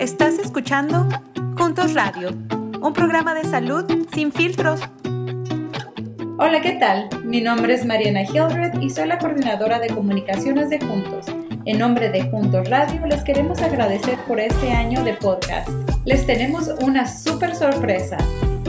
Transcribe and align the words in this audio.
Estás 0.00 0.38
escuchando 0.38 1.08
Juntos 1.56 1.94
Radio, 1.94 2.28
un 2.82 2.92
programa 2.92 3.34
de 3.34 3.44
salud 3.44 3.84
sin 4.12 4.30
filtros. 4.30 4.80
Hola, 6.38 6.60
¿qué 6.60 6.72
tal? 6.72 7.08
Mi 7.24 7.40
nombre 7.40 7.72
es 7.72 7.86
Mariana 7.86 8.22
Hildred 8.22 8.78
y 8.82 8.90
soy 8.90 9.08
la 9.08 9.18
coordinadora 9.18 9.78
de 9.78 9.88
comunicaciones 9.88 10.68
de 10.68 10.80
Juntos. 10.80 11.26
En 11.64 11.78
nombre 11.78 12.10
de 12.10 12.22
Juntos 12.30 12.68
Radio, 12.68 13.06
les 13.06 13.24
queremos 13.24 13.62
agradecer 13.62 14.18
por 14.28 14.38
este 14.38 14.70
año 14.70 15.02
de 15.02 15.14
podcast. 15.14 15.70
Les 16.04 16.26
tenemos 16.26 16.68
una 16.82 17.08
súper 17.08 17.56
sorpresa. 17.56 18.18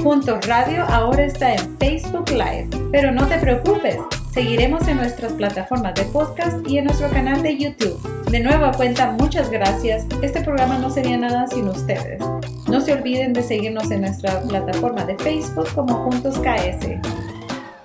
Juntos 0.02 0.48
Radio 0.48 0.84
ahora 0.84 1.26
está 1.26 1.54
en 1.54 1.78
Facebook 1.78 2.30
Live, 2.30 2.70
pero 2.92 3.12
no 3.12 3.28
te 3.28 3.38
preocupes, 3.38 3.98
seguiremos 4.38 4.88
en 4.88 4.98
nuestras 4.98 5.34
plataformas 5.34 5.96
de 5.96 6.04
podcast 6.04 6.60
y 6.68 6.78
en 6.78 6.86
nuestro 6.86 7.10
canal 7.10 7.42
de 7.42 7.58
YouTube. 7.58 8.00
De 8.30 8.40
nueva 8.40 8.72
cuenta, 8.72 9.10
muchas 9.14 9.50
gracias. 9.50 10.06
Este 10.22 10.42
programa 10.42 10.78
no 10.78 10.92
sería 10.92 11.18
nada 11.18 11.48
sin 11.48 11.68
ustedes. 11.68 12.22
No 12.70 12.80
se 12.80 12.94
olviden 12.94 13.34
de 13.34 13.42
seguirnos 13.42 13.90
en 13.90 14.02
nuestra 14.02 14.40
plataforma 14.44 15.06
de 15.06 15.18
Facebook 15.18 15.68
como 15.74 16.04
Juntos 16.04 16.38
KS. 16.38 16.88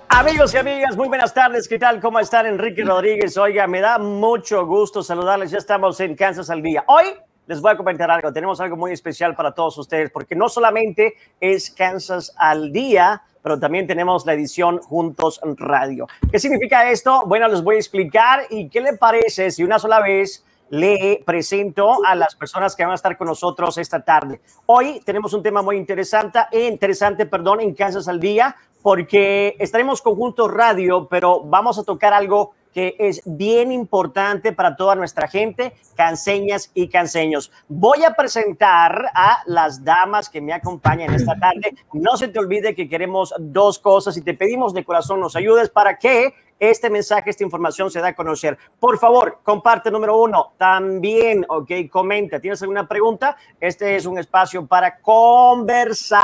Amigos 0.09 0.53
y 0.53 0.57
amigas, 0.57 0.95
muy 0.95 1.07
buenas 1.07 1.33
tardes. 1.33 1.67
¿Qué 1.67 1.79
tal? 1.79 1.99
¿Cómo 1.99 2.19
están? 2.19 2.45
Enrique 2.45 2.83
Rodríguez. 2.83 3.35
Oiga, 3.35 3.65
me 3.65 3.81
da 3.81 3.97
mucho 3.97 4.63
gusto 4.67 5.01
saludarles. 5.01 5.49
Ya 5.49 5.57
estamos 5.57 5.99
en 6.01 6.15
Kansas 6.15 6.51
al 6.51 6.61
día. 6.61 6.83
Hoy 6.85 7.05
les 7.47 7.61
voy 7.61 7.71
a 7.71 7.77
comentar 7.77 8.11
algo. 8.11 8.31
Tenemos 8.31 8.61
algo 8.61 8.77
muy 8.77 8.91
especial 8.91 9.35
para 9.35 9.55
todos 9.55 9.75
ustedes, 9.79 10.11
porque 10.11 10.35
no 10.35 10.47
solamente 10.49 11.15
es 11.39 11.71
Kansas 11.71 12.31
al 12.37 12.71
día, 12.71 13.23
pero 13.43 13.59
también 13.59 13.85
tenemos 13.85 14.25
la 14.25 14.33
edición 14.33 14.79
Juntos 14.79 15.39
Radio. 15.57 16.07
¿Qué 16.31 16.39
significa 16.39 16.89
esto? 16.89 17.23
Bueno, 17.27 17.47
les 17.49 17.61
voy 17.61 17.75
a 17.75 17.79
explicar 17.79 18.45
y 18.49 18.69
qué 18.69 18.81
le 18.81 18.93
parece 18.93 19.51
si 19.51 19.63
una 19.63 19.77
sola 19.77 19.99
vez 20.01 20.43
le 20.69 21.21
presento 21.25 22.03
a 22.03 22.15
las 22.15 22.35
personas 22.35 22.75
que 22.75 22.83
van 22.83 22.93
a 22.93 22.95
estar 22.95 23.15
con 23.17 23.27
nosotros 23.27 23.77
esta 23.77 24.03
tarde. 24.03 24.41
Hoy 24.65 25.01
tenemos 25.05 25.33
un 25.33 25.43
tema 25.43 25.61
muy 25.61 25.75
interesante, 25.75 26.39
interesante, 26.51 27.25
perdón, 27.25 27.59
en 27.59 27.75
Kansas 27.75 28.07
al 28.07 28.19
día, 28.19 28.55
porque 28.81 29.55
estaremos 29.59 30.01
con 30.01 30.15
Juntos 30.15 30.51
Radio, 30.51 31.07
pero 31.07 31.41
vamos 31.41 31.77
a 31.77 31.83
tocar 31.83 32.13
algo 32.13 32.53
que 32.73 32.95
es 32.99 33.21
bien 33.25 33.71
importante 33.71 34.51
para 34.51 34.75
toda 34.75 34.95
nuestra 34.95 35.27
gente, 35.27 35.73
canseñas 35.95 36.71
y 36.73 36.87
canseños. 36.89 37.51
Voy 37.67 38.03
a 38.03 38.13
presentar 38.13 39.05
a 39.13 39.43
las 39.45 39.83
damas 39.83 40.29
que 40.29 40.41
me 40.41 40.53
acompañan 40.53 41.13
esta 41.13 41.35
tarde. 41.35 41.75
No 41.93 42.17
se 42.17 42.27
te 42.27 42.39
olvide 42.39 42.75
que 42.75 42.89
queremos 42.89 43.33
dos 43.39 43.79
cosas 43.79 44.17
y 44.17 44.21
te 44.21 44.33
pedimos 44.33 44.73
de 44.73 44.83
corazón 44.83 45.19
nos 45.19 45.35
ayudes 45.35 45.69
para 45.69 45.97
que 45.97 46.33
este 46.69 46.89
mensaje, 46.89 47.29
esta 47.29 47.43
información 47.43 47.91
se 47.91 47.99
da 47.99 48.07
a 48.09 48.15
conocer. 48.15 48.57
Por 48.79 48.97
favor, 48.97 49.39
comparte 49.43 49.91
número 49.91 50.17
uno. 50.17 50.53
También, 50.57 51.45
ok, 51.47 51.71
comenta. 51.91 52.39
¿Tienes 52.39 52.61
alguna 52.61 52.87
pregunta? 52.87 53.35
Este 53.59 53.97
es 53.97 54.05
un 54.05 54.17
espacio 54.17 54.65
para 54.65 54.99
conversar, 54.99 56.17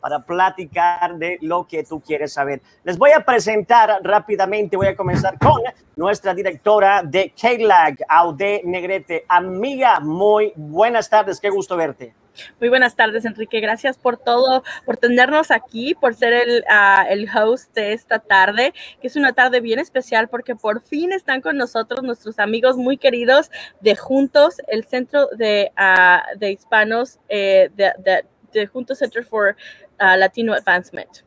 para 0.00 0.18
platicar 0.20 1.16
de 1.16 1.38
lo 1.42 1.66
que 1.68 1.84
tú 1.84 2.00
quieres 2.00 2.32
saber. 2.32 2.60
Les 2.82 2.98
voy 2.98 3.12
a 3.12 3.20
presentar 3.20 4.00
rápidamente, 4.02 4.76
voy 4.76 4.88
a 4.88 4.96
comenzar 4.96 5.38
con 5.38 5.62
nuestra 5.94 6.34
directora 6.34 7.02
de 7.04 7.32
K-Lag, 7.40 7.96
Aude 8.08 8.62
Negrete. 8.64 9.24
Amiga, 9.28 10.00
muy 10.00 10.52
buenas 10.56 11.08
tardes, 11.08 11.38
qué 11.38 11.50
gusto 11.50 11.76
verte. 11.76 12.12
Muy 12.60 12.68
buenas 12.68 12.96
tardes, 12.96 13.24
Enrique. 13.24 13.60
Gracias 13.60 13.98
por 13.98 14.16
todo, 14.16 14.62
por 14.84 14.96
tenernos 14.96 15.50
aquí, 15.50 15.94
por 15.94 16.14
ser 16.14 16.32
el, 16.32 16.64
uh, 16.68 17.06
el, 17.08 17.28
host 17.28 17.74
de 17.74 17.92
esta 17.92 18.18
tarde, 18.18 18.72
que 19.00 19.06
es 19.06 19.16
una 19.16 19.32
tarde 19.32 19.60
bien 19.60 19.78
especial 19.78 20.28
porque 20.28 20.56
por 20.56 20.82
fin 20.82 21.12
están 21.12 21.40
con 21.40 21.56
nosotros 21.56 22.02
nuestros 22.02 22.38
amigos 22.38 22.76
muy 22.76 22.96
queridos 22.96 23.50
de 23.80 23.96
Juntos, 23.96 24.56
el 24.68 24.84
Centro 24.84 25.28
de, 25.36 25.72
uh, 25.78 26.38
de 26.38 26.52
Hispanos, 26.52 27.18
eh, 27.28 27.70
de, 27.74 28.66
Juntos 28.66 28.98
Center 28.98 29.24
for 29.24 29.54
uh, 30.00 30.16
Latino 30.16 30.52
Advancement. 30.52 31.22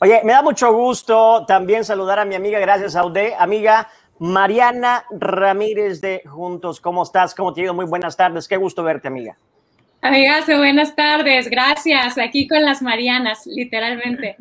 Oye, 0.00 0.20
me 0.24 0.32
da 0.32 0.42
mucho 0.42 0.72
gusto 0.72 1.44
también 1.46 1.84
saludar 1.84 2.18
a 2.18 2.24
mi 2.24 2.34
amiga, 2.34 2.58
gracias 2.58 2.96
Aude, 2.96 3.34
amiga 3.38 3.88
Mariana 4.18 5.04
Ramírez 5.10 6.00
de 6.00 6.22
Juntos. 6.26 6.80
¿Cómo 6.80 7.02
estás? 7.02 7.34
¿Cómo 7.34 7.52
te 7.52 7.60
ha 7.60 7.64
ido? 7.64 7.74
Muy 7.74 7.84
buenas 7.84 8.16
tardes. 8.16 8.46
Qué 8.48 8.56
gusto 8.56 8.82
verte, 8.82 9.08
amiga. 9.08 9.36
Amigas, 10.04 10.44
buenas 10.46 10.94
tardes. 10.94 11.48
Gracias. 11.48 12.18
Aquí 12.18 12.46
con 12.46 12.60
las 12.60 12.82
Marianas, 12.82 13.46
literalmente. 13.46 14.36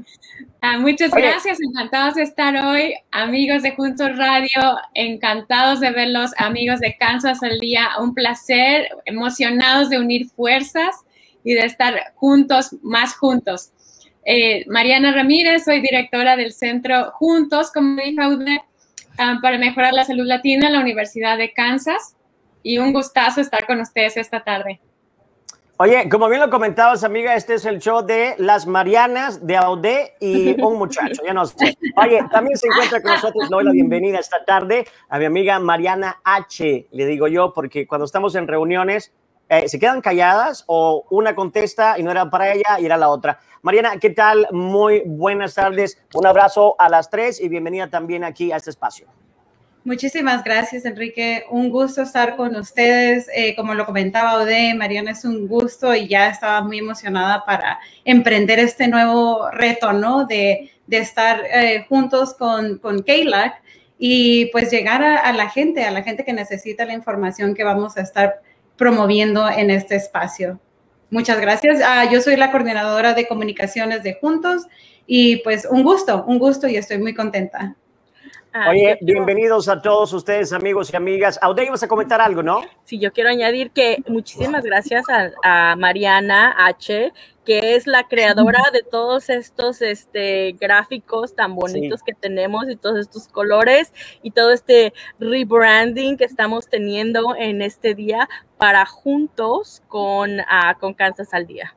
Uh, 0.62 0.82
muchas 0.82 1.10
gracias. 1.10 1.58
Encantados 1.62 2.16
de 2.16 2.24
estar 2.24 2.54
hoy. 2.58 2.96
Amigos 3.12 3.64
de 3.64 3.72
Juntos 3.72 4.18
Radio, 4.18 4.78
encantados 4.94 5.80
de 5.80 5.92
verlos. 5.92 6.32
Amigos 6.36 6.82
de 6.82 6.98
Kansas 6.98 7.42
al 7.44 7.60
Día, 7.60 7.92
un 8.02 8.14
placer. 8.14 8.90
Emocionados 9.06 9.90
de 9.90 10.00
unir 10.00 10.28
fuerzas 10.28 10.98
y 11.46 11.54
de 11.54 11.64
estar 11.64 12.12
juntos, 12.16 12.76
más 12.82 13.16
juntos. 13.16 13.72
Eh, 14.26 14.66
Mariana 14.68 15.14
Ramírez, 15.14 15.64
soy 15.64 15.80
directora 15.80 16.36
del 16.36 16.52
Centro 16.52 17.12
Juntos, 17.12 17.72
como 17.72 18.02
dijo 18.02 18.22
Aude, 18.22 18.62
um, 19.18 19.40
para 19.40 19.58
mejorar 19.58 19.94
la 19.94 20.04
salud 20.04 20.26
latina 20.26 20.68
en 20.68 20.74
la 20.74 20.82
Universidad 20.82 21.38
de 21.38 21.54
Kansas. 21.54 22.18
Y 22.64 22.80
un 22.80 22.92
gustazo 22.92 23.40
estar 23.40 23.66
con 23.66 23.80
ustedes 23.80 24.18
esta 24.18 24.44
tarde. 24.44 24.82
Oye, 25.78 26.08
como 26.08 26.30
bien 26.30 26.40
lo 26.40 26.52
comentabas, 26.52 27.04
amiga, 27.04 27.34
este 27.36 27.56
es 27.56 27.66
el 27.66 27.80
show 27.80 28.06
de 28.06 28.36
las 28.38 28.68
Marianas, 28.68 29.48
de 29.48 29.58
Audé 29.58 30.14
y 30.20 30.62
un 30.62 30.78
muchacho, 30.78 31.24
ya 31.26 31.34
no 31.34 31.48
sé. 31.48 31.76
Oye, 31.96 32.22
también 32.32 32.56
se 32.58 32.68
encuentra 32.68 33.02
con 33.02 33.12
nosotros, 33.12 33.50
le 33.50 33.50
doy 33.50 33.64
la 33.64 33.72
bienvenida 33.72 34.20
esta 34.20 34.46
tarde 34.46 34.86
a 35.10 35.18
mi 35.18 35.26
amiga 35.26 35.58
Mariana 35.58 36.22
H, 36.24 36.88
le 36.92 37.06
digo 37.08 37.28
yo, 37.28 37.54
porque 37.54 37.88
cuando 37.88 38.06
estamos 38.06 38.36
en 38.36 38.48
reuniones, 38.48 39.12
eh, 39.50 39.68
se 39.68 39.80
quedan 39.80 40.02
calladas 40.02 40.64
o 40.68 41.06
una 41.10 41.34
contesta 41.34 41.98
y 41.98 42.04
no 42.04 42.12
era 42.12 42.30
para 42.30 42.54
ella 42.54 42.80
y 42.80 42.86
era 42.86 42.96
la 42.96 43.10
otra. 43.10 43.40
Mariana, 43.64 43.98
¿qué 43.98 44.12
tal? 44.12 44.48
Muy 44.52 45.02
buenas 45.08 45.56
tardes, 45.56 45.98
un 46.14 46.28
abrazo 46.28 46.76
a 46.78 46.88
las 46.88 47.10
tres 47.10 47.42
y 47.42 47.50
bienvenida 47.50 47.90
también 47.90 48.24
aquí 48.24 48.52
a 48.52 48.58
este 48.58 48.70
espacio. 48.70 49.08
Muchísimas 49.86 50.46
gracias, 50.46 50.86
Enrique. 50.86 51.44
Un 51.50 51.70
gusto 51.70 52.04
estar 52.04 52.38
con 52.38 52.56
ustedes. 52.56 53.28
Eh, 53.36 53.54
como 53.54 53.74
lo 53.74 53.86
comentaba 53.86 54.38
Ode, 54.38 54.74
Mariana, 54.76 55.12
es 55.12 55.26
un 55.26 55.46
gusto 55.46 55.94
y 55.94 56.08
ya 56.08 56.30
estaba 56.30 56.62
muy 56.62 56.80
emocionada 56.80 57.44
para 57.46 57.80
emprender 58.06 58.60
este 58.60 58.88
nuevo 58.88 59.52
reto, 59.52 59.92
¿no? 59.92 60.26
De, 60.26 60.70
estar 60.90 61.42
eh, 61.52 61.86
juntos 61.90 62.36
con, 62.36 62.78
con 62.78 63.02
KLAC 63.02 63.62
y 63.98 64.46
pues 64.48 64.70
llegar 64.70 65.02
a, 65.02 65.18
a, 65.18 65.34
la 65.34 65.50
gente, 65.50 65.84
a 65.84 65.92
la 65.92 66.04
gente 66.04 66.24
que 66.24 66.34
necesita 66.34 66.86
la 66.86 66.94
información 66.94 67.56
que 67.56 67.64
vamos 67.64 67.98
a 67.98 68.02
estar 68.02 68.42
promoviendo 68.78 69.50
en 69.50 69.72
este 69.72 69.96
espacio. 69.96 70.60
Muchas 71.10 71.42
gracias. 71.42 71.82
Ah, 71.84 72.10
yo 72.10 72.22
soy 72.22 72.36
la 72.38 72.52
coordinadora 72.52 73.14
de 73.14 73.28
comunicaciones 73.28 74.04
de 74.04 74.14
Juntos 74.22 74.68
y 75.08 75.38
pues 75.38 75.68
un 75.70 75.84
gusto, 75.84 76.24
un 76.26 76.40
gusto 76.40 76.68
y 76.68 76.76
estoy 76.76 77.00
muy 77.00 77.14
contenta. 77.14 77.76
Ah, 78.56 78.70
Oye, 78.70 79.00
bienvenidos 79.02 79.68
a 79.68 79.82
todos 79.82 80.14
ustedes, 80.14 80.54
amigos 80.54 80.94
y 80.94 80.96
amigas. 80.96 81.40
Aude, 81.42 81.66
ibas 81.66 81.82
a 81.82 81.88
comentar 81.88 82.22
algo, 82.22 82.44
¿no? 82.44 82.62
Sí, 82.84 83.00
yo 83.00 83.12
quiero 83.12 83.32
añadir 83.32 83.72
que 83.72 83.98
muchísimas 84.08 84.64
gracias 84.64 85.06
a, 85.10 85.32
a, 85.72 85.76
Mariana 85.76 86.54
H., 86.68 87.12
que 87.46 87.76
es 87.76 87.88
la 87.88 88.08
creadora 88.08 88.62
de 88.72 88.84
todos 88.84 89.32
estos 89.32 89.82
este, 89.82 90.52
gráficos 90.52 91.34
tan 91.34 91.56
bonitos 91.56 92.02
sí. 92.02 92.06
que 92.06 92.14
tenemos 92.14 92.70
y 92.70 92.76
todos 92.76 93.00
estos 93.00 93.28
colores 93.28 93.92
y 94.22 94.30
todo 94.30 94.52
este 94.52 94.94
rebranding 95.18 96.16
que 96.16 96.26
estamos 96.26 96.68
teniendo 96.68 97.36
en 97.36 97.64
este 97.64 97.96
día 97.96 98.30
para 98.60 98.86
juntos 98.86 99.82
con, 99.88 100.42
uh, 100.42 100.80
con 100.80 100.94
Kansas 100.94 101.34
al 101.34 101.48
Día. 101.48 101.74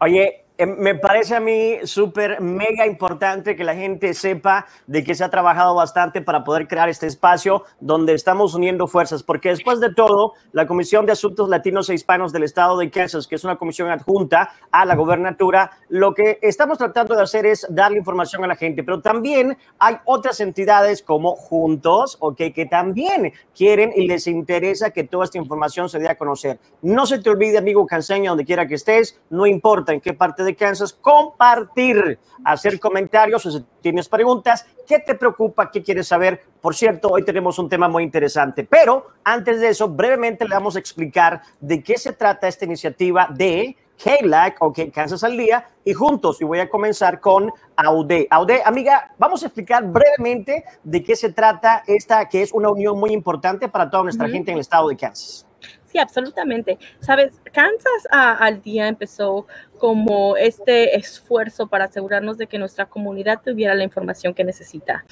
Oye, 0.00 0.46
me 0.66 0.94
parece 0.94 1.36
a 1.36 1.40
mí 1.40 1.78
súper 1.84 2.40
mega 2.40 2.86
importante 2.86 3.56
que 3.56 3.64
la 3.64 3.74
gente 3.74 4.14
sepa 4.14 4.66
de 4.86 5.04
que 5.04 5.14
se 5.14 5.24
ha 5.24 5.30
trabajado 5.30 5.74
bastante 5.74 6.20
para 6.20 6.44
poder 6.44 6.68
crear 6.68 6.88
este 6.88 7.06
espacio 7.06 7.64
donde 7.80 8.14
estamos 8.14 8.54
uniendo 8.54 8.86
fuerzas, 8.86 9.22
porque 9.22 9.50
después 9.50 9.80
de 9.80 9.92
todo, 9.94 10.34
la 10.52 10.66
Comisión 10.66 11.06
de 11.06 11.12
Asuntos 11.12 11.48
Latinos 11.48 11.88
e 11.88 11.94
Hispanos 11.94 12.32
del 12.32 12.42
Estado 12.42 12.76
de 12.78 12.90
Kansas, 12.90 13.26
que 13.26 13.34
es 13.34 13.44
una 13.44 13.56
comisión 13.56 13.90
adjunta 13.90 14.52
a 14.70 14.84
la 14.84 14.94
gobernatura, 14.94 15.70
lo 15.88 16.14
que 16.14 16.38
estamos 16.42 16.78
tratando 16.78 17.14
de 17.14 17.22
hacer 17.22 17.46
es 17.46 17.66
darle 17.70 17.98
información 17.98 18.44
a 18.44 18.46
la 18.46 18.56
gente, 18.56 18.82
pero 18.82 19.00
también 19.00 19.56
hay 19.78 19.96
otras 20.04 20.40
entidades 20.40 21.02
como 21.02 21.36
Juntos, 21.36 22.16
okay, 22.20 22.52
que 22.52 22.66
también 22.66 23.32
quieren 23.54 23.92
y 23.94 24.06
les 24.06 24.26
interesa 24.26 24.90
que 24.90 25.04
toda 25.04 25.24
esta 25.24 25.38
información 25.38 25.88
se 25.88 25.98
dé 25.98 26.08
a 26.08 26.16
conocer. 26.16 26.58
No 26.82 27.06
se 27.06 27.18
te 27.18 27.30
olvide, 27.30 27.58
amigo 27.58 27.86
canseño, 27.86 28.32
donde 28.32 28.44
quiera 28.44 28.66
que 28.66 28.74
estés, 28.74 29.20
no 29.30 29.46
importa 29.46 29.92
en 29.92 30.00
qué 30.00 30.12
parte 30.12 30.44
de 30.44 30.49
Kansas, 30.54 30.92
compartir, 30.92 32.18
hacer 32.44 32.78
comentarios, 32.78 33.42
si 33.42 33.64
tienes 33.80 34.08
preguntas, 34.08 34.66
qué 34.86 34.98
te 34.98 35.14
preocupa, 35.14 35.70
qué 35.70 35.82
quieres 35.82 36.08
saber. 36.08 36.42
Por 36.60 36.74
cierto, 36.74 37.08
hoy 37.08 37.24
tenemos 37.24 37.58
un 37.58 37.68
tema 37.68 37.88
muy 37.88 38.02
interesante, 38.02 38.64
pero 38.64 39.08
antes 39.24 39.60
de 39.60 39.68
eso, 39.68 39.88
brevemente 39.88 40.44
le 40.44 40.54
vamos 40.54 40.76
a 40.76 40.78
explicar 40.78 41.42
de 41.60 41.82
qué 41.82 41.96
se 41.98 42.12
trata 42.12 42.48
esta 42.48 42.64
iniciativa 42.64 43.28
de 43.30 43.76
KLAC, 44.02 44.62
o 44.62 44.66
okay, 44.66 44.90
Kansas 44.90 45.22
al 45.24 45.36
Día, 45.36 45.68
y 45.84 45.92
juntos, 45.92 46.40
y 46.40 46.44
voy 46.44 46.60
a 46.60 46.68
comenzar 46.68 47.20
con 47.20 47.52
Aude. 47.76 48.26
Aude, 48.30 48.62
amiga, 48.64 49.14
vamos 49.18 49.42
a 49.42 49.46
explicar 49.46 49.84
brevemente 49.84 50.64
de 50.82 51.04
qué 51.04 51.14
se 51.14 51.32
trata 51.32 51.82
esta, 51.86 52.28
que 52.28 52.42
es 52.42 52.52
una 52.52 52.70
unión 52.70 52.98
muy 52.98 53.10
importante 53.12 53.68
para 53.68 53.90
toda 53.90 54.04
nuestra 54.04 54.26
uh 54.26 54.28
-huh. 54.28 54.32
gente 54.32 54.50
en 54.50 54.56
el 54.56 54.62
estado 54.62 54.88
de 54.88 54.96
Kansas. 54.96 55.46
Sí, 55.90 55.98
absolutamente. 55.98 56.78
Sabes, 57.00 57.40
Kansas 57.52 58.06
al 58.12 58.62
día 58.62 58.86
empezó 58.86 59.48
como 59.78 60.36
este 60.36 60.96
esfuerzo 60.96 61.66
para 61.66 61.86
asegurarnos 61.86 62.38
de 62.38 62.46
que 62.46 62.58
nuestra 62.58 62.86
comunidad 62.86 63.40
tuviera 63.44 63.74
la 63.74 63.82
información 63.82 64.32
que 64.32 64.44
necesita. 64.44 65.04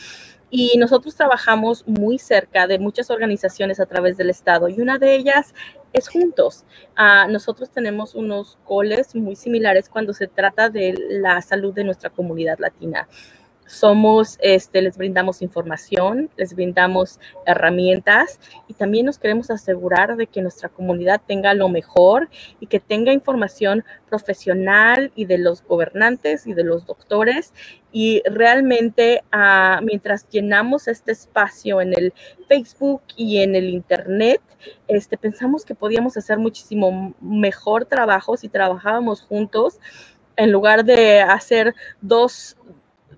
Y 0.51 0.79
nosotros 0.79 1.17
trabajamos 1.17 1.85
muy 1.89 2.19
cerca 2.19 2.69
de 2.69 2.79
muchas 2.79 3.11
organizaciones 3.11 3.81
a 3.81 3.87
través 3.87 4.17
del 4.17 4.31
estado 4.31 4.69
y 4.69 4.81
una 4.81 4.99
de 4.99 5.17
ellas 5.17 5.53
es 5.93 6.09
Juntos. 6.09 6.65
Nosotros 7.29 7.71
tenemos 7.71 8.15
unos 8.15 8.57
goles 8.65 9.17
muy 9.17 9.35
similares 9.35 9.89
cuando 9.89 10.13
se 10.13 10.29
trata 10.29 10.71
de 10.71 10.95
la 11.09 11.43
salud 11.43 11.75
de 11.75 11.83
nuestra 11.83 12.11
comunidad 12.11 12.59
latina 12.61 13.09
somos, 13.69 14.39
este, 14.41 14.81
les 14.81 14.97
brindamos 14.97 15.43
información, 15.43 16.31
les 16.37 16.55
brindamos 16.55 17.21
herramientas 17.45 18.41
y 18.67 18.75
también 18.75 19.07
nos 19.07 19.19
queremos 19.19 19.51
asegurar 19.51 20.17
de 20.17 20.27
que 20.27 20.41
nuestra 20.41 20.71
comunidad 20.71 21.21
tenga 21.27 21.53
lo 21.53 21.69
mejor 21.69 22.31
y 22.61 22.67
que 22.67 22.81
tenga 22.81 23.13
información 23.13 23.85
profesional 24.09 25.13
y 25.15 25.27
de 25.27 25.37
los 25.37 25.63
gobernantes 25.63 26.47
y 26.47 26.55
de 26.55 26.65
los 26.65 26.87
doctores. 26.87 27.53
Y 27.93 28.23
realmente 28.25 29.23
ah, 29.33 29.81
mientras 29.83 30.29
llenamos 30.31 30.89
este 30.89 31.13
espacio 31.13 31.81
en 31.83 31.93
el 31.93 32.15
Facebook 32.49 33.03
y 33.17 33.39
en 33.39 33.55
el 33.55 33.69
Internet, 33.69 34.41
este, 34.89 35.19
pensamos 35.19 35.67
que 35.67 35.75
podíamos 35.75 36.17
hacer 36.17 36.39
muchísimo 36.39 37.15
mejor 37.21 37.85
trabajo 37.85 38.37
si 38.37 38.49
trabajábamos 38.49 39.21
juntos 39.23 39.79
en 40.39 40.53
lugar 40.53 40.85
de 40.85 41.21
hacer 41.21 41.75
dos, 42.01 42.57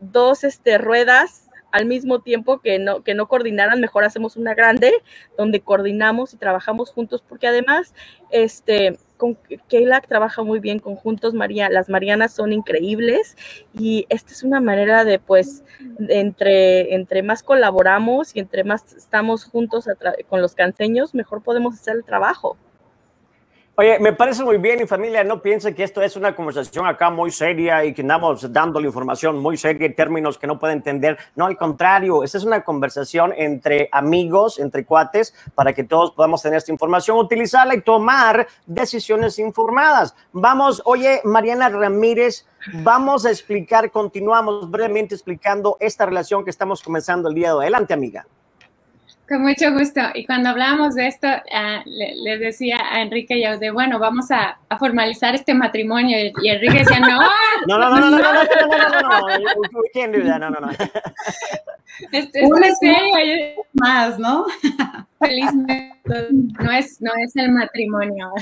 dos 0.00 0.44
este, 0.44 0.78
ruedas 0.78 1.50
al 1.72 1.86
mismo 1.86 2.20
tiempo 2.20 2.60
que 2.60 2.78
no, 2.78 3.02
que 3.02 3.14
no 3.14 3.28
coordinaran, 3.28 3.80
mejor 3.80 4.04
hacemos 4.04 4.36
una 4.36 4.54
grande 4.54 4.92
donde 5.36 5.60
coordinamos 5.60 6.34
y 6.34 6.36
trabajamos 6.36 6.90
juntos, 6.90 7.22
porque 7.26 7.46
además, 7.46 7.94
este, 8.30 8.98
con 9.16 9.36
Keila 9.68 10.00
trabaja 10.00 10.42
muy 10.42 10.60
bien 10.60 10.78
conjuntos, 10.78 11.34
María, 11.34 11.68
las 11.68 11.88
Marianas 11.88 12.32
son 12.32 12.52
increíbles 12.52 13.36
y 13.74 14.06
esta 14.08 14.32
es 14.32 14.42
una 14.42 14.60
manera 14.60 15.04
de, 15.04 15.18
pues, 15.18 15.62
entre, 16.08 16.94
entre 16.94 17.22
más 17.22 17.42
colaboramos 17.42 18.34
y 18.34 18.40
entre 18.40 18.64
más 18.64 18.94
estamos 18.94 19.44
juntos 19.44 19.86
con 20.28 20.40
los 20.40 20.54
canseños, 20.54 21.14
mejor 21.14 21.42
podemos 21.42 21.74
hacer 21.74 21.96
el 21.96 22.04
trabajo. 22.04 22.56
Oye, 23.76 23.98
me 23.98 24.12
parece 24.12 24.44
muy 24.44 24.58
bien, 24.58 24.78
mi 24.78 24.86
familia, 24.86 25.24
no 25.24 25.40
piense 25.40 25.74
que 25.74 25.84
esto 25.84 26.02
es 26.02 26.14
una 26.14 26.36
conversación 26.36 26.86
acá 26.86 27.08
muy 27.08 27.30
seria 27.30 27.82
y 27.84 27.94
que 27.94 28.02
andamos 28.02 28.52
dándole 28.52 28.88
información 28.88 29.38
muy 29.38 29.56
seria 29.56 29.86
en 29.86 29.94
términos 29.94 30.36
que 30.36 30.46
no 30.46 30.58
puede 30.58 30.74
entender. 30.74 31.16
No, 31.34 31.46
al 31.46 31.56
contrario, 31.56 32.22
esta 32.22 32.36
es 32.36 32.44
una 32.44 32.62
conversación 32.62 33.32
entre 33.34 33.88
amigos, 33.90 34.58
entre 34.58 34.84
cuates, 34.84 35.34
para 35.54 35.72
que 35.72 35.84
todos 35.84 36.10
podamos 36.10 36.42
tener 36.42 36.58
esta 36.58 36.72
información, 36.72 37.16
utilizarla 37.16 37.74
y 37.74 37.80
tomar 37.80 38.46
decisiones 38.66 39.38
informadas. 39.38 40.14
Vamos, 40.32 40.82
oye, 40.84 41.22
Mariana 41.24 41.70
Ramírez, 41.70 42.46
vamos 42.82 43.24
a 43.24 43.30
explicar, 43.30 43.90
continuamos 43.90 44.70
brevemente 44.70 45.14
explicando 45.14 45.78
esta 45.80 46.04
relación 46.04 46.44
que 46.44 46.50
estamos 46.50 46.82
comenzando 46.82 47.30
el 47.30 47.34
día 47.34 47.48
de 47.48 47.54
hoy. 47.54 47.62
Adelante, 47.62 47.94
amiga. 47.94 48.26
Con 49.30 49.42
mucho 49.42 49.70
gusto. 49.70 50.00
Y 50.14 50.26
cuando 50.26 50.48
hablábamos 50.48 50.96
de 50.96 51.06
esto, 51.06 51.28
le, 51.84 52.38
decía 52.38 52.78
a 52.90 53.00
Enrique 53.00 53.38
y 53.38 53.44
a 53.44 53.56
de 53.58 53.70
bueno, 53.70 54.00
vamos 54.00 54.28
a, 54.32 54.58
formalizar 54.76 55.36
este 55.36 55.54
matrimonio. 55.54 56.18
Y, 56.42 56.48
Enrique 56.48 56.80
decía, 56.80 56.98
no. 56.98 57.20
No, 57.68 57.78
no, 57.78 57.90
no, 57.90 58.00
no, 58.00 58.10
no, 58.10 58.18
no, 58.18 58.20
no, 58.20 58.32
no, 58.32 58.32
no, 58.32 58.98
no, 58.98 60.18
no, 60.18 60.38
no, 60.38 60.50
no, 60.50 60.60
no. 60.60 60.70
Este, 62.10 62.40
es 62.40 62.78
serio. 62.80 63.64
Más, 63.74 64.18
¿no? 64.18 64.46
Felizmente 65.20 65.92
no 66.30 66.72
es, 66.72 67.00
no 67.00 67.12
es 67.24 67.36
el 67.36 67.52
matrimonio. 67.52 68.32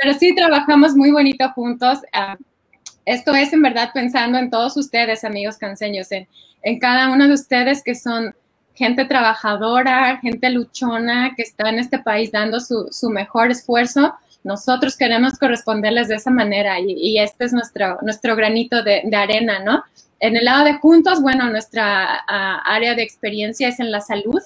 Pero 0.00 0.14
sí 0.18 0.34
trabajamos 0.34 0.94
muy 0.94 1.10
bonito 1.10 1.50
juntos. 1.50 1.98
Esto 3.04 3.34
es 3.34 3.52
en 3.52 3.60
verdad 3.60 3.90
pensando 3.92 4.38
en 4.38 4.50
todos 4.50 4.78
ustedes, 4.78 5.24
amigos 5.24 5.58
canseños, 5.58 6.10
en, 6.10 6.26
en 6.62 6.78
cada 6.78 7.10
uno 7.10 7.28
de 7.28 7.34
ustedes 7.34 7.82
que 7.82 7.94
son 7.94 8.34
gente 8.74 9.04
trabajadora, 9.04 10.18
gente 10.20 10.50
luchona 10.50 11.32
que 11.36 11.42
está 11.42 11.68
en 11.68 11.78
este 11.78 11.98
país 11.98 12.32
dando 12.32 12.58
su, 12.60 13.10
mejor 13.10 13.50
esfuerzo. 13.50 14.14
Nosotros 14.42 14.96
queremos 14.96 15.38
corresponderles 15.38 16.08
de 16.08 16.16
esa 16.16 16.30
manera 16.30 16.78
y, 16.80 17.18
este 17.18 17.44
es 17.44 17.52
nuestro, 17.52 17.98
nuestro 18.02 18.36
granito 18.36 18.82
de, 18.82 19.02
arena, 19.16 19.60
¿no? 19.60 19.84
En 20.20 20.36
el 20.36 20.44
lado 20.44 20.64
de 20.64 20.74
Juntos, 20.74 21.22
bueno, 21.22 21.50
nuestra 21.50 22.16
área 22.26 22.94
de 22.94 23.02
experiencia 23.02 23.68
es 23.68 23.80
en 23.80 23.90
la 23.90 24.00
salud. 24.00 24.40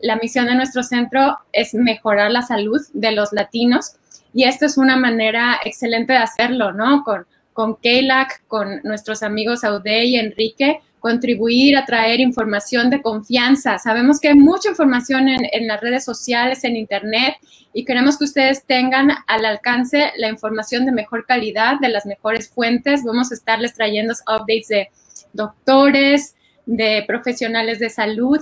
La 0.00 0.16
misión 0.16 0.46
de 0.46 0.54
nuestro 0.54 0.82
centro 0.82 1.38
es 1.52 1.74
mejorar 1.74 2.30
la 2.30 2.42
salud 2.42 2.80
de 2.92 3.12
los 3.12 3.32
latinos 3.32 3.96
y 4.32 4.44
esta 4.44 4.66
es 4.66 4.78
una 4.78 4.96
manera 4.96 5.58
excelente 5.64 6.12
de 6.12 6.20
hacerlo, 6.20 6.72
¿no? 6.72 7.02
Con, 7.04 7.26
con 7.52 7.76
KELAC, 7.76 8.46
con 8.46 8.80
nuestros 8.84 9.22
amigos 9.22 9.64
Aude 9.64 10.04
y 10.04 10.16
Enrique, 10.16 10.80
contribuir 11.00 11.76
a 11.76 11.84
traer 11.84 12.20
información 12.20 12.90
de 12.90 13.02
confianza. 13.02 13.78
Sabemos 13.78 14.20
que 14.20 14.28
hay 14.28 14.34
mucha 14.34 14.68
información 14.68 15.28
en, 15.28 15.66
las 15.66 15.80
redes 15.80 16.04
sociales, 16.04 16.62
en 16.64 16.76
Internet, 16.76 17.34
y 17.72 17.84
queremos 17.84 18.18
que 18.18 18.24
ustedes 18.24 18.64
tengan 18.64 19.10
al 19.26 19.44
alcance 19.44 20.12
la 20.16 20.28
información 20.28 20.86
de 20.86 20.92
mejor 20.92 21.26
calidad, 21.26 21.80
de 21.80 21.88
las 21.88 22.06
mejores 22.06 22.48
fuentes. 22.48 23.02
Vamos 23.04 23.32
a 23.32 23.34
estarles 23.34 23.74
trayendo 23.74 24.14
updates 24.26 24.68
de 24.68 24.90
doctores, 25.32 26.36
de 26.66 27.04
profesionales 27.06 27.78
de 27.78 27.90
salud, 27.90 28.40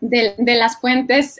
de, 0.00 0.56
las 0.56 0.80
fuentes 0.80 1.38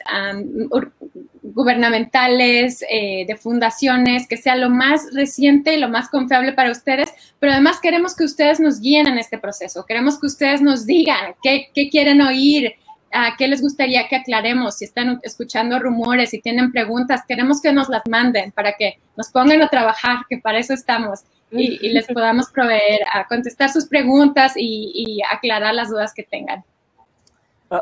gubernamentales, 1.57 2.85
eh, 2.87 3.25
de 3.25 3.35
fundaciones, 3.35 4.27
que 4.27 4.37
sea 4.37 4.55
lo 4.55 4.69
más 4.69 5.01
reciente 5.11 5.73
y 5.73 5.79
lo 5.79 5.89
más 5.89 6.07
confiable 6.07 6.53
para 6.53 6.71
ustedes, 6.71 7.11
pero 7.39 7.51
además 7.51 7.79
queremos 7.81 8.15
que 8.15 8.25
ustedes 8.25 8.59
nos 8.59 8.79
guíen 8.79 9.07
en 9.07 9.17
este 9.17 9.39
proceso, 9.39 9.83
queremos 9.83 10.19
que 10.19 10.27
ustedes 10.27 10.61
nos 10.61 10.85
digan 10.85 11.33
qué, 11.41 11.71
quieren 11.89 12.21
oír, 12.21 12.75
a 13.11 13.35
qué 13.37 13.47
les 13.47 13.63
gustaría 13.63 14.07
que 14.07 14.17
aclaremos, 14.17 14.77
si 14.77 14.85
están 14.85 15.19
escuchando 15.23 15.79
rumores, 15.79 16.29
si 16.29 16.39
tienen 16.39 16.71
preguntas, 16.71 17.23
queremos 17.27 17.59
que 17.59 17.73
nos 17.73 17.89
las 17.89 18.03
manden 18.07 18.51
para 18.51 18.73
que 18.73 18.99
nos 19.15 19.29
pongan 19.29 19.63
a 19.63 19.69
trabajar, 19.69 20.19
que 20.29 20.37
para 20.37 20.59
eso 20.59 20.75
estamos. 20.75 21.21
Y, 21.49 21.89
les 21.89 22.05
podamos 22.13 22.51
proveer 22.51 22.99
a 23.11 23.25
contestar 23.25 23.71
sus 23.71 23.87
preguntas 23.87 24.53
y 24.55 25.21
aclarar 25.31 25.73
las 25.73 25.89
dudas 25.89 26.13
que 26.13 26.21
tengan. 26.21 26.63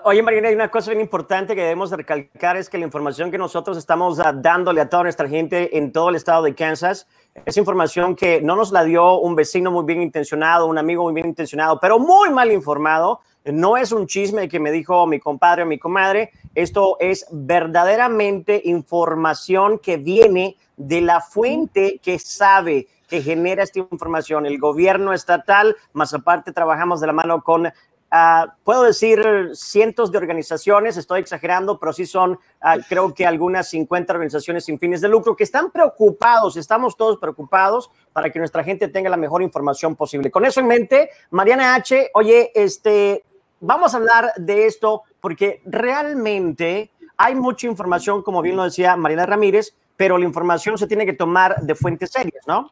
Oye, 0.03 0.23
Marina, 0.23 0.47
hay 0.47 0.55
una 0.55 0.71
cosa 0.71 0.89
bien 0.89 1.01
importante 1.01 1.53
que 1.53 1.61
debemos 1.61 1.91
recalcar, 1.91 2.57
es 2.57 2.71
que 2.71 2.79
la 2.79 2.85
información 2.85 3.29
que 3.29 3.37
nosotros 3.37 3.77
estamos 3.77 4.19
ah, 4.19 4.33
dándole 4.33 4.81
a 4.81 4.89
toda 4.89 5.03
nuestra 5.03 5.29
gente 5.29 5.77
en 5.77 5.91
todo 5.91 6.09
el 6.09 6.15
estado 6.15 6.41
de 6.41 6.55
Kansas 6.55 7.07
es 7.45 7.55
información 7.55 8.15
que 8.15 8.41
no 8.41 8.55
nos 8.55 8.71
la 8.71 8.83
dio 8.83 9.19
un 9.19 9.35
vecino 9.35 9.69
muy 9.69 9.85
bien 9.85 10.01
intencionado, 10.01 10.65
un 10.65 10.79
amigo 10.79 11.03
muy 11.03 11.13
bien 11.13 11.27
intencionado, 11.27 11.79
pero 11.79 11.99
muy 11.99 12.31
mal 12.31 12.51
informado. 12.51 13.19
No 13.43 13.77
es 13.77 13.91
un 13.91 14.07
chisme 14.07 14.49
que 14.49 14.59
me 14.59 14.71
dijo 14.71 15.05
mi 15.05 15.19
compadre 15.19 15.61
o 15.61 15.65
mi 15.67 15.77
comadre. 15.77 16.31
Esto 16.55 16.97
es 16.99 17.27
verdaderamente 17.31 18.59
información 18.65 19.77
que 19.77 19.97
viene 19.97 20.57
de 20.77 21.01
la 21.01 21.21
fuente 21.21 21.99
que 22.01 22.17
sabe, 22.17 22.87
que 23.07 23.21
genera 23.21 23.61
esta 23.61 23.77
información, 23.77 24.47
el 24.47 24.57
gobierno 24.57 25.13
estatal, 25.13 25.75
más 25.93 26.11
aparte 26.15 26.51
trabajamos 26.53 27.01
de 27.01 27.07
la 27.07 27.13
mano 27.13 27.43
con 27.43 27.71
Ah, 28.17 28.55
puedo 28.63 28.83
decir 28.83 29.21
cientos 29.55 30.09
de 30.09 30.17
organizaciones, 30.17 30.95
estoy 30.95 31.19
exagerando, 31.19 31.77
pero 31.77 31.91
sí 31.91 32.05
son, 32.05 32.39
ah, 32.61 32.77
creo 32.87 33.13
que 33.13 33.25
algunas 33.25 33.67
50 33.67 34.13
organizaciones 34.13 34.63
sin 34.63 34.79
fines 34.79 35.01
de 35.01 35.09
lucro 35.09 35.35
que 35.35 35.43
están 35.43 35.69
preocupados, 35.69 36.55
estamos 36.55 36.95
todos 36.95 37.17
preocupados 37.17 37.91
para 38.13 38.29
que 38.29 38.39
nuestra 38.39 38.63
gente 38.63 38.87
tenga 38.87 39.09
la 39.09 39.17
mejor 39.17 39.41
información 39.41 39.97
posible. 39.97 40.31
Con 40.31 40.45
eso 40.45 40.61
en 40.61 40.67
mente, 40.67 41.09
Mariana 41.29 41.75
H., 41.75 42.11
oye, 42.13 42.53
este, 42.55 43.25
vamos 43.59 43.93
a 43.93 43.97
hablar 43.97 44.31
de 44.37 44.65
esto 44.65 45.03
porque 45.19 45.61
realmente 45.65 46.91
hay 47.17 47.35
mucha 47.35 47.67
información, 47.67 48.23
como 48.23 48.41
bien 48.41 48.55
lo 48.55 48.63
decía 48.63 48.95
Mariana 48.95 49.25
Ramírez, 49.25 49.75
pero 49.97 50.17
la 50.17 50.23
información 50.23 50.77
se 50.77 50.87
tiene 50.87 51.05
que 51.05 51.11
tomar 51.11 51.57
de 51.57 51.75
fuentes 51.75 52.11
serias, 52.13 52.47
¿no? 52.47 52.71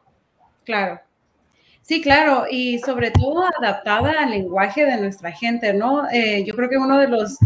Claro. 0.64 1.00
Sí, 1.84 2.00
claro, 2.00 2.46
y 2.50 2.78
sobre 2.78 3.10
todo 3.10 3.44
adaptada 3.60 4.22
al 4.22 4.30
lenguaje 4.30 4.86
de 4.86 4.96
nuestra 4.96 5.30
gente, 5.32 5.74
¿no? 5.74 6.08
Eh, 6.10 6.42
yo 6.46 6.54
creo 6.54 6.70
que 6.70 6.78
uno 6.78 6.98
de 6.98 7.08
los 7.08 7.36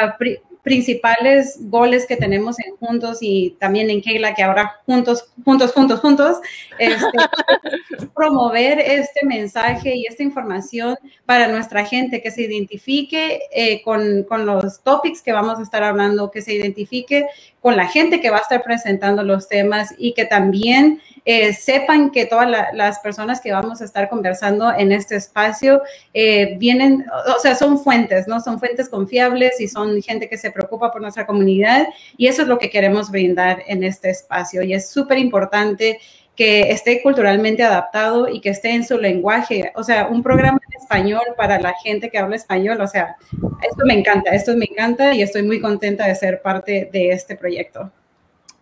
ah, 0.00 0.16
principales 0.64 1.58
goles 1.60 2.06
que 2.06 2.16
tenemos 2.16 2.58
en 2.58 2.74
Juntos 2.76 3.18
y 3.20 3.54
también 3.60 3.90
en 3.90 4.00
Keila, 4.00 4.34
que 4.34 4.42
ahora 4.42 4.80
juntos, 4.86 5.30
juntos, 5.44 5.72
juntos, 5.72 6.00
juntos, 6.00 6.38
este, 6.78 7.06
promover 8.14 8.80
este 8.80 9.26
mensaje 9.26 9.94
y 9.94 10.06
esta 10.06 10.22
información 10.22 10.96
para 11.26 11.48
nuestra 11.48 11.84
gente, 11.84 12.22
que 12.22 12.30
se 12.30 12.42
identifique 12.42 13.40
eh, 13.54 13.82
con, 13.82 14.24
con, 14.24 14.46
los 14.46 14.82
topics 14.82 15.20
que 15.20 15.32
vamos 15.32 15.58
a 15.58 15.62
estar 15.62 15.82
hablando, 15.82 16.30
que 16.30 16.40
se 16.40 16.54
identifique 16.54 17.26
con 17.60 17.76
la 17.76 17.86
gente 17.86 18.20
que 18.20 18.30
va 18.30 18.38
a 18.38 18.40
estar 18.40 18.62
presentando 18.62 19.22
los 19.22 19.48
temas 19.48 19.94
y 19.98 20.14
que 20.14 20.24
también 20.24 21.00
eh, 21.26 21.54
sepan 21.54 22.10
que 22.10 22.26
todas 22.26 22.46
las 22.74 22.98
personas 22.98 23.40
que 23.40 23.52
vamos 23.52 23.80
a 23.80 23.86
estar 23.86 24.10
conversando 24.10 24.70
en 24.76 24.92
este 24.92 25.16
espacio 25.16 25.80
eh, 26.12 26.56
vienen, 26.58 27.06
o 27.34 27.40
sea, 27.40 27.54
son 27.54 27.82
fuentes, 27.82 28.28
¿no? 28.28 28.40
Son 28.40 28.58
fuentes 28.58 28.90
confiables 28.90 29.58
y 29.58 29.68
son 29.68 30.02
gente 30.02 30.28
que 30.28 30.36
se 30.36 30.50
preocupa 30.54 30.90
por 30.90 31.02
nuestra 31.02 31.26
comunidad 31.26 31.88
y 32.16 32.28
eso 32.28 32.42
es 32.42 32.48
lo 32.48 32.58
que 32.58 32.70
queremos 32.70 33.10
brindar 33.10 33.62
en 33.66 33.84
este 33.84 34.10
espacio 34.10 34.62
y 34.62 34.72
es 34.72 34.88
súper 34.88 35.18
importante 35.18 35.98
que 36.36 36.70
esté 36.70 37.02
culturalmente 37.02 37.62
adaptado 37.62 38.28
y 38.28 38.40
que 38.40 38.50
esté 38.50 38.70
en 38.70 38.84
su 38.84 38.98
lenguaje. 38.98 39.72
O 39.76 39.84
sea, 39.84 40.08
un 40.08 40.22
programa 40.22 40.58
en 40.68 40.80
español 40.80 41.22
para 41.36 41.60
la 41.60 41.74
gente 41.74 42.10
que 42.10 42.18
habla 42.18 42.36
español. 42.36 42.80
O 42.80 42.88
sea, 42.88 43.16
esto 43.30 43.84
me 43.86 43.94
encanta, 43.94 44.30
esto 44.34 44.56
me 44.56 44.66
encanta 44.68 45.14
y 45.14 45.22
estoy 45.22 45.42
muy 45.42 45.60
contenta 45.60 46.06
de 46.06 46.14
ser 46.14 46.42
parte 46.42 46.88
de 46.92 47.10
este 47.10 47.36
proyecto. 47.36 47.92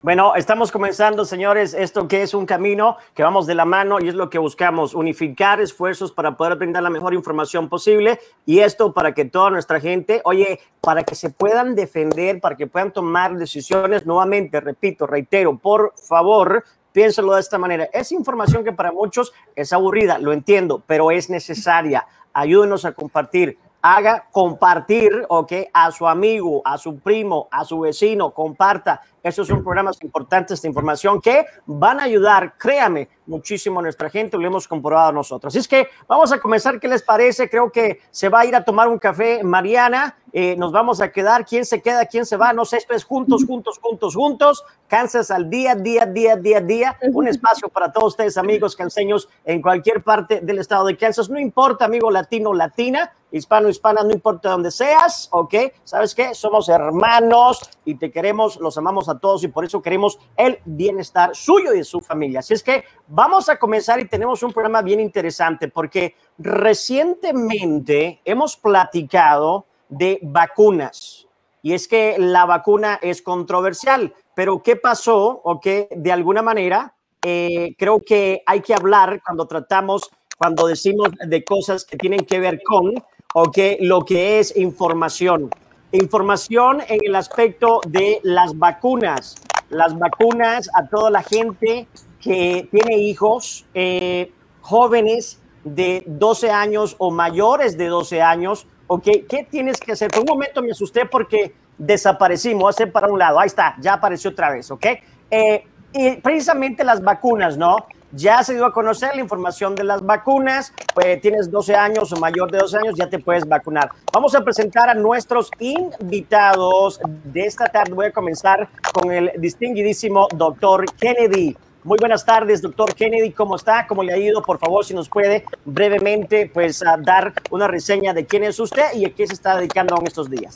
Bueno, 0.02 0.34
estamos 0.34 0.72
comenzando, 0.72 1.24
señores, 1.24 1.74
esto 1.74 2.08
que 2.08 2.22
es 2.22 2.34
un 2.34 2.44
camino 2.44 2.96
que 3.14 3.22
vamos 3.22 3.46
de 3.46 3.54
la 3.54 3.64
mano 3.64 3.98
y 4.00 4.08
es 4.08 4.16
lo 4.16 4.30
que 4.30 4.38
buscamos, 4.38 4.94
unificar 4.94 5.60
esfuerzos 5.60 6.10
para 6.10 6.36
poder 6.36 6.56
brindar 6.56 6.82
la 6.82 6.90
mejor 6.90 7.14
información 7.14 7.68
posible 7.68 8.18
y 8.44 8.58
esto 8.58 8.92
para 8.92 9.14
que 9.14 9.26
toda 9.26 9.50
nuestra 9.50 9.78
gente, 9.78 10.20
oye, 10.24 10.58
para 10.80 11.04
que 11.04 11.14
se 11.14 11.30
puedan 11.30 11.76
defender, 11.76 12.40
para 12.40 12.56
que 12.56 12.66
puedan 12.66 12.92
tomar 12.92 13.36
decisiones, 13.36 14.04
nuevamente, 14.04 14.60
repito, 14.60 15.06
reitero, 15.06 15.56
por 15.56 15.94
favor, 15.94 16.64
piénselo 16.90 17.34
de 17.34 17.40
esta 17.40 17.58
manera. 17.58 17.88
Es 17.92 18.10
información 18.10 18.64
que 18.64 18.72
para 18.72 18.90
muchos 18.90 19.32
es 19.54 19.72
aburrida, 19.72 20.18
lo 20.18 20.32
entiendo, 20.32 20.82
pero 20.84 21.12
es 21.12 21.30
necesaria. 21.30 22.08
Ayúdenos 22.32 22.84
a 22.84 22.90
compartir 22.90 23.56
haga 23.82 24.28
compartir, 24.30 25.26
¿ok? 25.28 25.52
A 25.72 25.90
su 25.90 26.06
amigo, 26.06 26.62
a 26.64 26.78
su 26.78 27.00
primo, 27.00 27.48
a 27.50 27.64
su 27.64 27.80
vecino, 27.80 28.30
comparta. 28.30 29.02
Esos 29.22 29.46
son 29.46 29.62
programas 29.62 30.02
importantes 30.02 30.62
de 30.62 30.68
información 30.68 31.20
que 31.20 31.44
van 31.66 32.00
a 32.00 32.04
ayudar, 32.04 32.56
créame, 32.56 33.08
muchísimo 33.26 33.80
a 33.80 33.82
nuestra 33.82 34.10
gente, 34.10 34.36
lo 34.36 34.46
hemos 34.46 34.66
comprobado 34.66 35.12
nosotros. 35.12 35.52
Así 35.52 35.58
es 35.58 35.68
que 35.68 35.88
vamos 36.08 36.32
a 36.32 36.40
comenzar, 36.40 36.80
¿qué 36.80 36.88
les 36.88 37.02
parece? 37.02 37.48
Creo 37.48 37.70
que 37.70 38.00
se 38.10 38.28
va 38.28 38.40
a 38.40 38.46
ir 38.46 38.56
a 38.56 38.64
tomar 38.64 38.88
un 38.88 38.98
café 38.98 39.44
Mariana, 39.44 40.16
eh, 40.32 40.56
nos 40.56 40.72
vamos 40.72 41.00
a 41.00 41.12
quedar, 41.12 41.44
¿quién 41.44 41.64
se 41.64 41.80
queda, 41.80 42.06
quién 42.06 42.26
se 42.26 42.36
va? 42.36 42.52
No 42.52 42.64
sé, 42.64 42.78
esto 42.78 42.94
es 42.94 43.04
juntos, 43.04 43.44
juntos, 43.46 43.78
juntos, 43.80 44.14
juntos, 44.14 44.64
Kansas 44.88 45.30
al 45.30 45.48
día, 45.48 45.74
día, 45.74 46.06
día, 46.06 46.36
día, 46.36 46.60
día, 46.60 46.98
un 47.12 47.28
espacio 47.28 47.68
para 47.68 47.92
todos 47.92 48.14
ustedes, 48.14 48.36
amigos 48.36 48.74
canseños, 48.74 49.28
en 49.44 49.62
cualquier 49.62 50.02
parte 50.02 50.40
del 50.40 50.58
estado 50.58 50.86
de 50.86 50.96
Kansas, 50.96 51.30
no 51.30 51.38
importa, 51.38 51.84
amigo 51.84 52.10
latino, 52.10 52.52
latina, 52.52 53.12
hispano, 53.32 53.68
hispana, 53.68 54.02
no 54.04 54.12
importa 54.12 54.50
dónde 54.50 54.70
seas, 54.70 55.28
¿ok? 55.32 55.54
¿Sabes 55.84 56.14
qué? 56.14 56.34
Somos 56.34 56.68
hermanos 56.68 57.60
y 57.84 57.96
te 57.96 58.10
queremos, 58.10 58.58
los 58.60 58.78
amamos 58.78 59.08
a 59.08 59.18
todos 59.18 59.42
y 59.42 59.48
por 59.48 59.64
eso 59.64 59.82
queremos 59.82 60.18
el 60.36 60.60
bienestar 60.64 61.34
suyo 61.34 61.72
y 61.72 61.78
de 61.78 61.84
su 61.84 62.00
familia. 62.00 62.40
Así 62.40 62.54
es 62.54 62.62
que 62.62 62.84
vamos 63.08 63.48
a 63.48 63.58
comenzar 63.58 63.98
y 64.00 64.08
tenemos 64.08 64.42
un 64.42 64.52
programa 64.52 64.82
bien 64.82 65.00
interesante 65.00 65.68
porque 65.68 66.14
recientemente 66.38 68.20
hemos 68.24 68.56
platicado 68.56 69.66
de 69.88 70.18
vacunas 70.22 71.26
y 71.62 71.74
es 71.74 71.86
que 71.86 72.16
la 72.18 72.44
vacuna 72.44 72.98
es 73.00 73.22
controversial, 73.22 74.14
pero 74.34 74.62
¿qué 74.62 74.76
pasó? 74.76 75.40
O 75.44 75.60
que 75.60 75.88
de 75.94 76.12
alguna 76.12 76.42
manera 76.42 76.94
eh, 77.24 77.76
creo 77.78 78.02
que 78.04 78.42
hay 78.46 78.60
que 78.60 78.74
hablar 78.74 79.22
cuando 79.24 79.46
tratamos, 79.46 80.10
cuando 80.36 80.66
decimos 80.66 81.10
de 81.24 81.44
cosas 81.44 81.84
que 81.84 81.96
tienen 81.96 82.26
que 82.26 82.40
ver 82.40 82.60
con 82.64 82.92
¿ok? 83.34 83.58
Lo 83.80 84.04
que 84.04 84.38
es 84.38 84.56
información. 84.56 85.50
Información 85.92 86.80
en 86.88 87.00
el 87.04 87.14
aspecto 87.14 87.80
de 87.86 88.20
las 88.22 88.56
vacunas. 88.56 89.36
Las 89.68 89.98
vacunas 89.98 90.68
a 90.74 90.86
toda 90.86 91.10
la 91.10 91.22
gente 91.22 91.86
que 92.20 92.68
tiene 92.70 92.98
hijos, 92.98 93.66
eh, 93.74 94.32
jóvenes 94.60 95.40
de 95.64 96.02
12 96.06 96.50
años 96.50 96.96
o 96.98 97.10
mayores 97.10 97.76
de 97.76 97.86
12 97.86 98.22
años, 98.22 98.66
¿ok? 98.86 99.04
¿Qué 99.28 99.46
tienes 99.50 99.78
que 99.80 99.92
hacer? 99.92 100.10
Por 100.10 100.20
un 100.20 100.26
momento 100.26 100.62
me 100.62 100.70
asusté 100.70 101.06
porque 101.06 101.54
desaparecimos, 101.78 102.68
hace 102.74 102.86
para 102.86 103.08
un 103.08 103.18
lado, 103.18 103.40
ahí 103.40 103.46
está, 103.46 103.76
ya 103.80 103.94
apareció 103.94 104.30
otra 104.30 104.50
vez, 104.50 104.70
¿ok? 104.70 104.86
Eh, 105.30 105.64
y 105.92 106.16
precisamente 106.16 106.84
las 106.84 107.02
vacunas, 107.02 107.56
¿no? 107.56 107.86
Ya 108.14 108.44
se 108.44 108.52
dio 108.52 108.66
a 108.66 108.72
conocer 108.72 109.14
la 109.14 109.22
información 109.22 109.74
de 109.74 109.84
las 109.84 110.04
vacunas. 110.04 110.74
Pues 110.94 111.18
tienes 111.22 111.50
12 111.50 111.74
años 111.74 112.12
o 112.12 112.16
mayor 112.16 112.50
de 112.50 112.58
12 112.58 112.76
años, 112.76 112.94
ya 112.94 113.08
te 113.08 113.18
puedes 113.18 113.48
vacunar. 113.48 113.90
Vamos 114.12 114.34
a 114.34 114.44
presentar 114.44 114.90
a 114.90 114.94
nuestros 114.94 115.50
invitados 115.58 117.00
de 117.24 117.46
esta 117.46 117.66
tarde. 117.66 117.94
Voy 117.94 118.06
a 118.06 118.12
comenzar 118.12 118.68
con 118.92 119.10
el 119.10 119.32
distinguidísimo 119.38 120.28
doctor 120.34 120.84
Kennedy. 121.00 121.56
Muy 121.84 121.96
buenas 121.98 122.24
tardes, 122.24 122.60
doctor 122.60 122.94
Kennedy. 122.94 123.32
¿Cómo 123.32 123.56
está? 123.56 123.86
¿Cómo 123.86 124.02
le 124.02 124.12
ha 124.12 124.18
ido? 124.18 124.42
Por 124.42 124.58
favor, 124.58 124.84
si 124.84 124.92
nos 124.92 125.08
puede 125.08 125.44
brevemente 125.64 126.50
pues, 126.52 126.82
dar 126.98 127.32
una 127.50 127.66
reseña 127.66 128.12
de 128.12 128.26
quién 128.26 128.44
es 128.44 128.60
usted 128.60 128.92
y 128.94 129.06
a 129.06 129.14
qué 129.14 129.26
se 129.26 129.32
está 129.32 129.56
dedicando 129.56 129.96
en 129.98 130.06
estos 130.06 130.28
días. 130.28 130.54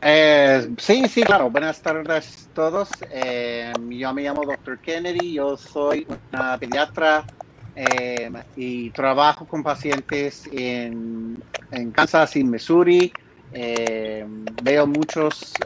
Eh, 0.00 0.68
sí, 0.78 1.08
sí, 1.08 1.22
claro. 1.22 1.50
Buenas 1.50 1.80
tardes 1.82 2.48
a 2.50 2.52
todos. 2.52 3.04
Eh, 3.10 3.74
yo 3.90 4.12
me 4.12 4.22
llamo 4.22 4.44
Dr. 4.44 4.80
Kennedy. 4.80 5.34
Yo 5.34 5.56
soy 5.56 6.04
una 6.32 6.58
pediatra 6.58 7.28
eh, 7.74 8.30
y 8.56 8.90
trabajo 8.92 9.46
con 9.46 9.62
pacientes 9.62 10.48
en, 10.50 11.42
en 11.70 11.92
Kansas 11.92 12.36
y 12.36 12.44
Missouri. 12.44 13.12
veo 13.50 14.86
muchos 14.86 15.62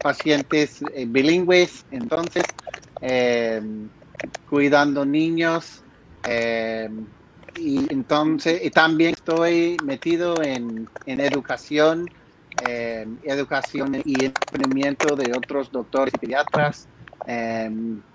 pacientes 0.00 0.78
bilingües, 1.08 1.84
entonces, 1.90 2.56
cuidando 4.44 5.04
niños. 5.04 5.84
y 7.54 7.92
entonces, 7.92 8.60
y 8.64 8.70
también 8.70 9.14
estoy 9.16 9.78
metido 9.80 10.42
en, 10.42 10.86
en 11.04 11.20
educación 11.20 12.06
eh, 12.60 13.06
educación 13.22 14.00
y 14.04 14.24
entrenamiento 14.24 15.16
de 15.16 15.32
otros 15.34 15.70
doctores 15.70 16.14
y 16.14 16.18
pediatras. 16.18 16.88
Eh, 17.26 17.70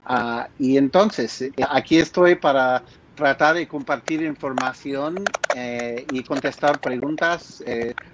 ah, 0.05 0.47
y 0.57 0.77
entonces, 0.77 1.41
eh, 1.41 1.51
aquí 1.69 1.97
estoy 1.97 2.35
para 2.35 2.83
tratar 3.15 3.55
de 3.55 3.67
compartir 3.67 4.21
información 4.23 5.31
y 5.55 6.23
contestar 6.23 6.79
preguntas 6.81 7.63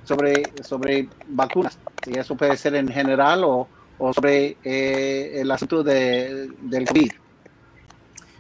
sobre, 0.04 0.44
sobre 0.62 1.08
vacunas. 1.28 1.80
Y 2.06 2.18
eso 2.18 2.36
puede 2.36 2.58
ser 2.58 2.76
en 2.76 2.90
general 2.90 3.46
o, 3.46 3.70
o 3.98 4.14
sobre 4.14 4.58
el 4.64 5.50
asunto 5.50 5.84
de, 5.84 6.50
del 6.60 6.86
COVID. 6.86 7.12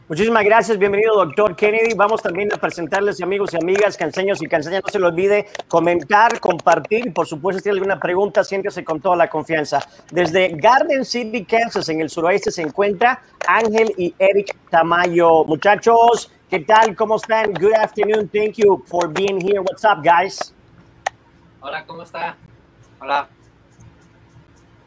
Muchísimas 0.10 0.44
gracias, 0.44 0.80
bienvenido 0.80 1.14
doctor 1.14 1.56
Kennedy. 1.56 1.94
Vamos 1.94 2.24
también 2.24 2.52
a 2.52 2.58
presentarles 2.58 3.22
amigos 3.22 3.54
y 3.54 3.58
amigas, 3.58 3.96
canseños 3.96 4.42
y 4.42 4.48
canseñas. 4.48 4.82
No 4.84 4.90
se 4.92 4.98
lo 4.98 5.10
olvide 5.10 5.46
comentar, 5.68 6.40
compartir 6.40 7.06
y 7.06 7.12
por 7.12 7.28
supuesto 7.28 7.60
si 7.60 7.64
tiene 7.66 7.78
alguna 7.78 8.00
pregunta, 8.00 8.44
siéntese 8.44 8.84
con 8.84 9.00
toda 9.00 9.16
la 9.16 9.30
confianza. 9.30 9.88
Desde 10.10 10.50
Garden 10.58 11.06
City, 11.06 11.46
Kansas, 11.46 11.90
en 11.90 12.02
el 12.02 12.10
suroeste, 12.10 12.50
se 12.50 12.64
encuentra 12.64 13.22
Ángel 13.48 13.94
y 13.98 14.16
Eric 14.18 14.58
Tamayo. 14.72 15.44
Muchachos, 15.44 16.32
¿qué 16.50 16.62
tal? 16.62 16.96
¿Cómo 16.96 17.18
están? 17.18 17.54
Good 17.54 17.76
afternoon. 17.76 18.30
Thank 18.30 18.54
you 18.56 18.84
for 18.88 19.08
being 19.08 19.40
here. 19.40 19.60
What's 19.60 19.84
up, 19.84 20.04
guys? 20.04 20.56
Hola, 21.60 21.86
¿cómo 21.86 22.02
está? 22.02 22.36
Hola. 23.00 23.28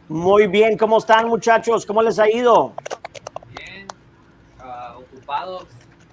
Muy 0.09 0.49
bien, 0.49 0.77
¿cómo 0.77 0.99
están 0.99 1.29
muchachos? 1.29 1.87
¿Cómo 1.87 2.03
les 2.03 2.19
ha 2.19 2.29
ido? 2.29 2.75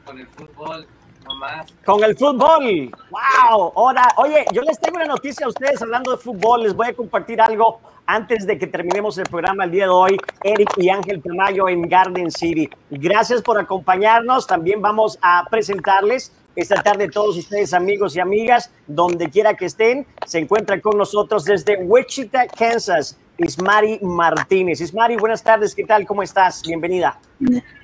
Con 0.06 0.20
el 0.20 0.28
fútbol, 0.28 0.88
nomás. 1.26 1.74
Con 1.86 2.04
el 2.04 2.18
fútbol. 2.18 2.92
¡Wow! 3.12 3.74
Ahora, 3.76 4.08
oye, 4.18 4.46
yo 4.54 4.62
les 4.62 4.80
tengo 4.80 4.98
una 4.98 5.06
noticia 5.06 5.46
a 5.46 5.50
ustedes 5.50 5.82
hablando 5.82 6.12
de 6.12 6.18
fútbol. 6.18 6.64
Les 6.64 6.74
voy 6.74 6.88
a 6.88 6.94
compartir 6.94 7.42
algo 7.42 7.80
antes 8.06 8.48
de 8.48 8.58
que 8.58 8.68
terminemos 8.68 9.18
el 9.18 9.26
programa 9.26 9.66
el 9.66 9.72
día 9.72 9.84
de 9.86 9.90
hoy. 9.90 10.18
Eric 10.44 10.72
y 10.78 10.90
Ángel 10.90 11.22
Tamayo 11.22 11.70
en 11.70 11.84
Garden 11.84 12.32
City. 12.32 12.70
Gracias 12.90 13.42
por 13.42 13.60
acompañarnos. 13.60 14.48
También 14.48 14.82
vamos 14.82 15.20
a 15.22 15.46
presentarles 15.50 16.34
esta 16.56 16.82
tarde 16.82 17.10
todos 17.10 17.38
ustedes, 17.38 17.74
amigos 17.74 18.16
y 18.16 18.20
amigas, 18.20 18.72
donde 18.88 19.30
quiera 19.30 19.54
que 19.54 19.66
estén, 19.66 20.06
se 20.26 20.40
encuentran 20.40 20.82
con 20.82 20.98
nosotros 20.98 21.46
desde 21.46 21.78
Wichita, 21.78 22.48
Kansas. 22.48 23.18
Ismari 23.40 24.00
Martínez. 24.02 24.82
Ismari, 24.82 25.16
buenas 25.16 25.42
tardes, 25.42 25.74
¿qué 25.74 25.86
tal? 25.86 26.06
¿Cómo 26.06 26.22
estás? 26.22 26.62
Bienvenida. 26.62 27.18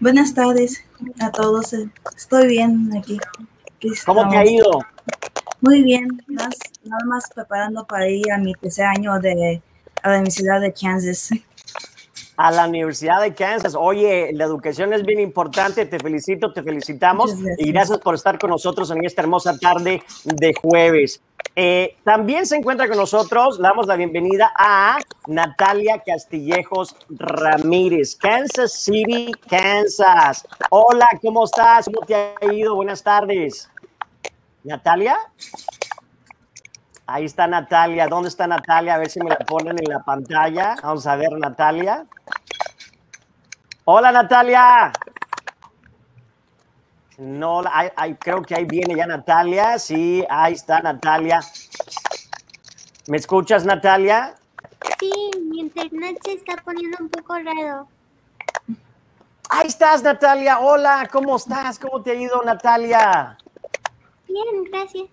Buenas 0.01 0.33
tardes 0.33 0.83
a 1.19 1.31
todos. 1.31 1.73
Estoy 2.15 2.47
bien 2.47 2.91
aquí. 2.97 3.17
¿Cómo 4.05 4.27
te 4.29 4.37
ha 4.37 4.45
ido? 4.45 4.81
Muy 5.61 5.81
bien, 5.83 6.21
nada 6.27 7.05
más 7.05 7.23
preparando 7.33 7.85
para 7.85 8.09
ir 8.09 8.31
a 8.31 8.37
mi 8.37 8.53
tercer 8.55 8.85
año 8.85 9.17
de 9.19 9.61
a 10.03 10.09
la 10.09 10.15
Universidad 10.15 10.59
de 10.59 10.73
Kansas. 10.73 11.29
A 12.37 12.51
la 12.51 12.67
Universidad 12.67 13.21
de 13.21 13.33
Kansas. 13.33 13.75
Oye, 13.77 14.31
la 14.33 14.45
educación 14.45 14.93
es 14.93 15.03
bien 15.03 15.19
importante. 15.19 15.85
Te 15.85 15.99
felicito, 15.99 16.51
te 16.51 16.63
felicitamos 16.63 17.33
y 17.57 17.71
gracias 17.71 17.99
por 17.99 18.15
estar 18.15 18.37
con 18.37 18.49
nosotros 18.49 18.91
en 18.91 19.05
esta 19.05 19.21
hermosa 19.21 19.57
tarde 19.57 20.03
de 20.23 20.53
jueves. 20.53 21.21
Eh, 21.55 21.95
también 22.03 22.45
se 22.45 22.57
encuentra 22.57 22.87
con 22.87 22.97
nosotros, 22.97 23.57
le 23.59 23.63
damos 23.63 23.87
la 23.87 23.95
bienvenida 23.95 24.51
a 24.57 24.97
Natalia 25.27 26.03
Castillejos 26.05 26.97
Ramírez, 27.09 28.15
Kansas 28.17 28.73
City, 28.73 29.31
Kansas. 29.49 30.45
Hola, 30.69 31.07
¿cómo 31.21 31.45
estás? 31.45 31.85
¿Cómo 31.85 32.05
te 32.05 32.15
ha 32.15 32.53
ido? 32.53 32.75
Buenas 32.75 33.01
tardes. 33.01 33.69
Natalia. 34.65 35.17
Ahí 37.07 37.25
está 37.25 37.45
Natalia. 37.47 38.07
¿Dónde 38.07 38.29
está 38.29 38.47
Natalia? 38.47 38.95
A 38.95 38.97
ver 38.97 39.09
si 39.09 39.19
me 39.19 39.29
la 39.29 39.37
ponen 39.37 39.77
en 39.77 39.89
la 39.89 39.99
pantalla. 39.99 40.75
Vamos 40.81 41.05
a 41.05 41.15
ver, 41.15 41.31
Natalia. 41.33 42.05
Hola, 43.85 44.11
Natalia. 44.11 44.91
No, 47.17 47.61
creo 48.19 48.41
que 48.41 48.55
ahí 48.55 48.65
viene 48.65 48.95
ya 48.95 49.05
Natalia. 49.05 49.77
Sí, 49.77 50.25
ahí 50.29 50.53
está 50.53 50.81
Natalia. 50.81 51.41
¿Me 53.07 53.17
escuchas, 53.17 53.65
Natalia? 53.65 54.35
Sí, 54.99 55.11
mi 55.49 55.59
internet 55.59 56.17
se 56.25 56.33
está 56.33 56.55
poniendo 56.63 56.97
un 56.99 57.09
poco 57.09 57.35
raro. 57.35 57.87
Ahí 59.49 59.67
estás, 59.67 60.01
Natalia. 60.01 60.59
Hola, 60.59 61.07
¿cómo 61.11 61.35
estás? 61.35 61.77
¿Cómo 61.77 62.01
te 62.01 62.11
ha 62.11 62.15
ido, 62.15 62.41
Natalia? 62.43 63.37
Bien, 64.27 64.63
gracias. 64.71 65.09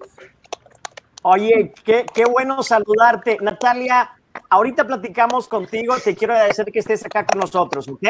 Oye, 1.22 1.72
qué, 1.84 2.04
qué 2.12 2.24
bueno 2.24 2.62
saludarte. 2.62 3.38
Natalia, 3.40 4.10
ahorita 4.50 4.86
platicamos 4.86 5.48
contigo. 5.48 5.94
Te 6.02 6.14
quiero 6.16 6.34
agradecer 6.34 6.66
que 6.72 6.80
estés 6.80 7.04
acá 7.06 7.24
con 7.24 7.40
nosotros, 7.40 7.88
¿ok? 7.88 8.02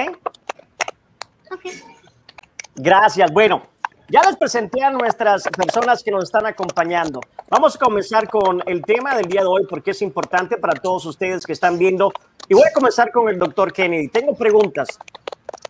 Ok. 1.53 1.67
Gracias. 2.75 3.31
Bueno, 3.31 3.63
ya 4.09 4.23
les 4.23 4.37
presenté 4.37 4.83
a 4.83 4.91
nuestras 4.91 5.45
personas 5.45 6.03
que 6.03 6.11
nos 6.11 6.25
están 6.25 6.47
acompañando. 6.47 7.21
Vamos 7.49 7.77
a 7.77 7.79
comenzar 7.79 8.29
con 8.29 8.63
el 8.67 8.83
tema 8.83 9.15
del 9.15 9.27
día 9.27 9.43
de 9.43 9.47
hoy 9.47 9.67
porque 9.69 9.91
es 9.91 10.03
importante 10.03 10.57
para 10.57 10.75
todos 10.81 11.05
ustedes 11.05 11.45
que 11.45 11.53
están 11.53 11.79
viendo. 11.79 12.13
Y 12.49 12.55
voy 12.55 12.65
a 12.69 12.73
comenzar 12.73 13.11
con 13.11 13.29
el 13.29 13.39
doctor 13.39 13.73
Kennedy. 13.73 14.09
Tengo 14.09 14.35
preguntas. 14.35 14.99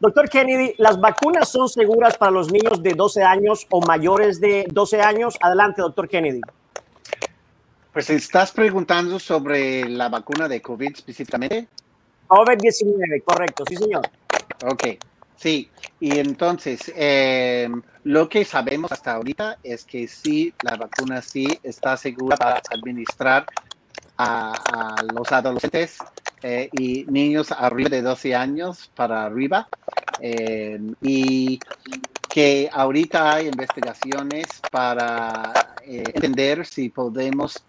Doctor 0.00 0.28
Kennedy, 0.28 0.74
¿las 0.78 1.00
vacunas 1.00 1.48
son 1.48 1.68
seguras 1.68 2.16
para 2.16 2.32
los 2.32 2.50
niños 2.50 2.82
de 2.82 2.94
12 2.94 3.22
años 3.22 3.66
o 3.70 3.80
mayores 3.80 4.40
de 4.40 4.66
12 4.68 5.00
años? 5.00 5.36
Adelante, 5.40 5.82
doctor 5.82 6.08
Kennedy. 6.08 6.40
Pues 7.92 8.08
estás 8.08 8.52
preguntando 8.52 9.18
sobre 9.18 9.86
la 9.86 10.08
vacuna 10.08 10.48
de 10.48 10.62
COVID 10.62 10.92
específicamente. 10.94 11.68
COVID-19, 12.26 13.22
correcto, 13.22 13.64
sí, 13.68 13.76
señor. 13.76 14.08
Ok, 14.64 14.84
sí. 15.36 15.70
Y 16.00 16.18
entonces, 16.18 16.90
eh, 16.96 17.68
lo 18.04 18.30
que 18.30 18.46
sabemos 18.46 18.90
hasta 18.92 19.12
ahorita 19.12 19.58
es 19.62 19.84
que 19.84 20.08
sí, 20.08 20.54
la 20.62 20.76
vacuna 20.76 21.20
sí 21.20 21.46
está 21.62 21.98
segura 21.98 22.38
para 22.38 22.62
administrar 22.70 23.44
a, 24.16 24.96
los 25.14 25.30
adolescentes 25.30 25.98
eh, 26.42 26.70
y 26.72 27.04
niños 27.04 27.52
arriba 27.52 27.90
de 27.90 28.00
12 28.00 28.34
años 28.34 28.90
para 28.94 29.24
arriba. 29.24 29.68
Eh, 30.18 30.80
y 31.02 31.60
que 32.30 32.70
ahorita 32.72 33.34
hay 33.34 33.48
investigaciones 33.48 34.46
para 34.70 35.74
entender 35.84 36.64
si 36.64 36.88
podemos 36.88 37.62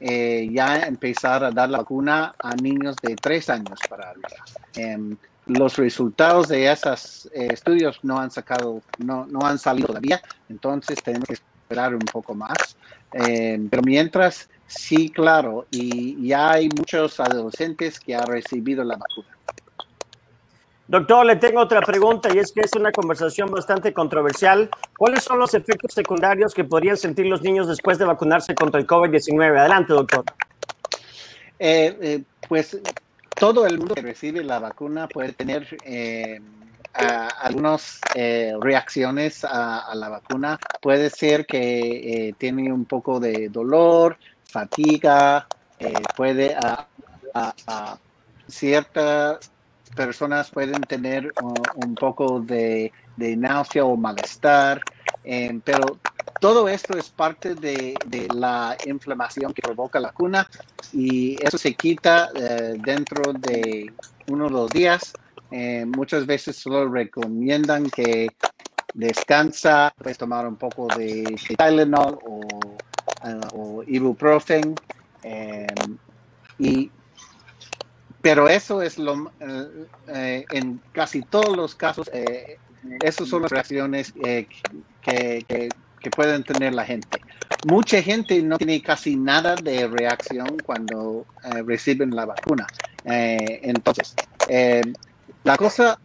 eh, 0.00 0.48
ya 0.50 0.80
empezar 0.86 1.44
a 1.44 1.50
dar 1.50 1.68
la 1.68 1.78
vacuna 1.78 2.34
a 2.38 2.54
niños 2.56 2.96
de 3.02 3.16
tres 3.16 3.50
años 3.50 3.78
para 3.88 4.10
arriba. 4.10 4.28
Em, 4.74 5.16
los 5.46 5.76
resultados 5.76 6.48
de 6.48 6.70
esos 6.70 7.26
eh, 7.34 7.48
estudios 7.52 7.98
no 8.02 8.18
han 8.18 8.30
sacado, 8.30 8.82
no, 8.98 9.26
no 9.26 9.40
han 9.46 9.58
salido 9.58 9.88
todavía, 9.88 10.20
entonces 10.48 11.02
tenemos 11.02 11.26
que 11.28 11.34
esperar 11.34 11.94
un 11.94 12.00
poco 12.00 12.34
más. 12.34 12.76
Em, 13.12 13.68
pero 13.68 13.82
mientras, 13.82 14.48
sí, 14.66 15.10
claro, 15.10 15.66
y 15.70 16.26
ya 16.26 16.52
hay 16.52 16.68
muchos 16.68 17.20
adolescentes 17.20 18.00
que 18.00 18.14
han 18.14 18.26
recibido 18.26 18.84
la 18.84 18.96
vacuna. 18.96 19.39
Doctor, 20.90 21.24
le 21.24 21.36
tengo 21.36 21.60
otra 21.60 21.80
pregunta 21.82 22.34
y 22.34 22.38
es 22.38 22.50
que 22.50 22.62
es 22.62 22.72
una 22.74 22.90
conversación 22.90 23.48
bastante 23.48 23.92
controversial. 23.92 24.68
¿Cuáles 24.98 25.22
son 25.22 25.38
los 25.38 25.54
efectos 25.54 25.94
secundarios 25.94 26.52
que 26.52 26.64
podrían 26.64 26.96
sentir 26.96 27.26
los 27.26 27.42
niños 27.42 27.68
después 27.68 27.96
de 27.96 28.06
vacunarse 28.06 28.56
contra 28.56 28.80
el 28.80 28.88
COVID-19? 28.88 29.56
Adelante, 29.56 29.92
doctor. 29.92 30.24
Eh, 31.60 31.96
eh, 32.02 32.22
pues 32.48 32.76
todo 33.36 33.68
el 33.68 33.78
mundo 33.78 33.94
que 33.94 34.02
recibe 34.02 34.42
la 34.42 34.58
vacuna 34.58 35.06
puede 35.06 35.32
tener 35.32 35.78
eh, 35.84 36.40
algunas 36.92 38.00
reacciones 38.60 39.44
a, 39.44 39.94
la 39.94 40.08
vacuna. 40.08 40.58
Puede 40.82 41.08
ser 41.10 41.46
que 41.46 42.34
tiene 42.36 42.72
un 42.72 42.84
poco 42.84 43.20
de 43.20 43.48
dolor, 43.48 44.16
fatiga, 44.44 45.46
puede 46.16 46.56
a, 46.56 46.84
a 47.32 47.98
ciertas 48.48 49.52
personas 49.94 50.50
pueden 50.50 50.80
tener 50.82 51.32
un 51.74 51.94
poco 51.94 52.40
de, 52.40 52.92
náusea 53.16 53.84
o 53.84 53.96
malestar, 53.96 54.80
eh, 55.24 55.60
pero 55.64 55.98
todo 56.40 56.68
esto 56.68 56.96
es 56.96 57.10
parte 57.10 57.54
de, 57.54 57.94
la 58.34 58.76
inflamación 58.86 59.52
que 59.52 59.62
provoca 59.62 60.00
la 60.00 60.12
cuna 60.12 60.48
y 60.92 61.36
eso 61.44 61.58
se 61.58 61.74
quita 61.74 62.30
eh, 62.34 62.74
dentro 62.78 63.32
de 63.32 63.92
uno 64.28 64.46
o 64.46 64.50
dos 64.50 64.70
días. 64.70 65.12
Eh, 65.50 65.84
muchas 65.84 66.26
veces 66.26 66.56
solo 66.56 66.88
recomiendan 66.88 67.90
que 67.90 68.28
descansa, 68.94 69.92
puedes 69.96 70.16
tomar 70.16 70.46
un 70.46 70.56
poco 70.56 70.86
de 70.96 71.36
Tylenol 71.56 72.18
o, 72.24 72.40
o 73.52 73.82
ibuprofen 73.86 74.74
y 76.58 76.90
pero 78.22 78.48
eso 78.48 78.82
es 78.82 78.98
lo, 78.98 79.32
eh, 79.40 79.86
eh, 80.08 80.44
en 80.50 80.80
casi 80.92 81.22
todos 81.22 81.56
los 81.56 81.74
casos, 81.74 82.10
eh, 82.12 82.58
esas 83.00 83.28
son 83.28 83.42
las 83.42 83.50
reacciones 83.50 84.12
que, 84.12 84.46
que, 85.02 86.10
pueden 86.14 86.42
tener 86.44 86.72
la 86.72 86.84
gente. 86.84 87.22
Mucha 87.62 88.02
gente 88.02 88.42
no 88.42 88.56
tiene 88.56 88.82
casi 88.82 89.16
nada 89.16 89.56
de 89.56 89.86
reacción 89.86 90.62
cuando 90.62 91.26
reciben 91.66 92.14
la 92.16 92.24
vacuna. 92.24 92.66
entonces, 93.04 94.16
la 95.44 95.56
cosa 95.58 95.98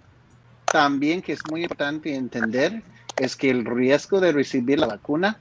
también 0.69 1.21
que 1.21 1.31
es 1.31 1.45
muy 1.45 1.63
importante 1.63 2.13
entender 2.13 2.83
es 3.17 3.37
que 3.37 3.49
el 3.49 3.63
riesgo 3.63 4.19
de 4.19 4.33
recibir 4.33 4.79
la 4.79 4.87
vacuna 4.87 5.39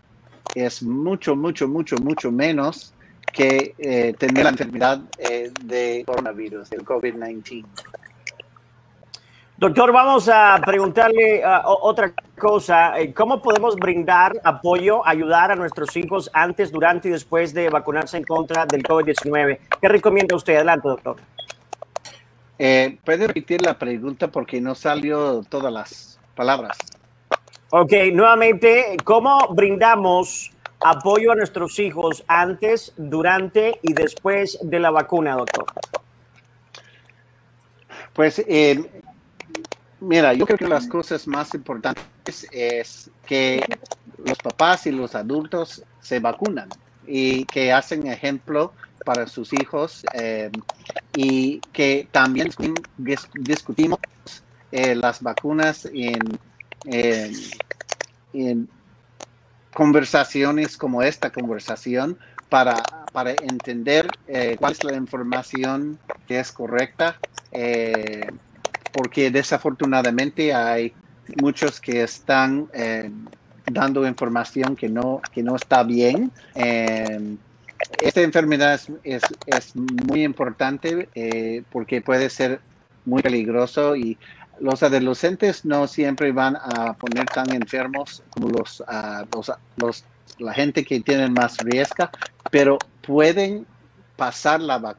es 0.55 0.85
mucho, 0.85 1.35
mucho, 1.35 1.67
mucho, 1.67 1.99
mucho 1.99 2.31
menos 2.31 2.94
que 3.33 3.75
eh, 3.79 4.15
tener 4.19 4.45
la 4.45 4.51
enfermedad 4.51 5.01
eh, 5.19 5.51
de 5.65 6.05
coronavirus, 6.07 6.71
del 6.71 6.85
COVID-19. 6.85 7.65
Doctor, 9.57 9.93
vamos 9.93 10.29
a 10.29 10.61
preguntarle 10.67 11.41
uh, 11.47 11.61
otra 11.65 12.13
cosa. 12.37 12.99
Eh, 12.99 13.15
¿Cómo 13.15 13.41
podemos 13.41 13.77
brindar 13.77 14.33
apoyo, 14.43 15.07
ayudar 15.07 15.53
a 15.53 15.57
nuestros 15.57 15.97
hijos 15.97 16.29
antes, 16.33 16.73
durante 16.73 17.09
y 17.09 17.13
después 17.13 17.55
de 17.55 17.71
vacunarse 17.71 18.17
en 18.17 18.25
contra 18.25 18.67
del 18.67 18.83
COVID-19? 18.83 19.59
¿Qué 19.81 19.89
recomienda 19.89 20.35
usted? 20.35 20.57
Adelante, 20.57 20.89
doctor. 20.89 21.17
Eh, 22.59 22.99
¿Puede 23.05 23.29
repetir 23.29 23.63
la 23.63 23.79
pregunta 23.79 24.27
porque 24.27 24.61
no 24.61 24.75
salió 24.75 25.43
todas 25.49 25.73
las 25.73 26.21
palabras? 26.35 26.77
Ok, 27.71 27.93
nuevamente, 28.13 28.97
¿cómo 29.05 29.39
brindamos 29.55 30.51
apoyo 30.81 31.33
a 31.33 31.35
nuestros 31.35 31.79
hijos 31.79 32.25
antes, 32.27 32.93
durante 32.97 33.79
y 33.83 33.93
después 33.93 34.59
de 34.63 34.81
la 34.81 34.91
vacuna, 34.91 35.37
doctor? 35.37 35.67
Pues 38.13 38.43
eh, 38.47 39.03
mira, 40.01 40.33
yo 40.35 40.47
creo 40.47 40.59
que 40.59 40.69
las 40.69 40.87
cosas 40.87 41.27
más 41.27 41.55
importantes 41.55 42.47
es 42.53 43.11
que 43.27 43.65
los 44.25 44.39
papás 44.39 44.87
y 44.87 44.93
los 44.93 45.15
adultos 45.15 45.83
se 46.01 46.21
vacunan 46.21 46.69
y 47.07 47.45
que 47.47 47.73
hacen 47.73 48.07
ejemplo 48.07 48.73
para 49.05 49.27
sus 49.27 49.53
hijos 49.53 50.05
eh, 50.15 50.51
y 51.17 51.59
que 51.73 52.09
también 52.11 52.51
discutimos 53.35 53.99
eh, 54.71 54.95
las 54.95 55.21
vacunas 55.21 55.87
en, 55.93 56.39
en 58.33 58.69
conversaciones 59.75 60.77
como 60.77 61.03
esta 61.03 61.31
conversación 61.31 62.17
para, 62.49 62.83
para 63.13 63.33
entender 63.33 64.09
eh, 64.29 64.57
cuál 64.59 64.73
es 64.73 64.85
la 64.85 64.95
información 64.95 65.99
que 66.27 66.39
es 66.39 66.53
correcta, 66.53 67.19
eh, 67.53 68.29
porque 68.93 69.31
desafortunadamente 69.31 70.55
hay 70.55 70.93
muchos 71.43 71.81
que 71.81 72.03
están 72.05 72.69
eh, 72.73 73.11
dando 73.67 74.07
información 74.07 74.77
que 74.77 74.89
no, 74.89 75.21
que 75.33 75.43
no 75.43 75.57
está 75.57 75.83
bien. 75.83 76.31
esta 76.55 78.21
enfermedad 78.21 78.81
es, 79.03 79.23
es 79.47 79.75
muy 79.75 80.23
importante 80.23 81.09
porque 81.73 82.01
puede 82.01 82.31
ser 82.31 82.61
muy 83.05 83.21
peligroso 83.23 83.97
y 83.97 84.17
los 84.61 84.83
adolescentes 84.83 85.65
no 85.65 85.87
siempre 85.87 86.33
van 86.33 86.57
a 86.57 86.95
poner 86.95 87.27
tan 87.27 87.51
enfermos 87.53 88.23
como 88.31 88.49
los, 88.49 88.81
uh, 88.81 89.27
los, 89.77 90.05
la 90.39 90.55
gente 90.55 90.85
que 90.85 91.01
tiene 91.01 91.29
más 91.29 91.59
riesgo, 91.59 92.09
pero 92.51 92.79
pueden 93.07 93.67
pasar 94.17 94.61
la, 94.61 94.97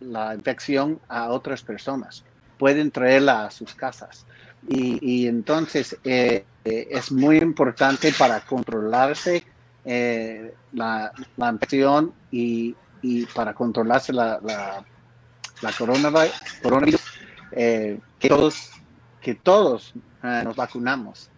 la, 0.00 0.34
infección 0.34 1.00
a 1.08 1.30
otras 1.30 1.62
personas, 1.62 2.24
pueden 2.58 2.90
traerla 2.90 3.46
a 3.46 3.50
sus 3.50 3.74
casas. 3.74 4.26
Y, 4.68 4.98
y 5.02 5.26
entonces 5.26 5.96
eh, 6.04 6.44
eh, 6.64 6.88
es 6.90 7.10
muy 7.10 7.38
importante 7.38 8.12
para 8.16 8.40
controlarse 8.40 9.44
eh, 9.84 10.54
la, 10.72 11.12
la, 11.36 11.50
infección 11.50 12.12
y, 12.30 12.76
y, 13.00 13.26
para 13.26 13.52
controlarse 13.52 14.12
la, 14.12 14.38
la, 14.42 14.84
la 15.60 15.72
coronavirus, 15.72 17.00
eh, 17.52 17.98
que 18.20 18.28
todos, 18.28 18.70
que 19.22 19.34
todos 19.34 19.94
eh, 20.22 20.42
nos 20.44 20.56
vacunamos. 20.56 21.30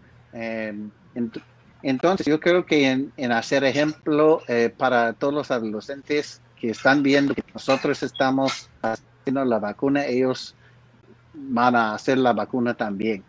entonces, 1.82 2.26
yo 2.26 2.40
creo 2.40 2.66
que 2.66 3.10
en, 3.16 3.32
hacer 3.32 3.62
ejemplo 3.64 4.42
para 4.76 5.12
todos 5.12 5.32
los 5.34 5.50
adolescentes 5.50 6.40
que 6.60 6.70
están 6.70 7.02
viendo 7.02 7.34
que 7.34 7.44
nosotros 7.52 8.02
estamos 8.02 8.68
haciendo 8.82 9.44
la 9.44 9.58
vacuna, 9.58 10.06
ellos 10.06 10.54
van 11.34 11.76
a 11.76 11.94
hacer 11.94 12.18
la 12.18 12.32
vacuna 12.32 12.74
también. 12.74 13.22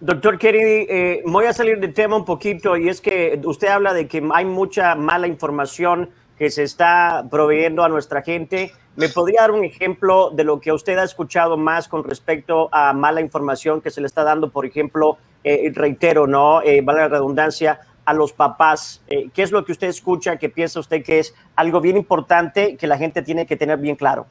Doctor 0.00 0.36
Kennedy, 0.36 0.86
eh, 0.90 1.22
voy 1.24 1.46
a 1.46 1.52
salir 1.52 1.78
del 1.78 1.94
tema 1.94 2.16
un 2.16 2.24
poquito 2.24 2.76
y 2.76 2.88
es 2.88 3.00
que 3.00 3.40
usted 3.44 3.68
habla 3.68 3.94
de 3.94 4.08
que 4.08 4.20
hay 4.34 4.44
mucha 4.44 4.96
mala 4.96 5.28
información 5.28 6.10
que 6.36 6.50
se 6.50 6.64
está 6.64 7.24
proveyendo 7.30 7.84
a 7.84 7.88
nuestra 7.88 8.22
gente. 8.22 8.72
¿Me 8.94 9.08
podría 9.08 9.42
dar 9.42 9.52
un 9.52 9.64
ejemplo 9.64 10.30
de 10.30 10.44
lo 10.44 10.60
que 10.60 10.70
usted 10.70 10.98
ha 10.98 11.04
escuchado 11.04 11.56
más 11.56 11.88
con 11.88 12.04
respecto 12.04 12.68
a 12.72 12.92
mala 12.92 13.22
información 13.22 13.80
que 13.80 13.90
se 13.90 14.02
le 14.02 14.06
está 14.06 14.22
dando, 14.22 14.50
por 14.50 14.66
ejemplo, 14.66 15.16
eh, 15.44 15.72
reitero, 15.74 16.26
¿no? 16.26 16.62
Eh, 16.62 16.82
vale 16.82 17.00
la 17.00 17.08
redundancia, 17.08 17.80
a 18.04 18.12
los 18.12 18.32
papás. 18.32 19.00
Eh, 19.06 19.30
¿Qué 19.32 19.42
es 19.42 19.50
lo 19.50 19.64
que 19.64 19.72
usted 19.72 19.86
escucha 19.88 20.36
que 20.36 20.48
piensa 20.48 20.80
usted 20.80 21.02
que 21.02 21.20
es 21.20 21.34
algo 21.56 21.80
bien 21.80 21.96
importante 21.96 22.76
que 22.76 22.86
la 22.86 22.98
gente 22.98 23.22
tiene 23.22 23.46
que 23.46 23.56
tener 23.56 23.78
bien 23.78 23.96
claro? 23.96 24.26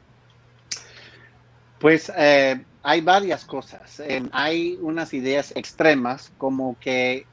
Pues 1.80 2.12
hay 2.12 3.02
varias 3.02 3.46
cosas. 3.46 4.04
Hay 4.32 4.78
unas 4.82 5.14
ideas 5.16 5.52
extremas 5.56 6.32
como 6.38 6.78
que 6.80 7.26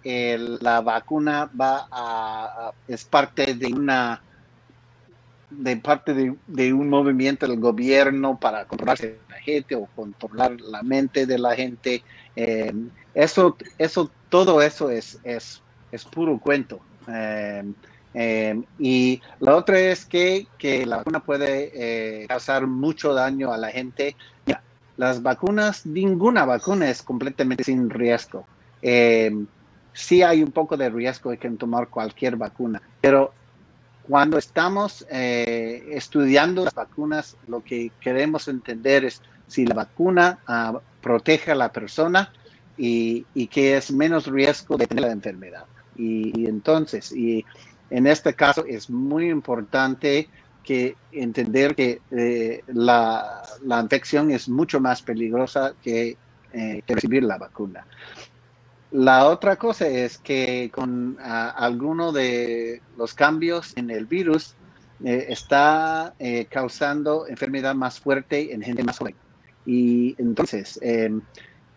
la 0.62 0.80
vacuna 0.80 1.50
va 1.60 1.88
a, 1.90 2.72
es 2.86 3.04
parte 3.04 3.54
de 3.54 3.66
una 3.66 4.22
de 5.50 5.76
parte 5.76 6.14
de, 6.14 6.72
un 6.72 6.88
movimiento 6.88 7.46
del 7.46 7.58
gobierno 7.58 8.38
para 8.38 8.66
controlar 8.66 8.98
la 9.28 9.36
gente 9.36 9.74
o 9.74 9.86
controlar 9.96 10.60
la 10.60 10.82
mente 10.82 11.26
de 11.26 11.38
la 11.38 11.54
gente. 11.54 12.02
Eh, 12.36 12.72
eso, 13.14 13.56
eso, 13.78 14.10
todo 14.28 14.62
eso 14.62 14.90
es, 14.90 15.18
es, 15.24 15.62
es 15.90 16.04
puro 16.04 16.38
cuento. 16.38 16.80
y 18.78 19.22
la 19.40 19.56
otra 19.56 19.78
es 19.78 20.04
que, 20.04 20.46
que 20.58 20.84
la 20.86 20.98
vacuna 20.98 21.20
puede 21.20 22.26
causar 22.28 22.66
mucho 22.66 23.14
daño 23.14 23.52
a 23.52 23.58
la 23.58 23.68
gente 23.68 24.14
las 24.98 25.22
vacunas, 25.22 25.86
ninguna 25.86 26.44
vacuna 26.44 26.90
es 26.90 27.02
completamente 27.02 27.64
sin 27.64 27.88
riesgo. 27.88 28.44
Eh, 28.82 29.30
sí 29.92 30.22
hay 30.22 30.42
un 30.42 30.50
poco 30.50 30.76
de 30.76 30.90
riesgo 30.90 31.30
que 31.38 31.48
tomar 31.50 31.88
cualquier 31.88 32.36
vacuna, 32.36 32.82
pero 33.00 33.32
cuando 34.08 34.38
estamos 34.38 35.06
eh, 35.10 35.86
estudiando 35.90 36.64
las 36.64 36.74
vacunas, 36.74 37.36
lo 37.46 37.62
que 37.62 37.92
queremos 38.00 38.48
entender 38.48 39.04
es 39.04 39.22
si 39.46 39.66
la 39.66 39.74
vacuna 39.74 40.38
ah, 40.46 40.80
protege 41.00 41.52
a 41.52 41.54
la 41.54 41.70
persona 41.72 42.32
y, 42.76 43.24
que 43.48 43.76
es 43.76 43.90
menos 43.90 44.26
riesgo 44.26 44.76
de 44.76 44.86
tener 44.86 45.04
la 45.04 45.12
enfermedad. 45.12 45.64
y 45.96 46.46
entonces, 46.46 47.10
y 47.12 47.44
en 47.90 48.06
este 48.06 48.34
caso 48.34 48.64
es 48.66 48.88
muy 48.88 49.28
importante 49.30 50.28
que 50.68 50.96
entender 51.12 51.74
que 51.74 52.02
eh, 52.10 52.62
la, 52.66 53.42
infección 53.80 54.30
es 54.30 54.50
mucho 54.50 54.80
más 54.80 55.00
peligrosa 55.00 55.72
que, 55.82 56.18
eh, 56.52 56.82
recibir 56.86 57.22
la 57.22 57.38
vacuna. 57.38 57.86
La 58.90 59.28
otra 59.28 59.56
cosa 59.56 59.86
es 59.86 60.18
que 60.18 60.70
con 60.72 61.18
alguno 61.20 62.10
de 62.12 62.80
los 62.96 63.12
cambios 63.12 63.76
en 63.76 63.90
el 63.90 64.06
virus 64.06 64.54
eh, 65.04 65.26
está 65.28 66.14
causando 66.48 67.26
enfermedad 67.26 67.74
más 67.74 68.00
fuerte 68.00 68.52
en 68.52 68.62
gente 68.62 68.82
más 68.82 68.98
joven. 68.98 69.14
Y 69.66 70.14
entonces, 70.18 70.78
em, 70.82 71.20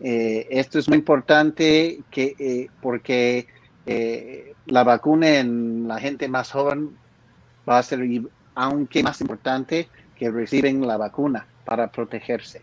esto 0.00 0.78
es 0.78 0.88
muy 0.88 0.98
importante 0.98 2.00
que, 2.10 2.70
porque 2.80 3.46
la 4.66 4.82
vacuna 4.82 5.38
en 5.38 5.86
la 5.86 6.00
gente 6.00 6.28
más 6.28 6.50
joven 6.50 6.96
va 7.68 7.78
a 7.78 7.82
ser 7.82 8.00
aunque 8.54 9.02
más 9.02 9.20
importante 9.20 9.88
que 10.16 10.30
reciben 10.30 10.86
la 10.86 10.96
vacuna 10.96 11.46
para 11.64 11.90
protegerse. 11.90 12.62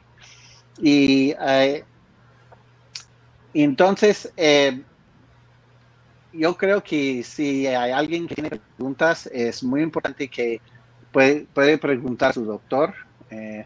Y 0.81 1.33
eh, 1.45 1.83
entonces, 3.63 4.31
eh, 4.37 4.81
yo 6.33 6.55
creo 6.55 6.83
que 6.83 7.23
si 7.23 7.67
hay 7.67 7.91
alguien 7.91 8.27
que 8.27 8.35
tiene 8.35 8.49
preguntas, 8.49 9.27
es 9.33 9.63
muy 9.63 9.81
importante 9.81 10.27
que 10.27 10.61
puede, 11.11 11.77
preguntar 11.77 12.31
a 12.31 12.33
su 12.33 12.45
doctor. 12.45 12.93
Eh, 13.31 13.65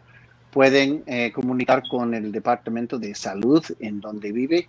pueden 0.50 1.04
comunicar 1.32 1.82
con 1.88 2.14
el 2.14 2.30
Departamento 2.30 2.98
de 2.98 3.14
Salud 3.14 3.64
en 3.80 4.00
donde 4.00 4.30
vive. 4.30 4.68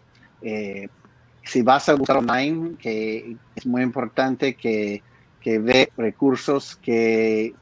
si 1.43 1.61
vas 1.61 1.87
a 1.89 1.93
buscar 1.93 2.17
online, 2.17 2.75
que 2.79 3.37
es 3.55 3.65
muy 3.67 3.83
importante 3.83 4.55
que 4.55 5.03
que 5.45 5.59
ve 5.59 5.91
recursos 5.95 6.75
que 6.77 7.53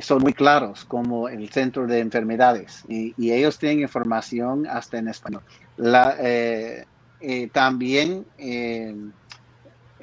son 0.00 0.22
muy 0.22 0.32
claros, 0.32 0.84
como 0.84 1.28
el 1.28 1.48
Centro 1.50 1.86
de 1.86 2.00
Enfermedades, 2.00 2.84
y, 2.88 3.14
ellos 3.30 3.58
tienen 3.58 3.80
información 3.80 4.66
hasta 4.66 4.98
en 4.98 5.08
español. 5.08 5.42
La, 5.76 6.16
eh, 6.18 6.84
eh, 7.20 7.48
también 7.52 8.24
eh, 8.38 8.94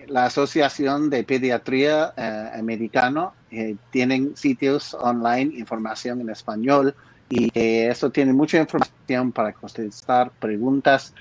la 0.08 0.26
Asociación 0.26 1.10
de 1.10 1.24
Pediatría 1.24 2.14
Americano 2.54 3.34
tienen 3.92 4.36
sitios 4.36 4.94
online, 4.94 5.58
información 5.58 6.22
en 6.22 6.30
español, 6.30 6.96
y 7.30 7.50
eso 7.58 8.10
tiene 8.12 8.34
mucha 8.34 8.60
información 8.60 9.32
para 9.32 9.54
contestar 9.54 10.32
preguntas 10.32 11.14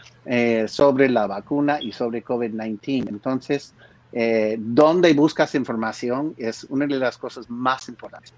sobre 0.66 1.08
la 1.08 1.26
vacuna 1.26 1.80
y 1.80 1.92
sobre 1.92 2.24
COVID-19. 2.24 3.08
Entonces, 3.08 3.72
eh, 4.12 4.56
dónde 4.58 5.14
buscas 5.14 5.54
información 5.54 6.34
es 6.36 6.64
una 6.64 6.86
de 6.86 6.98
las 6.98 7.16
cosas 7.16 7.48
más 7.48 7.88
importantes. 7.88 8.34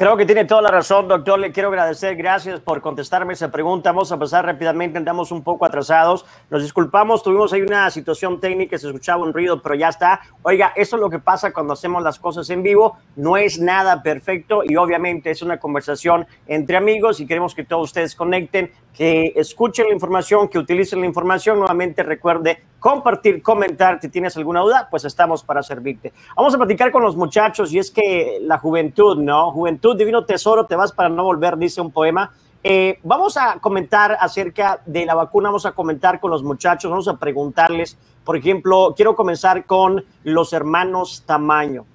Creo 0.00 0.16
que 0.16 0.24
tiene 0.24 0.46
toda 0.46 0.62
la 0.62 0.70
razón, 0.70 1.08
doctor. 1.08 1.38
Le 1.38 1.52
quiero 1.52 1.68
agradecer. 1.68 2.16
Gracias 2.16 2.58
por 2.58 2.80
contestarme 2.80 3.34
esa 3.34 3.50
pregunta. 3.50 3.90
Vamos 3.90 4.10
a 4.10 4.18
pasar 4.18 4.46
rápidamente. 4.46 4.96
Andamos 4.96 5.30
un 5.30 5.44
poco 5.44 5.66
atrasados. 5.66 6.24
Nos 6.48 6.62
disculpamos. 6.62 7.22
Tuvimos 7.22 7.52
ahí 7.52 7.60
una 7.60 7.90
situación 7.90 8.40
técnica. 8.40 8.78
Se 8.78 8.86
escuchaba 8.86 9.22
un 9.22 9.34
ruido, 9.34 9.60
pero 9.60 9.74
ya 9.74 9.90
está. 9.90 10.22
Oiga, 10.40 10.72
eso 10.74 10.96
es 10.96 11.02
lo 11.02 11.10
que 11.10 11.18
pasa 11.18 11.52
cuando 11.52 11.74
hacemos 11.74 12.02
las 12.02 12.18
cosas 12.18 12.48
en 12.48 12.62
vivo. 12.62 12.96
No 13.16 13.36
es 13.36 13.58
nada 13.58 14.02
perfecto 14.02 14.62
y 14.66 14.74
obviamente 14.76 15.30
es 15.30 15.42
una 15.42 15.58
conversación 15.58 16.26
entre 16.46 16.78
amigos 16.78 17.20
y 17.20 17.26
queremos 17.26 17.54
que 17.54 17.64
todos 17.64 17.88
ustedes 17.88 18.14
conecten, 18.14 18.72
que 18.94 19.34
escuchen 19.36 19.88
la 19.88 19.92
información, 19.92 20.48
que 20.48 20.58
utilicen 20.58 21.00
la 21.00 21.06
información. 21.08 21.58
Nuevamente 21.58 22.02
recuerde 22.02 22.62
compartir, 22.78 23.42
comentar. 23.42 24.00
Si 24.00 24.08
tienes 24.08 24.34
alguna 24.38 24.60
duda, 24.60 24.88
pues 24.90 25.04
estamos 25.04 25.44
para 25.44 25.62
servirte. 25.62 26.14
Vamos 26.34 26.54
a 26.54 26.56
platicar 26.56 26.90
con 26.90 27.02
los 27.02 27.14
muchachos 27.14 27.70
y 27.74 27.78
es 27.78 27.90
que 27.90 28.38
la 28.40 28.56
juventud, 28.58 29.18
¿no? 29.18 29.52
Juventud, 29.52 29.89
divino 29.96 30.24
tesoro, 30.24 30.66
te 30.66 30.76
vas 30.76 30.92
para 30.92 31.08
no 31.08 31.24
volver, 31.24 31.56
dice 31.56 31.80
un 31.80 31.90
poema. 31.90 32.32
Eh, 32.62 32.98
vamos 33.02 33.36
a 33.36 33.58
comentar 33.58 34.16
acerca 34.20 34.82
de 34.84 35.06
la 35.06 35.14
vacuna, 35.14 35.48
vamos 35.48 35.64
a 35.64 35.72
comentar 35.72 36.20
con 36.20 36.30
los 36.30 36.42
muchachos, 36.42 36.90
vamos 36.90 37.08
a 37.08 37.16
preguntarles, 37.16 37.96
por 38.24 38.36
ejemplo, 38.36 38.92
quiero 38.94 39.16
comenzar 39.16 39.64
con 39.64 40.04
los 40.24 40.52
hermanos 40.52 41.24
Tamaño. 41.26 41.86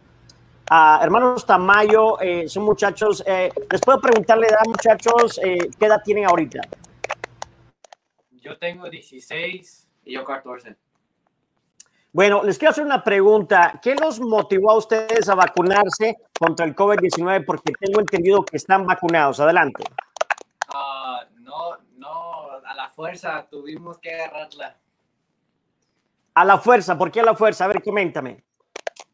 Ah, 0.70 1.00
hermanos 1.04 1.46
Tamayo, 1.46 2.20
eh, 2.20 2.50
son 2.50 2.64
muchachos, 2.64 3.24
eh, 3.28 3.52
les 3.70 3.82
puedo 3.82 4.02
preguntarle 4.02 4.48
edad, 4.48 4.66
muchachos, 4.66 5.40
¿qué 5.44 5.86
edad 5.86 6.02
tienen 6.04 6.26
ahorita? 6.26 6.62
Yo 8.32 8.58
tengo 8.58 8.90
16 8.90 9.88
y 10.06 10.14
yo 10.14 10.24
14. 10.24 10.76
Bueno, 12.16 12.44
les 12.46 12.58
quiero 12.58 12.72
hacer 12.72 12.86
una 12.86 13.04
pregunta. 13.04 13.78
¿Qué 13.84 13.94
los 13.94 14.22
motivó 14.22 14.72
a 14.72 14.78
ustedes 14.78 15.28
a 15.28 15.36
vacunarse 15.36 16.16
contra 16.40 16.66
el 16.66 16.74
COVID-19? 16.74 17.44
Porque 17.46 17.74
tengo 17.78 18.00
entendido 18.00 18.46
que 18.46 18.56
están 18.56 18.86
vacunados. 18.86 19.42
Adelante. 19.42 19.84
Ah, 20.74 21.26
no, 21.40 21.78
no, 21.98 22.52
a 22.66 22.74
la 22.74 22.88
fuerza 22.88 23.46
tuvimos 23.50 23.98
que 23.98 24.14
agarrarla. 24.14 24.78
A 26.36 26.46
la 26.46 26.58
fuerza, 26.58 26.98
¿por 26.98 27.12
qué 27.12 27.20
a 27.20 27.26
la 27.26 27.36
fuerza? 27.36 27.66
A 27.66 27.68
ver, 27.68 27.84
coméntame. 27.84 28.46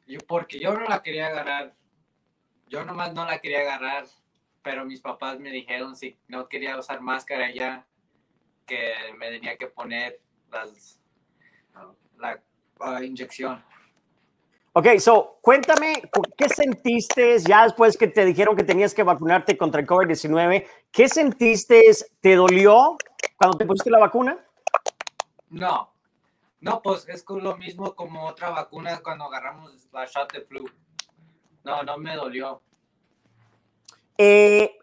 Yo, 0.05 0.19
porque 0.27 0.59
yo 0.59 0.71
no 0.71 0.87
la 0.87 1.01
quería 1.01 1.25
agarrar. 1.25 1.73
Yo 2.67 2.85
nomás 2.85 3.15
no 3.15 3.25
la 3.25 3.39
quería 3.39 3.61
agarrar, 3.61 4.05
pero 4.61 4.85
mis 4.85 5.01
papás 5.01 5.39
me 5.39 5.49
dijeron 5.49 5.95
si 5.95 6.19
no 6.27 6.47
quería 6.47 6.77
usar 6.77 7.01
máscara 7.01 7.51
ya, 7.51 7.83
que 8.67 8.93
me 9.17 9.31
tenía 9.31 9.57
que 9.57 9.65
poner 9.65 10.21
la 12.19 12.39
uh, 12.83 13.03
inyección. 13.03 13.63
Ok, 14.73 14.99
so 14.99 15.37
cuéntame, 15.41 16.01
¿qué 16.37 16.47
sentiste 16.47 17.39
ya 17.39 17.63
después 17.63 17.97
que 17.97 18.07
te 18.07 18.23
dijeron 18.23 18.55
que 18.55 18.63
tenías 18.63 18.93
que 18.93 19.03
vacunarte 19.03 19.57
contra 19.57 19.81
el 19.81 19.87
COVID-19? 19.87 20.65
¿Qué 20.89 21.09
sentiste? 21.09 21.83
¿Te 22.21 22.35
dolió 22.35 22.95
cuando 23.37 23.57
te 23.57 23.65
pusiste 23.65 23.89
la 23.89 23.99
vacuna? 23.99 24.37
No, 25.49 25.91
No, 26.61 26.81
pues 26.81 27.05
es 27.09 27.25
lo 27.27 27.57
mismo 27.57 27.93
como 27.95 28.25
otra 28.27 28.51
vacuna 28.51 29.01
cuando 29.03 29.25
agarramos 29.25 29.89
la 29.91 30.05
shot 30.05 30.31
de 30.31 30.41
flu. 30.41 30.65
No, 31.65 31.83
no 31.83 31.97
me 31.97 32.15
dolió. 32.15 32.61
Eh, 34.17 34.77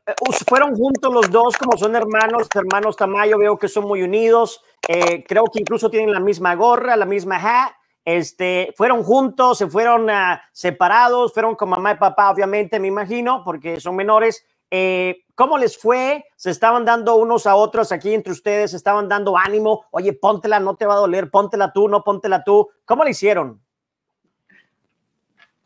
fueron 0.47 0.75
juntos 0.75 1.15
los 1.15 1.31
dos, 1.31 1.57
como 1.57 1.79
son 1.79 1.95
hermanos, 1.95 2.49
hermanos 2.55 2.97
Tamayo, 2.97 3.39
veo 3.39 3.57
que 3.57 3.69
son 3.69 3.85
muy 3.85 4.03
unidos. 4.03 4.63
Eh, 4.87 5.25
creo 5.25 5.45
que 5.45 5.61
incluso 5.61 5.89
tienen 5.89 6.13
la 6.13 6.21
misma 6.21 6.55
gorra, 6.57 6.97
la 6.97 7.07
misma 7.07 7.37
hat. 7.37 7.78
Este, 8.11 8.73
fueron 8.75 9.03
juntos, 9.03 9.59
se 9.59 9.67
fueron 9.67 10.09
uh, 10.09 10.39
separados, 10.51 11.31
fueron 11.35 11.55
con 11.55 11.69
mamá 11.69 11.93
y 11.93 11.97
papá, 11.97 12.31
obviamente, 12.31 12.81
me 12.81 12.89
imagino, 12.89 13.43
porque 13.45 13.81
son 13.81 13.97
menores. 13.97 14.47
Eh, 14.71 15.27
¿Cómo 15.35 15.59
les 15.59 15.77
fue? 15.77 16.25
¿Se 16.35 16.51
estaban 16.51 16.87
dando 16.87 17.17
unos 17.17 17.47
a 17.47 17.55
otros 17.55 17.93
aquí 17.93 18.15
entre 18.15 18.33
ustedes? 18.33 18.71
¿Se 18.71 18.79
estaban 18.79 19.11
dando 19.11 19.37
ánimo? 19.37 19.85
Oye, 19.91 20.15
póntela, 20.15 20.59
no 20.59 20.75
te 20.75 20.87
va 20.87 20.95
a 20.95 21.01
doler, 21.01 21.31
póntela 21.31 21.71
tú, 21.71 21.87
no 21.87 22.03
póntela 22.03 22.45
tú. 22.45 22.71
¿Cómo 22.87 23.05
le 23.05 23.11
hicieron? 23.11 23.63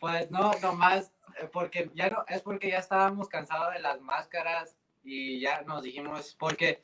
Pues 0.01 0.29
no, 0.33 0.51
nomás 0.61 1.13
eh, 1.41 1.49
porque 1.53 1.93
ya 1.95 2.11
no, 2.11 2.25
es 2.27 2.43
porque 2.43 2.71
ya 2.73 2.79
estábamos 2.79 3.29
cansados 3.29 3.73
de 3.73 3.79
las 3.79 4.01
máscaras 4.01 4.77
y 5.05 5.39
ya 5.39 5.63
nos 5.63 5.85
dijimos, 5.85 6.35
porque 6.37 6.83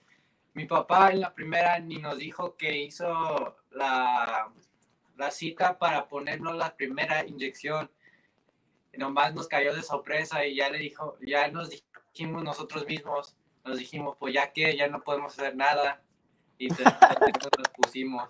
mi 0.55 0.67
papá 0.67 1.11
en 1.11 1.21
la 1.21 1.35
primera 1.35 1.81
ni 1.81 1.97
nos 1.97 2.17
dijo 2.17 2.57
que 2.57 2.77
hizo 2.77 3.57
la, 3.73 4.53
la 5.19 5.31
cita 5.31 5.79
para 5.79 6.09
ponernos 6.09 6.57
la 6.57 6.75
primera 6.75 7.27
inyección. 7.27 7.91
nomás 8.97 9.35
nos 9.35 9.47
cayó 9.47 9.75
de 9.75 9.83
sorpresa 9.83 10.45
y 10.45 10.57
ya 10.57 10.71
le 10.71 10.79
dijo, 10.79 11.17
ya 11.25 11.49
nos 11.49 11.71
dijimos 11.71 12.43
nosotros 12.43 12.85
mismos, 12.87 13.37
nos 13.65 13.79
dijimos, 13.79 14.17
pues 14.19 14.35
ya 14.35 14.53
que 14.53 14.77
ya 14.77 14.89
no 14.89 15.01
podemos 15.03 15.39
hacer 15.39 15.55
nada 15.55 16.01
y 16.59 16.69
nos 16.69 17.69
pusimos. 17.77 18.29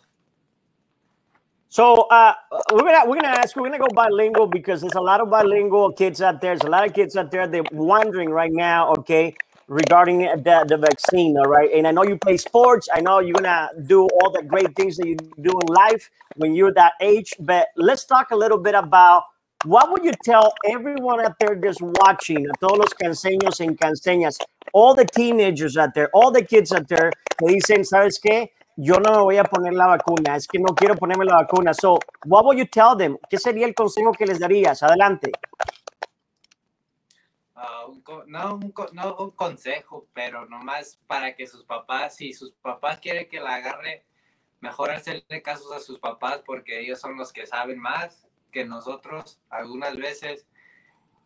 So 1.70 2.06
uh, 2.10 2.32
we're 2.72 2.84
gonna 2.84 3.04
we're 3.04 3.16
gonna 3.16 3.28
ask 3.28 3.54
we're 3.54 3.68
gonna 3.68 3.78
go 3.78 3.88
bilingual 3.94 4.46
because 4.46 4.80
there's 4.80 4.94
a 4.94 5.00
lot 5.02 5.20
of 5.20 5.28
bilingual 5.28 5.92
kids 5.92 6.22
out 6.22 6.40
there. 6.40 6.56
There's 6.56 6.66
a 6.66 6.70
lot 6.70 6.86
of 6.86 6.94
kids 6.94 7.14
out 7.14 7.30
there 7.30 7.46
they're 7.46 7.62
wondering 7.72 8.30
right 8.30 8.52
now. 8.52 8.90
Okay, 9.00 9.34
regarding 9.68 10.18
the, 10.20 10.64
the 10.68 10.76
vaccine. 10.76 11.36
All 11.36 11.44
right, 11.44 11.70
and 11.72 11.86
I 11.86 11.92
know 11.92 12.02
you 12.02 12.16
play 12.18 12.36
sports. 12.36 12.88
I 12.92 13.00
know 13.00 13.20
you're 13.20 13.34
gonna 13.34 13.68
do 13.86 14.08
all 14.20 14.32
the 14.32 14.42
great 14.42 14.74
things 14.74 14.96
that 14.96 15.06
you 15.06 15.16
do 15.16 15.50
in 15.50 15.66
life 15.68 16.10
when 16.36 16.54
you're 16.54 16.72
that 16.74 16.94
age. 17.00 17.34
But 17.38 17.68
let's 17.76 18.04
talk 18.04 18.30
a 18.30 18.36
little 18.36 18.58
bit 18.58 18.74
about 18.74 19.24
what 19.64 19.90
would 19.90 20.04
you 20.04 20.12
tell 20.24 20.52
everyone 20.66 21.24
out 21.24 21.38
there 21.38 21.54
just 21.54 21.80
watching, 21.82 22.46
todos 22.60 22.78
los 22.78 22.94
canseños 22.94 23.60
and 23.60 23.78
canseñas, 23.78 24.38
all 24.72 24.94
the 24.94 25.04
teenagers 25.04 25.76
out 25.76 25.94
there, 25.94 26.08
all 26.14 26.30
the 26.30 26.44
kids 26.44 26.72
out 26.72 26.88
there 26.88 27.12
que 27.38 27.48
dicen, 27.48 27.84
¿sabes 27.84 28.18
qué? 28.20 28.50
yo 28.80 28.94
no 29.00 29.10
me 29.10 29.22
voy 29.22 29.36
a 29.38 29.44
poner 29.44 29.74
la 29.74 29.88
vacuna, 29.88 30.36
es 30.36 30.46
que 30.46 30.60
no 30.60 30.72
quiero 30.74 30.94
ponerme 30.94 31.24
la 31.24 31.34
vacuna. 31.34 31.74
So, 31.74 31.98
what 32.26 32.44
would 32.44 32.56
you 32.56 32.66
tell 32.66 32.96
them? 32.96 33.18
¿Qué 33.28 33.36
sería 33.36 33.66
el 33.66 33.74
consejo 33.74 34.12
que 34.12 34.24
les 34.24 34.38
darías? 34.38 34.82
Adelante. 34.84 35.32
No 38.26 38.54
un 38.54 39.30
consejo, 39.32 40.06
pero 40.12 40.46
nomás 40.46 41.00
para 41.06 41.34
que 41.34 41.46
sus 41.46 41.64
papás, 41.64 42.16
si 42.16 42.32
sus 42.32 42.52
papás 42.52 43.00
quieren 43.00 43.28
que 43.28 43.40
la 43.40 43.56
agarre, 43.56 44.04
mejor 44.60 44.90
hacerle 44.90 45.42
casos 45.42 45.72
a 45.72 45.80
sus 45.80 45.98
papás 45.98 46.42
porque 46.44 46.80
ellos 46.80 47.00
son 47.00 47.16
los 47.16 47.32
que 47.32 47.46
saben 47.46 47.78
más 47.78 48.26
que 48.52 48.64
nosotros 48.64 49.40
algunas 49.50 49.96
veces 49.96 50.46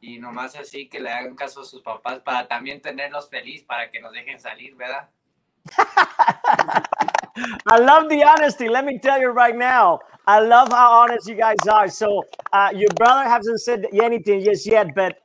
y 0.00 0.18
nomás 0.18 0.56
así 0.56 0.88
que 0.88 1.00
le 1.00 1.10
hagan 1.10 1.36
caso 1.36 1.60
a 1.62 1.64
sus 1.64 1.82
papás 1.82 2.20
para 2.20 2.48
también 2.48 2.80
tenerlos 2.82 3.30
feliz 3.30 3.62
para 3.62 3.90
que 3.90 4.00
nos 4.00 4.12
dejen 4.12 4.38
salir, 4.40 4.74
¿verdad? 4.74 5.08
I 7.66 7.78
love 7.78 8.08
the 8.08 8.22
honesty. 8.24 8.68
Let 8.68 8.84
me 8.84 8.98
tell 8.98 9.20
you 9.20 9.30
right 9.30 9.56
now. 9.56 10.00
I 10.26 10.40
love 10.40 10.68
how 10.70 11.02
honest 11.02 11.28
you 11.28 11.36
guys 11.36 11.56
are. 11.70 11.88
So, 11.88 12.24
uh, 12.52 12.70
your 12.74 12.90
brother 12.96 13.28
hasn't 13.28 13.60
said 13.60 13.86
anything 13.92 14.42
just 14.44 14.66
yet, 14.66 14.94
but 14.94 15.21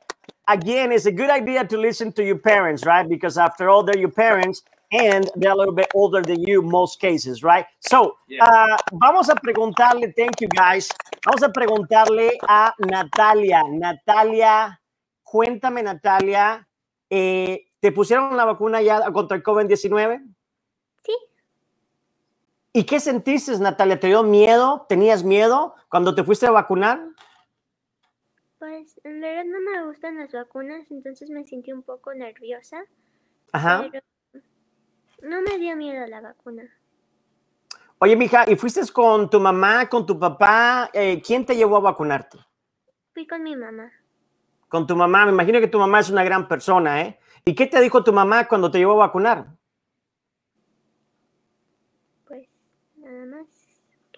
again, 0.48 0.92
it's 0.92 1.06
a 1.06 1.12
good 1.12 1.30
idea 1.30 1.64
to 1.64 1.78
listen 1.78 2.12
to 2.12 2.24
your 2.24 2.38
parents, 2.38 2.84
right? 2.84 3.08
Because 3.08 3.38
after 3.38 3.68
all, 3.68 3.82
they're 3.82 3.98
your 3.98 4.10
parents 4.10 4.62
and 4.90 5.30
they're 5.36 5.52
a 5.52 5.56
little 5.56 5.74
bit 5.74 5.88
older 5.94 6.22
than 6.22 6.42
you, 6.42 6.62
most 6.62 7.00
cases, 7.00 7.42
right? 7.42 7.66
So, 7.80 8.16
uh, 8.40 8.76
vamos 8.92 9.28
a 9.28 9.34
preguntarle, 9.34 10.14
thank 10.16 10.40
you 10.40 10.48
guys. 10.48 10.88
Vamos 11.24 11.42
a 11.42 11.50
preguntarle 11.50 12.38
a 12.48 12.72
Natalia. 12.78 13.62
Natalia, 13.68 14.80
cuéntame, 15.22 15.82
Natalia, 15.82 16.66
eh, 17.10 17.66
¿te 17.80 17.92
pusieron 17.92 18.36
la 18.36 18.46
vacuna 18.46 18.80
ya 18.80 19.12
contra 19.12 19.36
el 19.36 19.42
COVID-19? 19.42 20.22
¿Y 22.72 22.84
qué 22.84 23.00
sentiste, 23.00 23.58
Natalia? 23.58 23.98
¿Te 23.98 24.06
dio 24.06 24.22
miedo? 24.22 24.86
¿Tenías 24.88 25.24
miedo 25.24 25.74
cuando 25.88 26.14
te 26.14 26.22
fuiste 26.22 26.46
a 26.46 26.50
vacunar? 26.50 27.00
Pues 29.08 29.14
en 29.14 29.20
verdad 29.22 29.44
no 29.46 29.60
me 29.60 29.86
gustan 29.86 30.18
las 30.18 30.30
vacunas, 30.32 30.84
entonces 30.90 31.30
me 31.30 31.42
sentí 31.46 31.72
un 31.72 31.82
poco 31.82 32.12
nerviosa. 32.12 32.84
Ajá. 33.52 33.88
Pero 33.90 34.04
no 35.22 35.40
me 35.40 35.56
dio 35.56 35.74
miedo 35.76 36.06
la 36.06 36.20
vacuna. 36.20 36.64
Oye, 38.00 38.16
mija, 38.16 38.44
¿y 38.46 38.54
fuiste 38.54 38.82
con 38.92 39.30
tu 39.30 39.40
mamá, 39.40 39.88
con 39.88 40.04
tu 40.04 40.18
papá? 40.18 40.90
Eh, 40.92 41.22
¿Quién 41.24 41.46
te 41.46 41.56
llevó 41.56 41.78
a 41.78 41.80
vacunarte? 41.80 42.36
Fui 43.14 43.26
con 43.26 43.42
mi 43.42 43.56
mamá. 43.56 43.90
Con 44.68 44.86
tu 44.86 44.94
mamá, 44.94 45.24
me 45.24 45.32
imagino 45.32 45.58
que 45.58 45.68
tu 45.68 45.78
mamá 45.78 46.00
es 46.00 46.10
una 46.10 46.22
gran 46.22 46.46
persona, 46.46 47.00
¿eh? 47.00 47.18
¿Y 47.46 47.54
qué 47.54 47.66
te 47.66 47.80
dijo 47.80 48.04
tu 48.04 48.12
mamá 48.12 48.46
cuando 48.46 48.70
te 48.70 48.76
llevó 48.76 48.92
a 48.92 49.06
vacunar? 49.06 49.46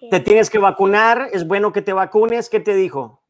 Te 0.09 0.19
tienes 0.19 0.49
que 0.49 0.57
vacunar, 0.57 1.29
es 1.31 1.47
bueno 1.47 1.71
que 1.71 1.81
te 1.81 1.93
vacunes. 1.93 2.49
¿Qué 2.49 2.59
te 2.59 2.73
dijo? 2.73 3.21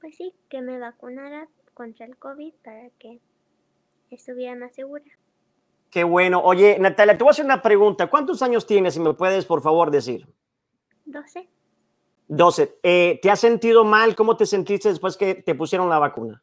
Pues 0.00 0.14
sí, 0.16 0.37
que 0.48 0.62
me 0.62 0.78
vacunara 0.78 1.48
contra 1.74 2.06
el 2.06 2.16
COVID 2.16 2.54
para 2.64 2.90
que 2.98 3.20
estuviera 4.10 4.56
más 4.56 4.74
segura. 4.74 5.04
Qué 5.90 6.04
bueno. 6.04 6.40
Oye, 6.42 6.78
Natalia, 6.78 7.16
te 7.16 7.24
voy 7.24 7.30
a 7.30 7.32
hacer 7.32 7.44
una 7.44 7.62
pregunta. 7.62 8.08
¿Cuántos 8.08 8.42
años 8.42 8.66
tienes, 8.66 8.94
si 8.94 9.00
me 9.00 9.14
puedes, 9.14 9.46
por 9.46 9.62
favor, 9.62 9.90
decir? 9.90 10.26
12. 11.06 11.48
12. 12.28 12.78
Eh, 12.82 13.18
¿Te 13.22 13.30
has 13.30 13.40
sentido 13.40 13.84
mal? 13.84 14.14
¿Cómo 14.14 14.36
te 14.36 14.44
sentiste 14.44 14.90
después 14.90 15.16
que 15.16 15.34
te 15.34 15.54
pusieron 15.54 15.88
la 15.88 15.98
vacuna? 15.98 16.42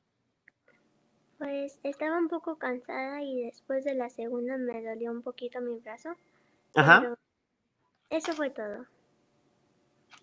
Pues 1.37 1.79
estaba 1.83 2.17
un 2.17 2.27
poco 2.27 2.57
cansada 2.57 3.21
y 3.21 3.43
después 3.43 3.83
de 3.83 3.93
la 3.93 4.09
segunda 4.09 4.57
me 4.57 4.81
dolió 4.81 5.11
un 5.11 5.21
poquito 5.21 5.61
mi 5.61 5.77
brazo. 5.79 6.09
Ajá. 6.73 7.15
eso 8.09 8.33
fue 8.33 8.49
todo. 8.49 8.85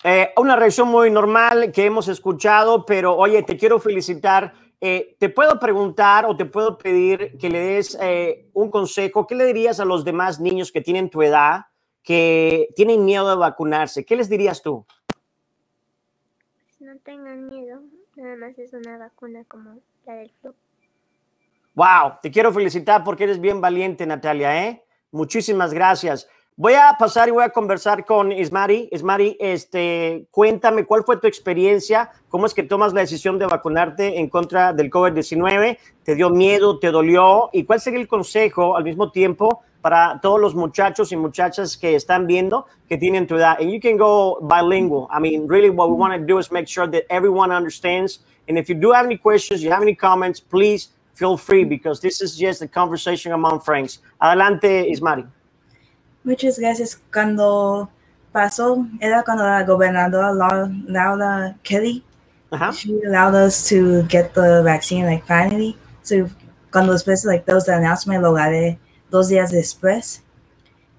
Eh, 0.04 0.32
una 0.36 0.56
reacción 0.56 0.88
muy 0.88 1.10
normal 1.10 1.70
que 1.70 1.84
hemos 1.84 2.08
escuchado, 2.08 2.84
pero 2.84 3.16
oye, 3.16 3.42
te 3.42 3.56
quiero 3.56 3.78
felicitar. 3.78 4.52
Eh, 4.80 5.14
te 5.18 5.28
puedo 5.28 5.60
preguntar 5.60 6.26
o 6.26 6.36
te 6.36 6.44
puedo 6.44 6.76
pedir 6.76 7.38
que 7.38 7.48
le 7.48 7.60
des 7.60 7.96
eh, 8.00 8.48
un 8.52 8.70
consejo. 8.70 9.26
¿Qué 9.28 9.36
le 9.36 9.46
dirías 9.46 9.78
a 9.78 9.84
los 9.84 10.04
demás 10.04 10.40
niños 10.40 10.72
que 10.72 10.80
tienen 10.80 11.08
tu 11.08 11.22
edad, 11.22 11.66
que 12.02 12.68
tienen 12.74 13.04
miedo 13.04 13.30
de 13.30 13.36
vacunarse? 13.36 14.04
¿Qué 14.04 14.16
les 14.16 14.28
dirías 14.28 14.60
tú? 14.60 14.84
No 16.80 16.98
tengan 17.04 17.46
miedo, 17.46 17.80
nada 18.16 18.36
más 18.36 18.58
es 18.58 18.72
una 18.72 18.98
vacuna 18.98 19.44
como 19.46 19.78
la 20.04 20.14
del 20.14 20.32
flu. 20.40 20.52
Wow, 21.74 22.14
te 22.20 22.32
quiero 22.32 22.52
felicitar 22.52 23.04
porque 23.04 23.22
eres 23.24 23.40
bien 23.40 23.60
valiente, 23.60 24.04
Natalia, 24.04 24.66
¿eh? 24.66 24.84
Muchísimas 25.12 25.72
gracias. 25.72 26.28
Voy 26.54 26.74
a 26.74 26.94
pasar 26.98 27.28
y 27.28 27.30
voy 27.30 27.44
a 27.44 27.48
conversar 27.48 28.04
con 28.04 28.30
Ismari. 28.30 28.90
Ismari, 28.92 29.38
este, 29.40 30.26
cuéntame 30.30 30.84
cuál 30.84 31.02
fue 31.02 31.16
tu 31.16 31.26
experiencia, 31.26 32.10
cómo 32.28 32.44
es 32.44 32.52
que 32.52 32.62
tomas 32.62 32.92
la 32.92 33.00
decisión 33.00 33.38
de 33.38 33.46
vacunarte 33.46 34.18
en 34.18 34.28
contra 34.28 34.74
del 34.74 34.90
COVID-19, 34.90 35.78
te 36.04 36.14
dio 36.14 36.28
miedo, 36.28 36.78
te 36.78 36.90
dolió 36.90 37.48
y 37.54 37.64
cuál 37.64 37.80
sería 37.80 38.00
el 38.00 38.06
consejo 38.06 38.76
al 38.76 38.84
mismo 38.84 39.10
tiempo 39.10 39.62
para 39.80 40.20
todos 40.20 40.38
los 40.38 40.54
muchachos 40.54 41.10
y 41.10 41.16
muchachas 41.16 41.78
que 41.78 41.94
están 41.94 42.26
viendo 42.26 42.66
que 42.86 42.98
tienen 42.98 43.26
tu 43.26 43.36
edad. 43.36 43.56
And 43.58 43.70
you 43.70 43.80
can 43.80 43.96
go 43.96 44.38
bilingual. 44.42 45.08
I 45.10 45.20
mean, 45.20 45.48
really 45.48 45.70
what 45.70 45.88
we 45.88 45.96
want 45.96 46.12
to 46.12 46.20
do 46.20 46.38
is 46.38 46.52
make 46.52 46.68
sure 46.68 46.86
that 46.86 47.04
everyone 47.08 47.50
understands. 47.50 48.20
And 48.46 48.58
if 48.58 48.68
you 48.68 48.74
do 48.74 48.92
have 48.92 49.06
any 49.06 49.16
questions, 49.16 49.62
you 49.62 49.70
have 49.70 49.80
any 49.80 49.96
comments, 49.96 50.38
please 50.38 50.90
feel 51.14 51.38
free 51.38 51.64
because 51.64 52.02
this 52.02 52.20
is 52.20 52.36
just 52.36 52.60
a 52.60 52.68
conversation 52.68 53.32
among 53.32 53.60
friends. 53.60 54.00
Adelante, 54.20 54.90
Ismari. 54.92 55.26
Muchas 56.24 56.58
gracias. 56.58 57.00
Cuando 57.12 57.90
pasó, 58.30 58.86
era 59.00 59.22
cuando 59.22 59.44
la 59.44 59.64
gobernadora 59.64 60.32
Laura 60.32 61.56
Kelly, 61.62 62.04
uh-huh. 62.50 62.72
she 62.72 63.00
allowed 63.04 63.34
us 63.34 63.68
to 63.68 64.06
get 64.08 64.32
the 64.34 64.62
vaccine, 64.62 65.04
like 65.04 65.24
finally. 65.26 65.76
So, 66.02 66.28
cuando 66.70 66.92
después, 66.92 67.24
like, 67.24 67.44
those 67.44 67.68
announcement, 67.70 68.22
lo 68.22 68.32
gané 68.32 68.78
dos 69.10 69.28
días 69.28 69.50
después. 69.50 70.22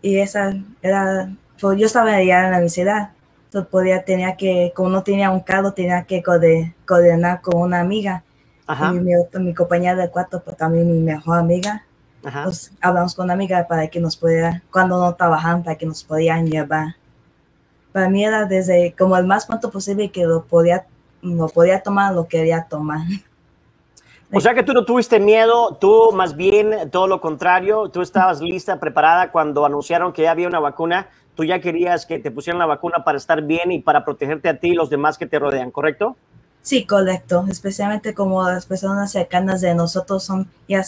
Y 0.01 0.17
esa 0.19 0.53
era, 0.81 1.33
pues 1.59 1.79
yo 1.79 1.85
estaba 1.85 2.13
allá 2.13 2.45
en 2.45 2.51
la 2.51 2.57
universidad. 2.57 3.11
Entonces 3.45 3.69
podía, 3.71 4.03
tenía 4.03 4.35
que, 4.35 4.73
como 4.75 4.89
no 4.89 5.03
tenía 5.03 5.29
un 5.29 5.39
carro, 5.39 5.73
tenía 5.73 6.03
que 6.03 6.21
coordinar 6.21 7.41
con 7.41 7.61
una 7.61 7.79
amiga. 7.79 8.23
Uh-huh. 8.67 8.95
Y 8.95 8.99
mi, 8.99 9.13
mi 9.39 9.53
compañera 9.53 9.95
de 9.95 10.09
cuarto, 10.09 10.43
pues 10.43 10.57
también 10.57 10.91
mi 10.91 10.99
mejor 10.99 11.39
amiga. 11.39 11.85
Ajá. 12.23 12.43
Pues, 12.45 12.71
hablamos 12.81 13.15
con 13.15 13.25
una 13.25 13.33
amiga 13.33 13.67
para 13.67 13.87
que 13.87 13.99
nos 13.99 14.15
pudiera, 14.15 14.63
cuando 14.71 14.99
no 14.99 15.13
trabajan, 15.15 15.63
para 15.63 15.77
que 15.77 15.85
nos 15.85 16.03
podían 16.03 16.47
llevar. 16.47 16.95
para 17.91 18.09
mí 18.09 18.25
era 18.25 18.45
desde 18.45 18.95
como 18.97 19.15
el 19.17 19.25
más 19.25 19.45
pronto 19.45 19.69
posible 19.69 20.09
que 20.09 20.25
lo 20.25 20.43
podía, 20.43 20.85
lo 21.21 21.47
podía 21.47 21.81
tomar, 21.83 22.13
lo 22.13 22.27
quería 22.27 22.65
tomar. 22.67 23.01
O 24.35 24.41
sea 24.41 24.55
que 24.55 24.63
tú 24.63 24.73
no 24.73 24.83
tuviste 24.83 25.19
miedo, 25.19 25.77
tú 25.79 26.11
más 26.11 26.35
bien 26.35 26.89
todo 26.89 27.05
lo 27.05 27.21
contrario, 27.21 27.89
tú 27.89 28.01
estabas 28.01 28.41
lista, 28.41 28.79
preparada 28.79 29.31
cuando 29.31 29.63
anunciaron 29.63 30.11
que 30.11 30.23
ya 30.23 30.31
había 30.31 30.47
una 30.47 30.59
vacuna, 30.59 31.07
tú 31.35 31.43
ya 31.43 31.61
querías 31.61 32.07
que 32.07 32.17
te 32.17 32.31
pusieran 32.31 32.57
la 32.57 32.65
vacuna 32.65 33.03
para 33.03 33.19
estar 33.19 33.43
bien 33.43 33.71
y 33.71 33.79
para 33.79 34.03
protegerte 34.03 34.49
a 34.49 34.59
ti 34.59 34.69
y 34.69 34.73
los 34.73 34.89
demás 34.89 35.19
que 35.19 35.27
te 35.27 35.37
rodean, 35.37 35.69
¿correcto? 35.69 36.17
Sí, 36.63 36.85
correcto, 36.87 37.45
especialmente 37.47 38.15
como 38.15 38.41
las 38.43 38.65
personas 38.65 39.11
cercanas 39.11 39.61
de 39.61 39.75
nosotros 39.75 40.23
son 40.23 40.49
ya 40.67 40.83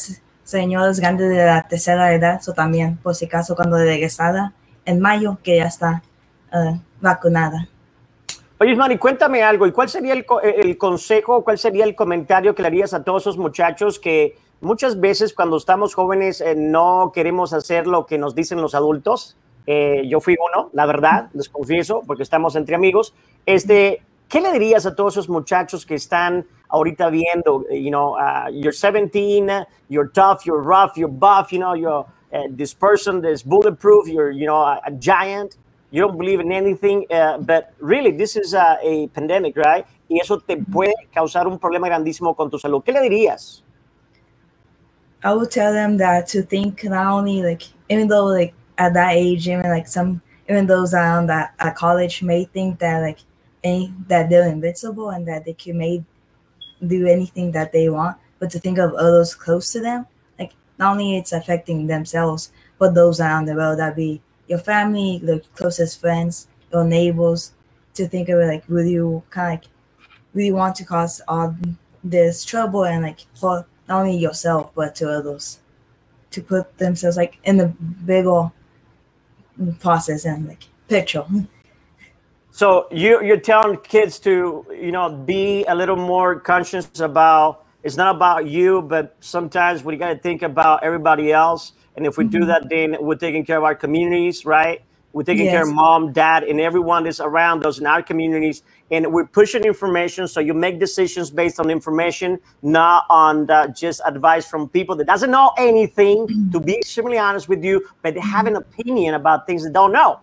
señores 0.46 1.00
grandes 1.00 1.30
de 1.30 1.44
la 1.44 1.68
tercera 1.68 2.14
edad, 2.14 2.40
o 2.48 2.54
también, 2.54 2.98
por 2.98 3.16
si 3.16 3.26
acaso, 3.26 3.56
cuando 3.56 3.78
regresara 3.78 4.54
en 4.86 5.02
mayo, 5.02 5.40
que 5.44 5.58
ya 5.58 5.66
está 5.66 6.04
uh, 6.54 6.78
vacunada. 7.02 7.68
Oye, 8.60 8.76
Mari, 8.76 8.98
cuéntame 8.98 9.44
algo. 9.44 9.68
¿Y 9.68 9.72
cuál 9.74 9.90
sería 9.90 10.14
el, 10.14 10.26
el, 10.44 10.78
consejo, 10.78 11.44
cuál 11.44 11.58
sería 11.58 11.84
el 11.84 11.96
comentario 11.96 12.56
que 12.56 12.62
le 12.62 12.70
harías 12.70 12.94
a 12.94 13.04
todos 13.04 13.24
esos 13.24 13.38
muchachos 13.38 14.00
que 14.00 14.38
muchas 14.62 15.00
veces 15.00 15.34
cuando 15.34 15.58
estamos 15.58 15.94
jóvenes 15.94 16.40
eh, 16.40 16.56
no 16.56 17.12
queremos 17.14 17.52
hacer 17.52 17.86
lo 17.86 18.06
que 18.06 18.18
nos 18.18 18.34
dicen 18.34 18.62
los 18.62 18.74
adultos? 18.74 19.36
Eh, 19.68 20.04
yo 20.08 20.22
fui 20.22 20.38
uno, 20.40 20.70
la 20.74 20.86
verdad, 20.86 21.30
les 21.34 21.50
confieso, 21.50 22.04
porque 22.06 22.24
estamos 22.24 22.56
entre 22.56 22.76
amigos. 22.76 23.14
Este, 23.46 24.02
¿Qué 24.30 24.42
le 24.42 24.52
dirías 24.52 24.86
a 24.86 24.96
todos 24.96 25.14
esos 25.14 25.30
muchachos 25.30 25.86
que 25.86 25.96
están 25.96 26.46
ahorita 26.70 27.10
viendo, 27.10 27.66
you 27.70 27.92
know, 27.92 28.16
uh, 28.16 28.50
you're 28.52 28.74
17, 28.74 29.66
you're 29.88 30.10
tough, 30.10 30.46
you're 30.46 30.62
rough, 30.62 30.98
you're 30.98 31.08
buff, 31.08 31.52
you 31.52 31.60
know, 31.60 31.74
you're 31.74 32.06
uh, 32.34 32.48
this 32.50 32.74
person 32.74 33.24
is 33.24 33.44
bulletproof, 33.44 34.08
you're, 34.08 34.32
you 34.32 34.46
know, 34.46 34.58
a, 34.58 34.82
a 34.86 34.92
giant, 34.92 35.58
you 35.92 36.02
don't 36.02 36.18
believe 36.18 36.40
in 36.40 36.52
anything, 36.52 37.06
uh, 37.12 37.38
but 37.38 37.74
really 37.80 38.12
this 38.12 38.36
is 38.36 38.54
a, 38.54 38.78
a, 38.82 39.08
pandemic, 39.08 39.56
right? 39.56 39.86
Y 40.10 40.20
eso 40.22 40.40
te 40.40 40.58
puede 40.58 40.94
causar 41.14 41.48
un 41.48 41.58
problema 41.58 41.88
grandísimo 41.88 42.36
con 42.36 42.50
tu 42.50 42.58
salud. 42.58 42.84
¿Qué 42.84 42.92
le 42.92 43.02
dirías? 43.02 43.62
I 45.24 45.34
would 45.34 45.50
tell 45.50 45.74
them 45.74 45.98
that 45.98 46.28
to 46.28 46.42
think 46.44 46.84
not 46.84 47.08
only 47.08 47.42
like 47.42 47.64
even 47.90 48.08
though 48.08 48.26
like 48.26 48.54
at 48.78 48.94
that 48.94 49.14
age, 49.14 49.48
even 49.48 49.70
like 49.70 49.88
some 49.88 50.22
even 50.50 50.68
those 50.68 50.94
around 50.94 51.28
that 51.28 51.54
at 51.60 51.76
college 51.76 52.22
may 52.22 52.46
think 52.46 52.78
that 52.80 53.02
like 53.02 53.20
any 53.66 53.94
that 54.08 54.30
they're 54.30 54.48
invincible 54.48 55.10
and 55.10 55.28
that 55.28 55.44
they 55.46 55.54
can 55.54 55.78
may 55.78 56.04
do 56.86 57.08
anything 57.08 57.52
that 57.52 57.72
they 57.72 57.90
want, 57.90 58.18
but 58.40 58.50
to 58.52 58.60
think 58.60 58.78
of 58.78 58.94
others 58.94 59.34
close 59.34 59.72
to 59.74 59.82
them, 59.82 60.06
like 60.40 60.54
not 60.78 60.92
only 60.92 61.18
it's 61.18 61.34
affecting 61.34 61.88
themselves, 61.88 62.52
but 62.80 62.94
those 62.94 63.20
around 63.20 63.46
the 63.46 63.56
world 63.56 63.80
that 63.80 63.96
be 63.96 64.22
your 64.48 64.60
family, 64.60 65.20
the 65.24 65.42
closest 65.56 66.00
friends, 66.00 66.48
your 66.72 66.84
neighbors, 66.86 67.54
to 67.96 68.08
think 68.08 68.30
of 68.30 68.40
it 68.40 68.46
like 68.46 68.64
really 68.68 68.92
you 68.92 69.24
kind 69.30 69.58
of 69.58 69.64
like 69.64 69.72
really 70.34 70.52
want 70.52 70.76
to 70.76 70.86
cause 70.86 71.22
all 71.28 71.56
this 72.04 72.46
trouble 72.46 72.86
and 72.86 73.04
like 73.04 73.22
for 73.36 73.66
not 73.88 74.02
only 74.02 74.18
yourself 74.18 74.72
but 74.76 74.94
to 74.94 75.10
others 75.10 75.60
to 76.30 76.42
put 76.42 76.78
themselves 76.78 77.18
like 77.18 77.38
in 77.46 77.58
the 77.58 77.68
bigger 78.06 78.52
process 79.80 80.26
and 80.26 80.48
like 80.48 80.66
picture. 80.88 81.26
So 82.56 82.88
you 82.90 83.22
you're 83.22 83.42
telling 83.42 83.76
kids 83.80 84.18
to 84.20 84.66
you 84.72 84.94
know 84.94 85.10
be 85.10 85.66
a 85.66 85.76
little 85.76 85.98
more 85.98 86.40
conscious 86.40 86.88
about 87.02 87.66
it's 87.84 87.98
not 87.98 88.16
about 88.16 88.48
you, 88.48 88.82
but 88.82 89.18
sometimes 89.20 89.84
we 89.84 89.98
got 89.98 90.14
to 90.14 90.18
think 90.18 90.42
about 90.42 90.82
everybody 90.82 91.34
else. 91.34 91.74
And 91.98 92.06
if 92.06 92.18
we 92.18 92.24
mm-hmm. 92.24 92.40
do 92.40 92.46
that, 92.46 92.70
then 92.70 92.96
we're 93.02 93.18
taking 93.18 93.44
care 93.46 93.58
of 93.58 93.66
our 93.66 93.76
communities, 93.76 94.46
right? 94.46 94.82
We're 95.12 95.24
taking 95.24 95.46
yes. 95.46 95.54
care 95.54 95.64
of 95.64 95.74
mom, 95.74 96.14
dad, 96.14 96.44
and 96.44 96.62
everyone 96.62 97.04
that's 97.04 97.20
around 97.20 97.66
us 97.66 97.80
in 97.80 97.86
our 97.86 98.02
communities. 98.02 98.64
And 98.90 99.12
we're 99.12 99.28
pushing 99.28 99.64
information, 99.66 100.26
so 100.26 100.40
you 100.40 100.54
make 100.54 100.80
decisions 100.80 101.32
based 101.32 101.60
on 101.60 101.70
information, 101.70 102.40
not 102.62 103.06
on 103.10 103.48
the, 103.48 103.74
just 103.76 104.02
advice 104.06 104.48
from 104.48 104.70
people 104.70 104.96
that 104.96 105.08
doesn't 105.08 105.32
know 105.32 105.52
anything. 105.58 106.28
Mm-hmm. 106.28 106.52
To 106.52 106.60
be 106.62 106.78
extremely 106.78 107.18
honest 107.18 107.50
with 107.50 107.66
you, 107.66 107.86
but 108.02 108.14
they 108.14 108.22
have 108.22 108.48
an 108.48 108.56
opinion 108.56 109.16
about 109.16 109.46
things 109.46 109.66
they 109.66 109.72
don't 109.72 109.92
know, 109.92 110.20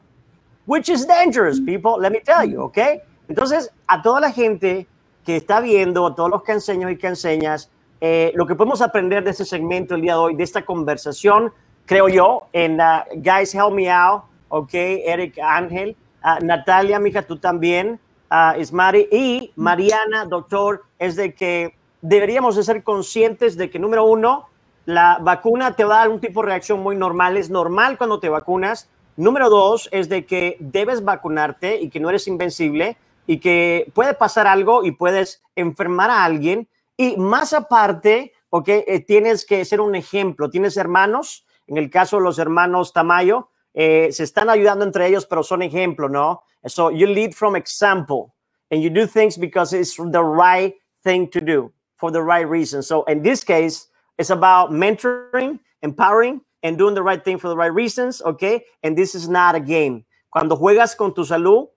which 0.66 0.88
is 0.88 1.06
dangerous, 1.06 1.60
people. 1.60 1.98
Let 1.98 2.12
me 2.12 2.20
tell 2.20 2.44
you, 2.44 2.62
okay? 2.62 3.00
Entonces, 3.28 3.70
a 3.86 4.02
toda 4.02 4.20
la 4.20 4.30
gente 4.30 4.86
que 5.24 5.36
está 5.36 5.60
viendo, 5.60 6.06
a 6.06 6.14
todos 6.14 6.30
los 6.30 6.42
que 6.42 6.52
enseño 6.52 6.90
y 6.90 6.96
que 6.96 7.06
enseñas, 7.08 7.70
eh, 8.00 8.32
lo 8.34 8.46
que 8.46 8.54
podemos 8.54 8.82
aprender 8.82 9.22
de 9.22 9.30
este 9.30 9.44
segmento 9.44 9.94
el 9.94 10.02
día 10.02 10.14
de 10.14 10.18
hoy, 10.18 10.34
de 10.34 10.42
esta 10.42 10.64
conversación, 10.64 11.52
creo 11.86 12.08
yo, 12.08 12.48
en 12.52 12.80
uh, 12.80 13.04
Guys 13.14 13.54
Help 13.54 13.72
Me 13.72 13.90
Out 13.90 14.24
ok, 14.54 14.74
Eric 14.74 15.38
Ángel, 15.38 15.96
uh, 16.22 16.44
Natalia, 16.44 16.98
mija, 16.98 17.22
tú 17.22 17.38
también, 17.38 17.98
uh, 18.30 18.60
Ismari, 18.60 19.08
y 19.10 19.50
Mariana, 19.56 20.26
doctor, 20.26 20.84
es 20.98 21.16
de 21.16 21.34
que 21.34 21.74
deberíamos 22.02 22.56
de 22.56 22.62
ser 22.62 22.82
conscientes 22.82 23.56
de 23.56 23.70
que, 23.70 23.78
número 23.78 24.04
uno, 24.04 24.48
la 24.84 25.18
vacuna 25.22 25.74
te 25.74 25.84
va 25.84 25.94
a 25.94 25.98
dar 26.00 26.10
un 26.10 26.20
tipo 26.20 26.42
de 26.42 26.48
reacción 26.48 26.80
muy 26.80 26.96
normal, 26.96 27.38
es 27.38 27.48
normal 27.48 27.96
cuando 27.96 28.20
te 28.20 28.28
vacunas. 28.28 28.90
Número 29.16 29.50
dos, 29.50 29.88
es 29.92 30.08
de 30.08 30.24
que 30.24 30.56
debes 30.58 31.04
vacunarte 31.04 31.80
y 31.80 31.90
que 31.90 32.00
no 32.00 32.08
eres 32.08 32.26
invencible 32.26 32.96
y 33.26 33.38
que 33.38 33.90
puede 33.94 34.14
pasar 34.14 34.46
algo 34.46 34.84
y 34.84 34.92
puedes 34.92 35.42
enfermar 35.54 36.10
a 36.10 36.24
alguien. 36.24 36.68
Y 36.96 37.16
más 37.16 37.52
aparte, 37.52 38.32
ok, 38.50 38.68
eh, 38.68 39.04
tienes 39.06 39.44
que 39.44 39.64
ser 39.64 39.80
un 39.80 39.94
ejemplo. 39.94 40.50
Tienes 40.50 40.76
hermanos, 40.76 41.46
en 41.66 41.76
el 41.76 41.90
caso 41.90 42.16
de 42.16 42.22
los 42.22 42.38
hermanos 42.38 42.92
Tamayo, 42.92 43.50
eh, 43.74 44.08
se 44.12 44.24
están 44.24 44.50
ayudando 44.50 44.84
entre 44.84 45.06
ellos, 45.06 45.26
pero 45.26 45.42
son 45.42 45.62
ejemplo, 45.62 46.08
¿no? 46.08 46.42
So 46.66 46.90
you 46.90 47.06
lead 47.06 47.32
from 47.32 47.56
example 47.56 48.34
and 48.70 48.82
you 48.82 48.90
do 48.90 49.06
things 49.06 49.38
because 49.38 49.72
it's 49.76 49.96
the 49.96 50.22
right 50.22 50.74
thing 51.02 51.28
to 51.30 51.40
do 51.40 51.72
for 51.96 52.10
the 52.10 52.22
right 52.22 52.48
reason. 52.48 52.82
So 52.82 53.04
in 53.04 53.22
this 53.22 53.44
case, 53.44 53.88
it's 54.18 54.30
about 54.30 54.70
mentoring, 54.70 55.60
empowering, 55.82 56.42
and 56.62 56.78
doing 56.78 56.94
the 56.94 57.02
right 57.02 57.22
thing 57.22 57.38
for 57.38 57.48
the 57.48 57.56
right 57.56 57.72
reasons, 57.72 58.22
okay? 58.22 58.64
And 58.82 58.96
this 58.96 59.14
is 59.14 59.28
not 59.28 59.54
a 59.54 59.60
game. 59.60 60.04
Cuando 60.30 60.56
juegas 60.56 60.96
con 60.96 61.12
tu 61.12 61.24
salud, 61.24 61.68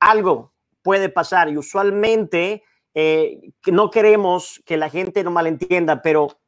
algo 0.00 0.52
puede 0.82 1.08
pasar 1.08 1.48
y 1.48 1.56
usualmente 1.56 2.62
eh, 2.94 3.52
no 3.66 3.90
queremos 3.90 4.62
que 4.64 4.76
la 4.76 4.88
gente 4.88 5.24
no 5.24 5.30
malentienda, 5.30 6.02
pero 6.02 6.38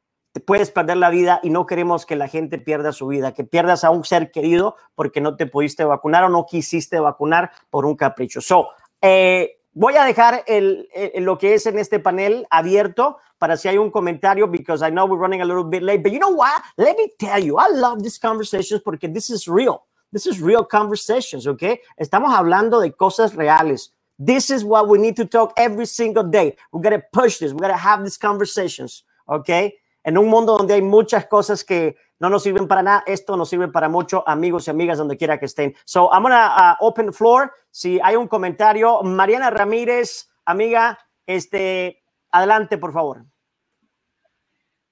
puedes 0.46 0.70
perder 0.70 0.96
la 0.96 1.10
vida 1.10 1.40
y 1.42 1.50
no 1.50 1.66
queremos 1.66 2.06
que 2.06 2.16
la 2.16 2.28
gente 2.28 2.58
pierda 2.58 2.92
su 2.92 3.08
vida, 3.08 3.34
que 3.34 3.44
pierdas 3.44 3.84
a 3.84 3.90
un 3.90 4.04
ser 4.04 4.30
querido 4.30 4.76
porque 4.94 5.20
no 5.20 5.36
te 5.36 5.46
pudiste 5.46 5.84
vacunar 5.84 6.24
o 6.24 6.28
no 6.28 6.46
quisiste 6.46 7.00
vacunar 7.00 7.50
por 7.68 7.84
un 7.84 7.96
capricho. 7.96 8.40
So, 8.40 8.68
eh, 9.02 9.59
voy 9.72 9.96
a 9.96 10.04
dejar 10.04 10.44
el, 10.46 10.88
lo 11.16 11.38
que 11.38 11.54
es 11.54 11.66
en 11.66 11.78
este 11.78 12.00
panel 12.00 12.46
abierto 12.50 13.18
para 13.38 13.56
si 13.56 13.68
hay 13.68 13.78
un 13.78 13.90
comentario, 13.90 14.46
because 14.46 14.82
I 14.82 14.90
know 14.90 15.06
we're 15.06 15.18
running 15.18 15.40
a 15.40 15.44
little 15.46 15.64
bit 15.64 15.82
late, 15.82 16.02
but 16.02 16.12
you 16.12 16.18
know 16.18 16.34
what? 16.34 16.62
Let 16.76 16.96
me 16.96 17.10
tell 17.18 17.42
you, 17.42 17.56
I 17.58 17.68
love 17.68 18.02
these 18.02 18.18
conversations 18.18 18.82
porque 18.82 19.12
this 19.12 19.30
is 19.30 19.48
real. 19.48 19.86
This 20.12 20.26
is 20.26 20.42
real 20.42 20.64
conversations, 20.64 21.46
okay? 21.46 21.80
Estamos 21.98 22.34
hablando 22.34 22.80
de 22.80 22.90
cosas 22.90 23.34
reales. 23.34 23.92
This 24.18 24.50
is 24.50 24.64
what 24.64 24.88
we 24.88 24.98
need 24.98 25.16
to 25.16 25.24
talk 25.24 25.54
every 25.56 25.86
single 25.86 26.24
day. 26.24 26.56
We 26.72 26.82
got 26.82 26.90
to 26.90 27.02
push 27.12 27.38
this. 27.38 27.52
We 27.52 27.60
got 27.60 27.68
to 27.68 27.76
have 27.76 28.02
these 28.04 28.18
conversations, 28.18 29.04
okay? 29.28 29.74
En 30.02 30.18
un 30.18 30.28
mundo 30.28 30.56
donde 30.56 30.74
hay 30.74 30.82
muchas 30.82 31.26
cosas 31.26 31.64
que 31.64 31.96
no 32.18 32.28
nos 32.28 32.42
sirven 32.42 32.68
para 32.68 32.82
nada, 32.82 33.02
esto 33.06 33.36
nos 33.36 33.48
sirve 33.48 33.68
para 33.68 33.88
mucho, 33.88 34.22
amigos 34.28 34.66
y 34.66 34.70
amigas, 34.70 34.98
donde 34.98 35.16
quiera 35.16 35.38
que 35.38 35.46
estén. 35.46 35.74
So, 35.84 36.10
I'm 36.12 36.22
gonna 36.22 36.76
uh, 36.80 36.86
open 36.86 37.12
floor. 37.12 37.52
Si 37.70 37.98
hay 38.02 38.16
un 38.16 38.28
comentario, 38.28 39.02
Mariana 39.02 39.50
Ramírez, 39.50 40.28
amiga, 40.44 40.98
este, 41.26 42.02
adelante, 42.30 42.76
por 42.76 42.92
favor. 42.92 43.24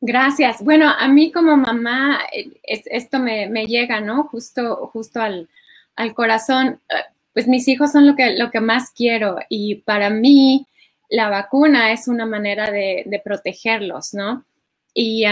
Gracias. 0.01 0.63
Bueno, 0.63 0.89
a 0.89 1.09
mí 1.09 1.33
como 1.33 1.57
mamá, 1.57 2.21
esto 2.63 3.19
me, 3.19 3.67
llega, 3.67 4.01
¿no? 4.01 4.25
Justo, 4.25 4.89
justo 4.93 5.21
al, 5.21 5.49
corazón. 6.15 6.81
Pues 7.35 7.49
mis 7.49 7.67
hijos 7.69 7.93
son 7.93 8.07
lo 8.07 8.15
que, 8.15 8.37
lo 8.37 8.51
que 8.51 8.61
más 8.61 8.91
quiero 8.91 9.39
y 9.49 9.77
para 9.77 10.09
mí 10.09 10.67
la 11.11 11.29
vacuna 11.29 11.93
es 11.93 12.09
una 12.09 12.27
manera 12.27 12.71
de 12.71 13.21
protegerlos, 13.25 14.15
¿no? 14.15 14.45
Y 14.95 15.25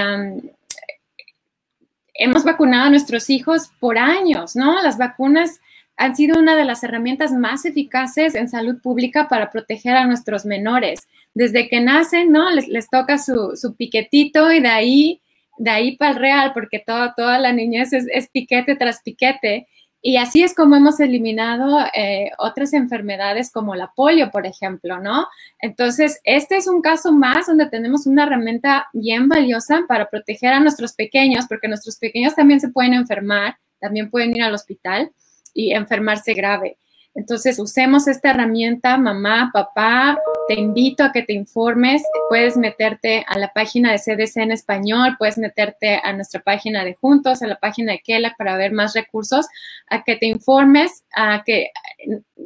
hemos 2.15 2.45
vacunado 2.45 2.87
a 2.87 2.91
nuestros 2.91 3.31
hijos 3.31 3.71
por 3.81 3.99
años, 3.99 4.57
¿no? 4.57 4.83
Las 4.83 4.99
vacunas 4.99 5.61
han 5.97 6.15
sido 6.15 6.39
una 6.39 6.57
de 6.57 6.65
las 6.65 6.85
herramientas 6.85 7.33
más 7.33 7.65
eficaces 7.65 8.35
en 8.35 8.49
salud 8.49 8.81
pública 8.83 9.29
para 9.29 9.51
proteger 9.51 9.97
a 9.97 10.07
nuestros 10.07 10.45
menores. 10.45 11.09
Desde 11.35 11.69
que 11.69 11.81
nacen, 11.81 12.33
¿no? 12.33 12.51
Les, 12.51 12.91
toca 12.91 13.19
su, 13.19 13.75
piquetito 13.77 14.53
y 14.53 14.61
de 14.61 14.69
ahí, 14.69 15.21
de 15.59 15.71
ahí 15.71 15.97
para 15.97 16.13
el 16.13 16.17
real, 16.19 16.53
porque 16.53 16.79
todo, 16.79 17.15
toda 17.17 17.39
la 17.39 17.53
niñez 17.53 17.93
es 17.93 18.29
piquete 18.29 18.77
tras 18.77 19.03
piquete. 19.03 19.69
Y 20.09 20.19
así 20.19 20.45
es 20.45 20.55
como 20.55 20.77
hemos 20.77 21.01
eliminado 21.01 21.81
eh, 21.93 22.31
otras 22.39 22.75
enfermedades 22.75 23.51
como 23.51 23.75
la 23.75 23.91
polio, 23.93 24.31
por 24.31 24.47
ejemplo, 24.47 25.01
¿no? 25.01 25.27
Entonces, 25.59 26.21
este 26.23 26.57
es 26.57 26.69
un 26.69 26.81
caso 26.81 27.11
más 27.11 27.49
donde 27.49 27.67
tenemos 27.67 28.07
una 28.07 28.23
herramienta 28.23 28.87
bien 28.93 29.29
valiosa 29.29 29.81
para 29.89 30.09
proteger 30.09 30.53
a 30.53 30.61
nuestros 30.61 30.93
pequeños, 30.93 31.47
porque 31.49 31.67
nuestros 31.67 31.97
pequeños 31.97 32.37
también 32.37 32.61
se 32.61 32.69
pueden 32.69 32.95
enfermar, 32.95 33.59
también 33.81 34.09
pueden 34.09 34.37
ir 34.37 34.45
al 34.45 34.55
hospital 34.55 35.11
y 35.53 35.73
enfermarse 35.73 36.35
grave. 36.35 36.79
Entonces, 37.17 37.59
usemos 37.59 38.07
esta 38.09 38.31
herramienta, 38.31 38.99
mamá, 38.99 39.51
papá, 39.53 40.19
te 40.49 40.55
invito 40.55 41.03
a 41.03 41.13
que 41.13 41.23
te 41.23 41.33
informes, 41.33 42.03
puedes 42.29 42.59
meterte 42.59 43.25
a 43.27 43.39
la 43.39 43.53
página 43.55 43.91
de 43.91 43.99
CDC 43.99 44.37
en 44.37 44.53
español, 44.53 45.17
puedes 45.19 45.39
meterte 45.39 45.99
a 46.03 46.13
nuestra 46.13 46.41
página 46.41 46.85
de 46.85 46.95
Juntos, 46.95 47.41
a 47.41 47.47
la 47.47 47.59
página 47.59 47.93
de 47.93 48.01
Kela 48.01 48.35
para 48.37 48.59
ver 48.59 48.73
más 48.73 48.95
recursos, 48.95 49.47
a 49.89 50.05
que 50.05 50.17
te 50.17 50.27
informes, 50.27 51.05
a 51.15 51.43
que 51.45 51.71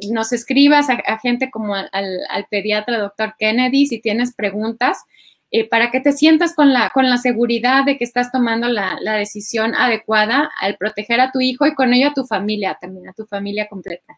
nos 0.09 0.31
escribas 0.31 0.87
a, 0.89 1.19
gente 1.19 1.51
como 1.51 1.75
al, 1.75 1.89
al, 1.91 2.45
pediatra 2.49 2.97
doctor 2.97 3.35
Kennedy 3.37 3.87
si 3.87 3.99
tienes 3.99 4.33
preguntas. 4.33 4.99
Eh, 5.53 5.67
para 5.67 5.91
que 5.91 5.99
te 5.99 6.13
sientas 6.13 6.55
con 6.55 6.71
la, 6.71 6.91
con 6.91 7.09
la 7.09 7.17
seguridad 7.17 7.83
de 7.83 7.97
que 7.97 8.05
estás 8.05 8.31
tomando 8.31 8.69
la, 8.69 8.95
la 9.01 9.15
decisión 9.15 9.75
adecuada 9.75 10.49
al 10.61 10.77
proteger 10.77 11.19
a 11.19 11.33
tu 11.33 11.41
hijo 11.41 11.67
y 11.67 11.75
con 11.75 11.93
ello 11.93 12.07
a 12.07 12.13
tu 12.13 12.23
familia 12.23 12.77
también, 12.79 13.09
a 13.09 13.13
tu 13.13 13.25
familia 13.25 13.67
completa. 13.67 14.17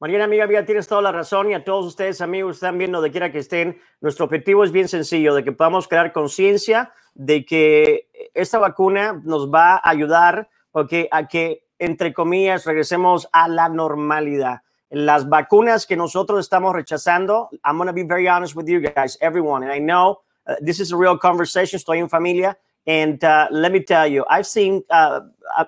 Mariana, 0.00 0.26
amiga, 0.26 0.44
amiga, 0.44 0.64
tienes 0.64 0.86
toda 0.86 1.02
la 1.02 1.10
razón 1.10 1.50
y 1.50 1.54
a 1.54 1.64
todos 1.64 1.84
ustedes, 1.84 2.20
amigos, 2.20 2.54
están 2.54 2.78
viendo 2.78 3.02
de 3.02 3.10
quiera 3.10 3.32
que 3.32 3.40
estén. 3.40 3.80
Nuestro 4.00 4.26
objetivo 4.26 4.62
es 4.62 4.70
bien 4.70 4.86
sencillo, 4.86 5.34
de 5.34 5.42
que 5.42 5.50
podamos 5.50 5.88
crear 5.88 6.12
conciencia 6.12 6.92
de 7.14 7.44
que 7.44 8.08
esta 8.32 8.60
vacuna 8.60 9.20
nos 9.24 9.52
va 9.52 9.74
a 9.74 9.90
ayudar 9.90 10.50
porque 10.70 11.08
a 11.10 11.26
que, 11.26 11.64
entre 11.80 12.14
comillas, 12.14 12.64
regresemos 12.64 13.28
a 13.32 13.48
la 13.48 13.68
normalidad. 13.68 14.60
Las 14.88 15.28
vacunas 15.28 15.84
que 15.84 15.96
nosotros 15.96 16.38
estamos 16.38 16.74
rechazando, 16.74 17.48
I'm 17.64 17.76
going 17.76 17.88
to 17.88 17.92
be 17.92 18.04
very 18.04 18.28
honest 18.28 18.54
with 18.54 18.68
you 18.68 18.80
guys, 18.80 19.18
everyone, 19.20 19.64
and 19.64 19.72
I 19.72 19.80
know 19.80 20.20
uh, 20.46 20.54
this 20.64 20.78
is 20.78 20.92
a 20.92 20.96
real 20.96 21.18
conversation, 21.18 21.76
estoy 21.76 21.98
en 21.98 22.08
familia, 22.08 22.56
and 22.86 23.22
uh, 23.24 23.48
let 23.50 23.72
me 23.72 23.80
tell 23.80 24.06
you, 24.06 24.24
I've 24.30 24.46
seen 24.46 24.84
uh, 24.90 25.22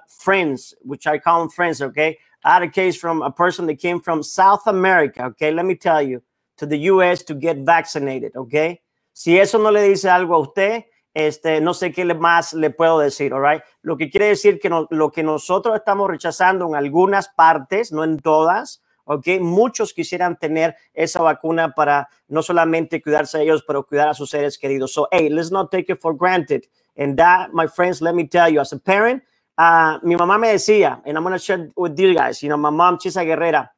friends, 0.07 0.73
which 0.83 1.09
I 1.09 1.19
call 1.19 1.49
friends, 1.49 1.83
okay? 1.83 2.17
I 2.45 2.55
had 2.55 2.63
a 2.63 2.69
case 2.69 2.97
from 2.97 3.23
a 3.23 3.31
person 3.31 3.67
that 3.67 3.79
came 3.79 4.01
from 4.01 4.23
South 4.23 4.67
America, 4.67 5.25
okay? 5.27 5.51
Let 5.51 5.67
me 5.67 5.75
tell 5.75 6.03
you, 6.03 6.23
to 6.57 6.67
the 6.67 6.79
US 6.91 7.23
to 7.25 7.35
get 7.35 7.59
vaccinated, 7.59 8.37
okay? 8.37 8.81
Si 9.13 9.39
eso 9.39 9.59
no 9.59 9.71
le 9.71 9.83
dice 9.83 10.09
algo 10.09 10.37
a 10.37 10.39
usted, 10.39 10.85
este, 11.15 11.61
no 11.61 11.75
sé 11.75 11.93
qué 11.93 12.05
más 12.15 12.55
le 12.55 12.71
puedo 12.71 12.99
decir, 12.99 13.33
all 13.33 13.41
right? 13.41 13.63
Lo 13.83 13.97
que 13.97 14.09
quiere 14.09 14.27
decir 14.29 14.59
que 14.59 14.71
no, 14.71 14.87
lo 14.91 15.11
que 15.11 15.23
nosotros 15.23 15.77
estamos 15.77 16.09
rechazando 16.09 16.67
en 16.69 16.75
algunas 16.75 17.29
partes, 17.29 17.93
no 17.93 18.05
en 18.05 18.19
todas, 18.19 18.83
¿ok? 19.05 19.27
Muchos 19.41 19.93
quisieran 19.93 20.39
tener 20.39 20.77
esa 20.95 21.21
vacuna 21.21 21.75
para 21.75 22.09
no 22.29 22.43
solamente 22.43 23.03
cuidarse 23.03 23.39
a 23.39 23.41
ellos, 23.43 23.65
pero 23.67 23.85
cuidar 23.87 24.09
a 24.09 24.15
sus 24.15 24.31
seres 24.31 24.57
queridos. 24.57 24.93
So, 24.93 25.09
hey, 25.11 25.29
let's 25.29 25.51
not 25.51 25.71
take 25.71 25.93
it 25.93 26.01
for 26.01 26.17
granted. 26.17 26.63
And 26.97 27.17
that, 27.19 27.53
my 27.53 27.67
friends, 27.67 28.01
let 28.01 28.15
me 28.15 28.27
tell 28.27 28.49
you, 28.49 28.61
as 28.61 28.73
a 28.73 28.79
parent, 28.79 29.23
uh, 29.61 29.99
mi 30.03 30.17
mamá 30.17 30.39
me 30.41 30.49
decía, 30.49 31.03
and 31.05 31.19
I'm 31.19 31.23
going 31.23 31.35
to 31.35 31.39
share 31.39 31.69
with 31.77 31.99
you 31.99 32.15
guys, 32.15 32.43
you 32.43 32.49
know, 32.49 32.57
my 32.57 32.71
mom, 32.71 32.97
Chisa 32.97 33.23
Guerrera, 33.25 33.69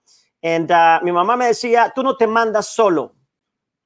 and 0.41 0.71
uh, 0.71 1.01
mi 1.03 1.11
mamá 1.11 1.37
me 1.37 1.47
decía, 1.47 1.93
tú 1.93 2.05
no 2.05 2.15
te 2.15 2.27
mandas 2.27 2.67
solo. 2.67 3.15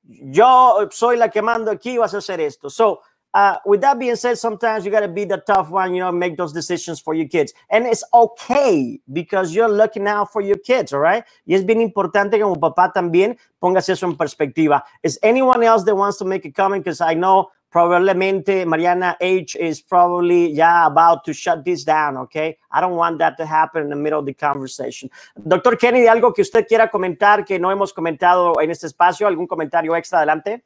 Yo 0.04 0.88
soy 0.90 1.16
la 1.16 1.28
que 1.28 1.40
mando 1.40 1.70
aquí, 1.70 1.98
vas 1.98 2.12
a 2.14 2.18
hacer 2.18 2.40
esto. 2.40 2.68
So, 2.68 3.00
uh, 3.34 3.56
with 3.64 3.80
that 3.80 3.98
being 3.98 4.16
said, 4.16 4.36
sometimes 4.38 4.84
you 4.84 4.90
got 4.90 5.00
to 5.00 5.08
be 5.08 5.24
the 5.24 5.38
tough 5.38 5.70
one, 5.70 5.94
you 5.94 6.00
know, 6.00 6.12
make 6.12 6.36
those 6.36 6.52
decisions 6.52 7.00
for 7.00 7.14
your 7.14 7.28
kids. 7.28 7.52
And 7.70 7.86
it's 7.86 8.04
okay 8.14 9.00
because 9.12 9.54
you're 9.54 9.68
looking 9.68 10.06
out 10.06 10.32
for 10.32 10.42
your 10.42 10.58
kids, 10.58 10.92
all 10.92 11.00
right? 11.00 11.24
Y 11.46 11.54
es 11.54 11.64
bien 11.64 11.80
importante 11.80 12.32
que 12.32 12.42
como 12.42 12.56
papá 12.56 12.92
también 12.92 13.38
pongas 13.60 13.88
eso 13.88 14.06
en 14.06 14.16
perspectiva. 14.16 14.84
Is 15.02 15.18
anyone 15.22 15.62
else 15.62 15.84
that 15.84 15.96
wants 15.96 16.18
to 16.18 16.24
make 16.24 16.44
a 16.44 16.52
comment? 16.52 16.84
Because 16.84 17.00
I 17.00 17.14
know 17.14 17.50
probablemente 17.70 18.64
Mariana 18.64 19.16
H 19.20 19.56
is 19.56 19.82
probably 19.82 20.52
yeah 20.52 20.86
about 20.86 21.24
to 21.24 21.32
shut 21.32 21.64
this 21.64 21.84
down, 21.84 22.16
okay? 22.16 22.58
I 22.70 22.80
don't 22.80 22.96
want 22.96 23.18
that 23.18 23.36
to 23.38 23.46
happen 23.46 23.82
in 23.84 23.90
the 23.90 23.96
middle 23.96 24.20
of 24.20 24.26
the 24.26 24.34
conversation. 24.34 25.10
Doctor 25.36 25.76
Kennedy, 25.76 26.06
algo 26.06 26.32
que 26.32 26.42
usted 26.42 26.66
quiera 26.66 26.90
comentar 26.90 27.44
que 27.44 27.58
no 27.58 27.70
hemos 27.70 27.92
comentado 27.92 28.60
en 28.60 28.70
este 28.70 28.86
espacio, 28.86 29.26
algún 29.26 29.46
comentario 29.46 29.94
extra 29.96 30.18
adelante? 30.18 30.62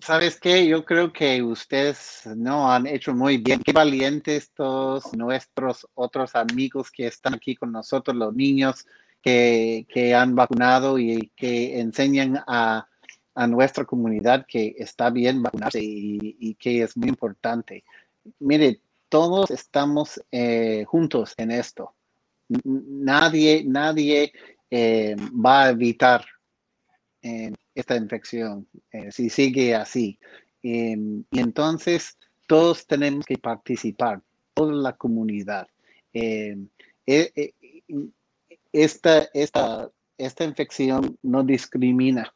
¿Sabes 0.00 0.40
qué? 0.40 0.66
Yo 0.66 0.84
creo 0.84 1.12
que 1.12 1.40
ustedes 1.42 2.22
no 2.34 2.72
han 2.72 2.88
hecho 2.88 3.14
muy 3.14 3.36
bien. 3.38 3.62
Qué 3.62 3.72
valientes 3.72 4.50
todos 4.52 5.14
nuestros 5.14 5.86
otros 5.94 6.34
amigos 6.34 6.90
que 6.90 7.06
están 7.06 7.34
aquí 7.34 7.54
con 7.54 7.70
nosotros, 7.70 8.16
los 8.16 8.34
niños 8.34 8.84
que, 9.22 9.86
que 9.88 10.12
han 10.12 10.34
vacunado 10.34 10.98
y 10.98 11.30
que 11.36 11.78
enseñan 11.78 12.42
a 12.48 12.88
a 13.34 13.46
nuestra 13.46 13.84
comunidad 13.84 14.46
que 14.46 14.74
está 14.78 15.10
bien 15.10 15.42
vacunarse 15.42 15.80
y, 15.82 16.54
que 16.54 16.82
es 16.82 16.96
muy 16.96 17.08
importante. 17.08 17.84
Mire, 18.38 18.80
todos 19.08 19.50
estamos 19.50 20.22
eh, 20.30 20.84
juntos 20.86 21.34
en 21.36 21.50
esto. 21.50 21.94
Nadie, 22.64 23.64
nadie 23.64 24.32
eh, 24.70 25.16
va 25.32 25.64
a 25.64 25.70
evitar 25.70 26.24
eh, 27.22 27.52
esta 27.74 27.96
infección 27.96 28.68
si 29.10 29.30
sigue 29.30 29.74
así. 29.74 30.18
Em, 30.62 31.24
y 31.30 31.40
entonces 31.40 32.18
todos 32.46 32.86
tenemos 32.86 33.24
que 33.24 33.38
participar, 33.38 34.22
toda 34.54 34.74
la 34.74 34.92
comunidad. 34.92 35.66
Em, 36.12 36.68
esta, 38.72 39.28
esta, 39.32 39.90
esta 40.18 40.44
infección 40.44 41.18
no 41.22 41.42
discrimina 41.42 42.32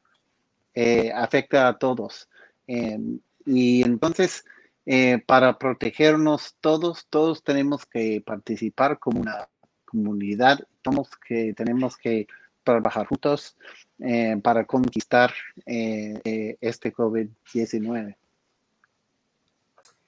eh, 0.76 1.10
afecta 1.10 1.68
a 1.68 1.78
todos. 1.78 2.28
Em, 2.66 3.18
y 3.46 3.82
entonces, 3.82 4.44
eh, 4.84 5.22
para 5.24 5.58
protegernos 5.58 6.54
todos, 6.60 7.06
todos 7.08 7.42
tenemos 7.42 7.86
que 7.86 8.22
participar 8.24 8.98
como 8.98 9.22
una 9.22 9.48
comunidad, 9.86 10.60
tenemos 10.82 11.08
que, 11.26 11.54
tenemos 11.54 11.96
que 11.96 12.26
trabajar 12.62 13.06
juntos 13.06 13.56
eh, 14.00 14.36
para 14.42 14.66
conquistar 14.66 15.32
este 15.64 16.92
COVID-19. 16.92 18.16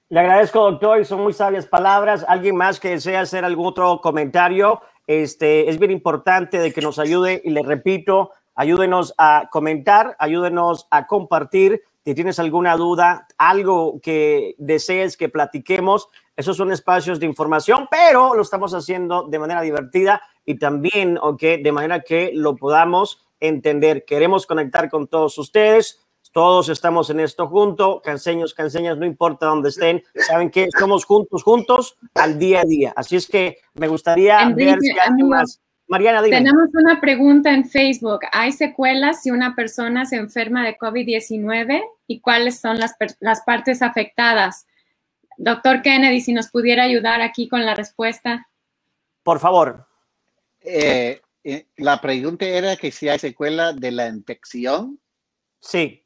Le 0.09 0.19
agradezco, 0.19 0.59
doctor, 0.59 0.99
y 0.99 1.05
son 1.05 1.21
muy 1.21 1.33
sabias 1.33 1.65
palabras. 1.65 2.23
¿Alguien 2.27 2.55
más 2.55 2.79
que 2.79 2.89
desea 2.89 3.21
hacer 3.21 3.43
algún 3.43 3.65
otro 3.65 4.01
comentario? 4.01 4.81
Este, 5.07 5.67
es 5.67 5.79
bien 5.79 5.89
importante 5.89 6.59
de 6.59 6.71
que 6.71 6.81
nos 6.81 6.99
ayude 6.99 7.41
y 7.43 7.49
le 7.49 7.63
repito, 7.63 8.31
Ayúdenos 8.59 9.13
a 9.17 9.47
comentar, 9.49 10.17
ayúdenos 10.19 10.85
a 10.91 11.07
compartir. 11.07 11.81
Si 12.03 12.13
tienes 12.13 12.39
alguna 12.39 12.75
duda, 12.75 13.25
algo 13.37 14.01
que 14.01 14.55
desees 14.57 15.15
que 15.15 15.29
platiquemos, 15.29 16.09
esos 16.35 16.57
son 16.57 16.73
espacios 16.73 17.21
de 17.21 17.25
información, 17.25 17.87
pero 17.89 18.35
lo 18.35 18.41
estamos 18.41 18.73
haciendo 18.73 19.23
de 19.23 19.39
manera 19.39 19.61
divertida 19.61 20.21
y 20.43 20.59
también, 20.59 21.17
ok, 21.21 21.41
de 21.63 21.71
manera 21.71 22.01
que 22.01 22.31
lo 22.33 22.57
podamos 22.57 23.25
entender. 23.39 24.03
Queremos 24.03 24.45
conectar 24.45 24.89
con 24.89 25.07
todos 25.07 25.37
ustedes. 25.37 26.05
Todos 26.33 26.67
estamos 26.67 27.09
en 27.11 27.21
esto 27.21 27.47
juntos, 27.47 28.01
canseños, 28.03 28.53
canseñas, 28.53 28.97
no 28.97 29.05
importa 29.05 29.45
dónde 29.45 29.69
estén, 29.69 30.03
saben 30.27 30.51
que 30.51 30.67
somos 30.77 31.05
juntos, 31.05 31.43
juntos 31.43 31.97
al 32.13 32.37
día 32.37 32.59
a 32.59 32.65
día. 32.65 32.93
Así 32.97 33.15
es 33.15 33.25
que 33.25 33.59
me 33.75 33.87
gustaría 33.87 34.49
ver 34.49 34.79
si 34.81 34.91
hay 34.91 35.23
más. 35.23 35.61
Mariana, 35.89 36.21
Tenemos 36.21 36.69
una 36.73 37.01
pregunta 37.01 37.51
en 37.51 37.67
Facebook. 37.67 38.19
¿Hay 38.31 38.51
secuelas 38.51 39.23
si 39.23 39.31
una 39.31 39.55
persona 39.55 40.05
se 40.05 40.17
enferma 40.17 40.63
de 40.63 40.77
COVID-19 40.77 41.83
y 42.05 42.19
cuáles 42.19 42.59
son 42.59 42.79
las, 42.79 42.95
las 43.19 43.41
partes 43.41 43.81
afectadas? 43.81 44.67
Doctor 45.37 45.81
Kennedy, 45.81 46.21
si 46.21 46.31
nos 46.31 46.51
pudiera 46.51 46.83
ayudar 46.83 47.21
aquí 47.21 47.49
con 47.49 47.65
la 47.65 47.73
respuesta. 47.73 48.47
Por 49.23 49.39
favor. 49.39 49.87
Eh, 50.61 51.21
eh, 51.43 51.65
la 51.77 51.99
pregunta 51.99 52.45
era 52.45 52.75
que 52.75 52.91
si 52.91 53.09
hay 53.09 53.17
secuela 53.17 53.73
de 53.73 53.91
la 53.91 54.07
infección. 54.09 54.99
Sí. 55.59 56.05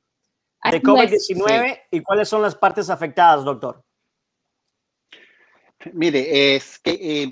De 0.63 0.81
COVID-19 0.81 1.81
y 1.91 1.99
cuáles 1.99 2.29
son 2.29 2.41
las 2.41 2.55
partes 2.55 2.89
afectadas, 2.89 3.43
doctor. 3.43 3.83
Mire, 5.91 6.55
es 6.55 6.79
que 6.79 6.91
eh, 6.91 7.29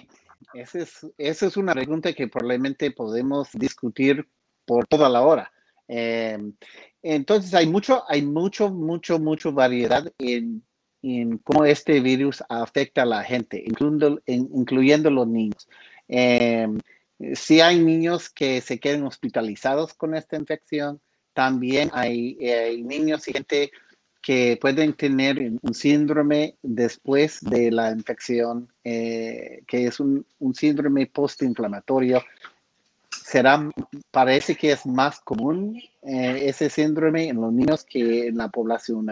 esa 0.53 0.79
es, 0.79 1.07
esa 1.17 1.45
es 1.47 1.57
una 1.57 1.73
pregunta 1.73 2.13
que 2.13 2.27
probablemente 2.27 2.91
podemos 2.91 3.49
discutir 3.53 4.27
por 4.65 4.87
toda 4.87 5.09
la 5.09 5.21
hora. 5.21 5.51
Em, 5.87 6.53
entonces 7.01 7.53
hay 7.53 7.67
mucho, 7.67 8.03
hay 8.07 8.21
mucho, 8.21 8.69
mucho, 8.69 9.19
mucho 9.19 9.51
variedad 9.51 10.11
en, 10.19 10.63
en, 11.01 11.37
cómo 11.39 11.65
este 11.65 11.99
virus 11.99 12.43
afecta 12.49 13.03
a 13.03 13.05
la 13.05 13.23
gente, 13.23 13.61
incluyendo, 13.65 14.21
incluyendo 14.25 15.09
los 15.09 15.27
niños. 15.27 15.67
Eh, 16.07 16.67
si 17.33 17.61
hay 17.61 17.79
niños 17.79 18.29
que 18.29 18.61
se 18.61 18.79
queden 18.79 19.03
hospitalizados 19.03 19.93
con 19.93 20.15
esta 20.15 20.37
infección, 20.37 21.01
también 21.33 21.89
hay, 21.93 22.37
hay 22.45 22.83
niños 22.83 23.27
y 23.27 23.33
gente 23.33 23.71
que 24.21 24.57
pueden 24.61 24.93
tener 24.93 25.39
un 25.39 25.73
síndrome 25.73 26.55
después 26.61 27.41
de 27.41 27.71
la 27.71 27.91
infección, 27.91 28.71
eh, 28.83 29.63
que 29.67 29.87
es 29.87 29.99
un, 29.99 30.25
síndrome 30.53 31.07
postinflamatorio. 31.07 32.21
Será, 33.09 33.69
parece 34.11 34.55
que 34.55 34.73
es 34.73 34.85
más 34.85 35.19
común 35.21 35.81
eh, 36.03 36.43
ese 36.45 36.69
síndrome 36.69 37.29
en 37.29 37.41
los 37.41 37.51
niños 37.51 37.83
que 37.83 38.27
en 38.27 38.37
la 38.37 38.49
población 38.49 39.07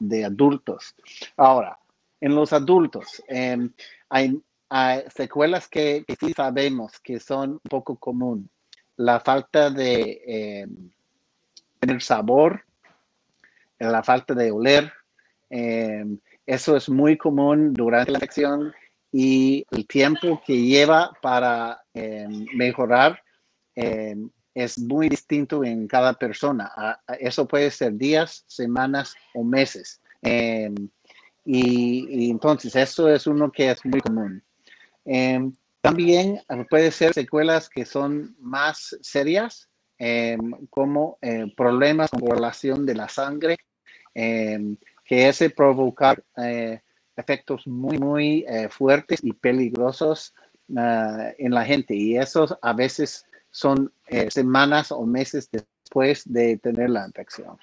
de 0.00 0.24
adultos. 0.24 0.94
Ahora, 1.36 1.78
en 2.20 2.34
los 2.34 2.52
adultos, 2.52 3.22
em, 3.28 3.72
hay, 4.08 4.40
hay 4.68 5.04
secuelas 5.14 5.68
que, 5.68 6.04
sí 6.18 6.32
sabemos 6.32 6.98
que 7.00 7.20
son 7.20 7.52
un 7.52 7.60
poco 7.70 7.96
común. 7.96 8.50
La 8.96 9.20
falta 9.20 9.70
de 9.70 10.22
eh, 10.26 10.66
tener 11.78 12.02
sabor, 12.02 12.64
la 13.78 14.02
falta 14.02 14.34
de 14.34 14.50
oler. 14.50 14.92
Eh, 15.50 16.04
eso 16.46 16.76
es 16.76 16.88
muy 16.88 17.16
común 17.16 17.72
durante 17.72 18.12
la 18.12 18.18
infección 18.18 18.72
y 19.12 19.64
el 19.70 19.86
tiempo 19.86 20.40
que 20.46 20.62
lleva 20.62 21.12
para 21.22 21.82
eh, 21.94 22.26
mejorar 22.54 23.22
es 24.54 24.76
muy 24.76 25.08
distinto 25.08 25.62
en 25.62 25.86
cada 25.86 26.14
persona. 26.14 26.68
Eso 27.20 27.46
puede 27.46 27.70
ser 27.70 27.92
días, 27.92 28.44
semanas 28.48 29.14
o 29.34 29.44
meses. 29.44 30.00
y, 31.44 32.30
entonces 32.30 32.74
eso 32.74 33.08
es 33.08 33.28
uno 33.28 33.52
que 33.52 33.70
es 33.70 33.84
muy 33.84 34.00
común. 34.00 34.42
Em, 35.04 35.52
también 35.80 36.42
puede 36.68 36.90
ser 36.90 37.14
secuelas 37.14 37.70
que 37.70 37.86
son 37.86 38.36
más 38.38 38.94
serias, 39.00 39.70
em, 39.96 40.52
como 40.68 41.18
eh, 41.22 41.46
problemas 41.56 42.10
con 42.10 42.28
relación 42.28 42.84
de 42.84 42.94
la 42.94 43.08
sangre, 43.08 43.56
em, 44.18 44.76
que 45.04 45.28
ese 45.28 45.50
provocar 45.50 46.22
eh, 46.36 46.80
efectos 47.16 47.66
muy, 47.66 47.98
muy 47.98 48.44
eh, 48.48 48.68
fuertes 48.68 49.20
y 49.22 49.32
peligrosos 49.32 50.34
ah, 50.76 51.30
en 51.38 51.52
la 51.52 51.64
gente. 51.64 51.94
Y 51.94 52.16
esos 52.16 52.56
a 52.60 52.72
veces 52.72 53.26
son 53.50 53.92
semanas 54.28 54.92
o 54.92 55.04
meses 55.06 55.48
después 55.50 56.22
de 56.30 56.58
tener 56.58 56.90
la 56.90 57.06
infección. 57.06 57.56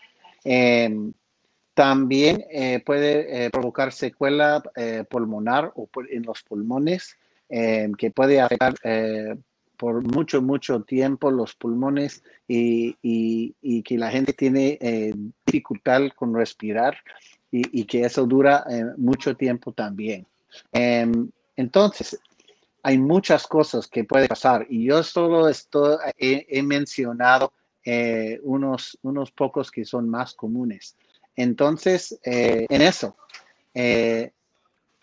también 1.73 2.45
puede 2.85 3.49
provocar 3.51 3.91
secuela 3.91 4.63
pulmonar 5.09 5.71
o 5.75 5.87
en 6.09 6.23
los 6.23 6.41
pulmones 6.43 7.17
eh, 7.47 7.91
que 7.97 8.09
puede 8.09 8.41
afectar 8.41 8.73
eh, 8.83 9.35
por 9.77 10.03
mucho, 10.03 10.41
mucho 10.41 10.81
tiempo 10.81 11.31
los 11.31 11.55
pulmones 11.55 12.23
y, 12.47 12.95
y, 13.01 13.81
que 13.83 13.97
la 13.97 14.11
gente 14.11 14.33
tiene 14.33 14.77
eh, 14.81 15.13
dificultad 15.45 16.01
con 16.15 16.33
respirar 16.33 16.97
y, 17.51 17.81
y 17.81 17.85
que 17.85 18.01
eso 18.01 18.25
dura 18.25 18.65
mucho 18.97 19.35
tiempo 19.35 19.71
también. 19.71 20.25
Em, 20.71 21.29
entonces, 21.55 22.19
hay 22.83 22.97
muchas 22.97 23.47
cosas 23.47 23.87
que 23.87 24.03
puede 24.03 24.27
pasar 24.27 24.65
y 24.69 24.85
yo 24.85 25.03
solo 25.03 25.47
estoy, 25.49 25.97
he, 26.17 26.61
mencionado 26.61 27.51
unos, 28.43 28.97
unos 29.01 29.31
pocos 29.31 29.71
que 29.71 29.85
son 29.85 30.09
más 30.09 30.33
comunes. 30.33 30.95
Entonces, 31.35 32.19
en 32.23 32.81
eso, 32.81 33.15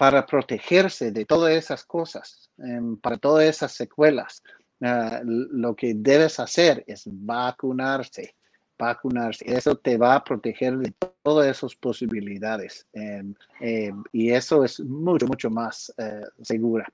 para 0.02 0.26
protegerse 0.26 1.12
de 1.12 1.24
todas 1.24 1.52
esas 1.52 1.84
cosas, 1.84 2.50
em, 2.58 2.96
para 2.96 3.18
todas 3.18 3.44
esas 3.44 3.70
secuelas, 3.70 4.42
ah, 4.82 5.20
lo 5.24 5.74
que 5.74 5.94
debes 5.94 6.38
hacer 6.40 6.84
es 6.86 7.04
vacunarse, 7.06 8.34
vacunarse. 8.78 9.44
Eso 9.46 9.76
te 9.76 9.96
va 9.96 10.16
a 10.16 10.24
proteger 10.24 10.76
de 10.78 10.92
todas 11.22 11.46
esas 11.46 11.74
posibilidades 11.74 12.86
em, 12.92 13.34
em, 13.60 14.02
y 14.12 14.30
eso 14.30 14.64
es 14.64 14.80
mucho, 14.80 15.26
mucho 15.26 15.50
más 15.50 15.92
eh, 15.98 16.22
segura. 16.42 16.86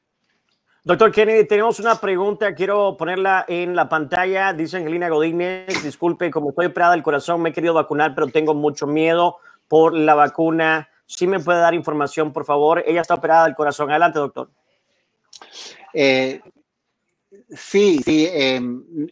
Doctor 0.84 1.12
Kennedy, 1.12 1.46
tenemos 1.46 1.80
una 1.80 2.00
pregunta, 2.00 2.54
quiero 2.54 2.96
ponerla 2.96 3.44
en 3.48 3.76
la 3.76 3.88
pantalla. 3.88 4.52
Dice 4.52 4.78
Angelina 4.78 5.08
Godínez, 5.08 5.82
disculpe, 5.82 6.30
como 6.30 6.50
estoy 6.50 6.66
operada 6.66 6.92
del 6.92 7.02
corazón, 7.02 7.42
me 7.42 7.50
he 7.50 7.52
querido 7.52 7.74
vacunar, 7.74 8.14
pero 8.14 8.28
tengo 8.28 8.54
mucho 8.54 8.86
miedo 8.86 9.36
por 9.68 9.94
la 9.94 10.14
vacuna 10.14 10.88
¿Sí 11.08 11.26
me 11.26 11.40
puede 11.40 11.60
dar 11.60 11.72
información, 11.72 12.34
por 12.34 12.44
favor? 12.44 12.84
Ella 12.86 13.00
está 13.00 13.14
operada 13.14 13.46
del 13.46 13.54
corazón. 13.54 13.90
Adelante, 13.90 14.18
doctor. 14.18 14.50
Eh, 15.94 16.38
sí, 17.50 18.00
sí. 18.04 18.28
Em, 18.30 19.08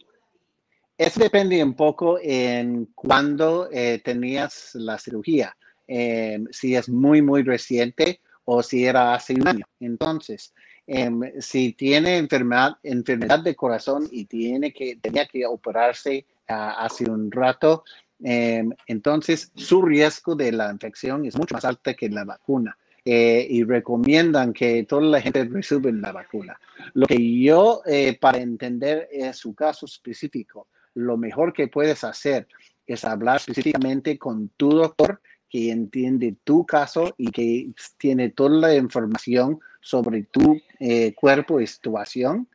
eso 0.97 1.19
depende 1.19 1.63
un 1.63 1.75
poco 1.75 2.17
en 2.21 2.85
cuándo 2.95 3.69
eh, 3.71 4.01
tenías 4.03 4.71
la 4.75 4.97
cirugía. 4.97 5.55
Em, 5.87 6.47
si 6.51 6.75
es 6.75 6.89
muy, 6.89 7.21
muy 7.21 7.43
reciente 7.43 8.19
o 8.45 8.63
si 8.63 8.85
era 8.85 9.13
hace 9.13 9.33
un 9.33 9.47
año. 9.47 9.65
Entonces, 9.79 10.53
em, 10.85 11.21
si 11.39 11.73
tiene 11.73 12.17
enfermedad, 12.17 12.77
enfermedad 12.83 13.39
de 13.39 13.55
corazón 13.55 14.07
y 14.11 14.25
tiene 14.25 14.73
que, 14.73 14.97
tenía 14.97 15.25
que 15.27 15.45
operarse 15.45 16.25
ah, 16.47 16.83
hace 16.83 17.09
un 17.09 17.31
rato, 17.31 17.83
entonces, 18.19 19.51
su 19.55 19.81
riesgo 19.83 20.35
de 20.35 20.51
la 20.51 20.71
infección 20.71 21.25
es 21.25 21.37
mucho 21.37 21.53
más 21.53 21.65
alto 21.65 21.91
que 21.95 22.09
la 22.09 22.23
vacuna. 22.23 22.77
Eh, 23.09 23.47
y 23.49 23.63
recomiendan 23.63 24.51
que 24.51 24.83
toda 24.83 25.03
la 25.03 25.21
gente 25.21 25.45
reciba 25.45 25.89
la 25.91 26.11
vacuna. 26.11 26.59
Lo 26.93 27.07
que 27.07 27.39
yo, 27.41 27.81
eh, 27.85 28.17
para 28.19 28.39
entender 28.39 29.07
es 29.09 29.37
su 29.37 29.55
caso 29.55 29.85
específico, 29.85 30.67
lo 30.93 31.15
mejor 31.15 31.53
que 31.53 31.69
puedes 31.69 32.03
hacer 32.03 32.49
es 32.85 33.05
hablar 33.05 33.37
específicamente 33.37 34.17
con 34.17 34.49
tu 34.57 34.71
doctor 34.71 35.21
que 35.49 35.71
entiende 35.71 36.35
tu 36.43 36.65
caso 36.65 37.13
y 37.17 37.31
que 37.31 37.69
tiene 37.97 38.31
toda 38.31 38.49
la 38.49 38.75
información 38.75 39.61
sobre 39.79 40.23
tu 40.23 40.59
eh, 40.79 41.13
cuerpo 41.13 41.61
y 41.61 41.67
situación 41.67 42.49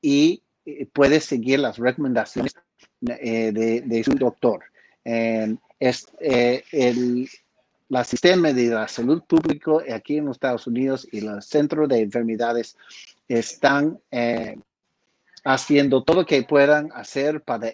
y 0.00 0.42
puedes 0.94 1.24
seguir 1.24 1.58
las 1.58 1.76
recomendaciones 1.76 2.54
de 3.00 4.02
su 4.04 4.12
doctor. 4.12 4.64
Eh, 5.04 5.56
es, 5.78 6.06
eh, 6.20 6.62
el 6.72 7.28
la 7.88 8.04
sistema 8.04 8.52
de 8.52 8.66
la 8.68 8.86
salud 8.86 9.22
pública 9.22 9.72
aquí 9.94 10.18
en 10.18 10.26
los 10.26 10.36
Estados 10.36 10.66
Unidos 10.66 11.08
y 11.10 11.22
los 11.22 11.46
centros 11.46 11.88
de 11.88 12.00
enfermedades 12.00 12.76
están 13.28 13.98
eh, 14.10 14.58
haciendo 15.44 16.02
todo 16.02 16.18
lo 16.18 16.26
que 16.26 16.42
puedan 16.42 16.90
hacer 16.92 17.42
para 17.42 17.72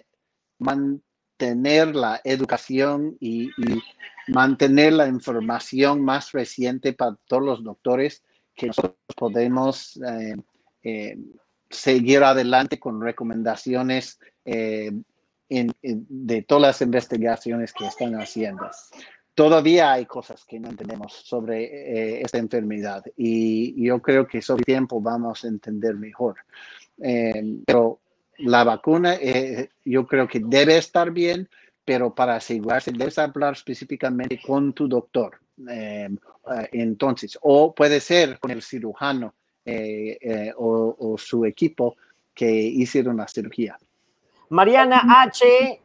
mantener 0.57 1.95
la 1.95 2.21
educación 2.23 3.17
y, 3.19 3.49
mantener 4.27 4.93
la 4.93 5.07
información 5.07 6.01
más 6.03 6.31
reciente 6.31 6.93
para 6.93 7.15
todos 7.27 7.43
los 7.43 7.63
doctores 7.63 8.23
que 8.55 8.65
nosotros 8.65 8.95
podemos 9.15 9.99
seguir 11.69 12.23
adelante 12.23 12.79
con 12.79 12.99
recomendaciones 12.99 14.17
de 14.43 16.41
todas 16.47 16.61
las 16.61 16.81
investigaciones 16.81 17.71
que 17.71 17.85
están 17.85 18.19
haciendo. 18.19 18.67
Todavía 19.35 19.91
hay 19.91 20.05
cosas 20.05 20.45
que 20.45 20.61
no 20.61 20.69
entendemos 20.69 21.11
sobre 21.11 21.65
eh, 21.65 22.21
esta 22.21 22.37
enfermedad 22.37 23.03
y 23.17 23.85
yo 23.85 24.01
creo 24.01 24.25
que 24.25 24.41
sobre 24.41 24.63
tiempo 24.63 25.01
vamos 25.01 25.43
a 25.43 25.49
entender 25.49 25.95
mejor. 25.95 26.37
Eh, 27.01 27.57
pero 27.65 27.99
la 28.37 28.63
vacuna 28.63 29.15
eh, 29.15 29.71
yo 29.83 30.07
creo 30.07 30.25
que 30.25 30.39
debe 30.39 30.77
estar 30.77 31.11
bien, 31.11 31.49
pero 31.83 32.15
para 32.15 32.37
asegurarse 32.37 32.93
debes 32.93 33.19
hablar 33.19 33.53
específicamente 33.53 34.39
con 34.41 34.71
tu 34.71 34.87
doctor. 34.87 35.37
entonces, 36.71 37.37
o 37.41 37.75
puede 37.75 37.99
ser 37.99 38.39
con 38.39 38.51
el 38.51 38.61
cirujano 38.61 39.33
o, 40.55 40.95
o 40.97 41.17
su 41.17 41.43
equipo 41.43 41.97
que 42.33 42.49
hicieron 42.49 43.17
la 43.17 43.27
cirugía. 43.27 43.77
Mariana 44.49 45.01
H., 45.23 45.81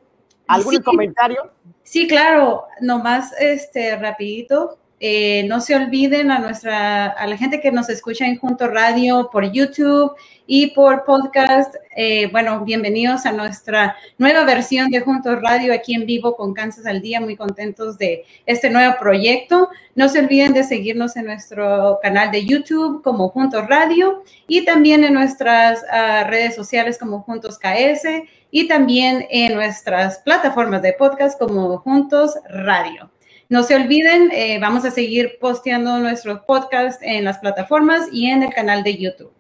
¿algún 0.55 0.83
comentario? 0.83 1.51
Sí, 1.83 2.07
claro, 2.07 2.65
nomás 2.81 3.33
este 3.39 3.97
rapidito. 3.97 4.79
Eh, 5.03 5.47
no 5.49 5.63
se 5.63 5.75
olviden 5.75 6.31
a 6.31 6.41
nuestra, 6.41 7.07
a 7.07 7.27
la 7.27 7.39
gente 7.39 7.63
que 7.63 7.73
nos 7.73 7.89
escucha 7.89 8.27
en 8.27 8.37
Junto 8.37 8.69
Radio 8.69 9.31
por 9.33 9.51
YouTube 9.51 10.15
y 10.47 10.73
por 10.73 11.05
podcast. 11.05 11.75
Eh, 11.97 12.29
bueno, 12.33 12.63
bienvenidos 12.67 13.25
a 13.25 13.33
nuestra 13.33 13.97
nueva 14.19 14.45
versión 14.45 14.91
de 14.91 15.01
Juntos 15.01 15.41
Radio 15.41 15.73
aquí 15.73 15.95
en 15.95 16.05
vivo 16.05 16.37
con 16.37 16.53
Kansas 16.53 16.85
al 16.85 17.01
Día. 17.01 17.19
Muy 17.19 17.35
contentos 17.35 17.97
de 17.97 18.27
este 18.45 18.69
nuevo 18.69 18.95
proyecto. 19.01 19.71
No 19.95 20.11
se 20.11 20.19
olviden 20.19 20.53
de 20.53 20.65
seguirnos 20.65 21.17
en 21.17 21.25
nuestro 21.25 21.99
canal 22.03 22.31
de 22.31 22.45
YouTube 22.45 23.03
como 23.03 23.31
Juntos 23.31 23.67
Radio 23.69 24.23
y 24.47 24.67
también 24.67 25.03
en 25.03 25.15
nuestras 25.15 25.83
ah, 25.91 26.25
redes 26.29 26.55
sociales 26.55 26.99
como 26.99 27.23
Juntos 27.23 27.59
KS 27.59 28.07
y 28.51 28.69
también 28.69 29.27
en 29.31 29.55
nuestras 29.55 30.19
plataformas 30.19 30.83
de 30.83 30.93
podcast 30.93 31.39
como 31.39 31.79
Juntos 31.79 32.35
Radio. 32.51 33.11
No 33.51 33.65
se 33.65 33.75
olviden, 33.75 34.31
eh, 34.33 34.61
vamos 34.61 34.85
a 34.85 34.93
seguir 34.93 35.37
posteando 35.41 35.99
nuestros 35.99 36.39
podcasts 36.43 37.03
en 37.03 37.25
las 37.25 37.39
plataformas 37.39 38.09
y 38.13 38.31
en 38.31 38.45
el 38.45 38.55
canal 38.55 38.85
de 38.85 38.97
YouTube. 38.97 39.33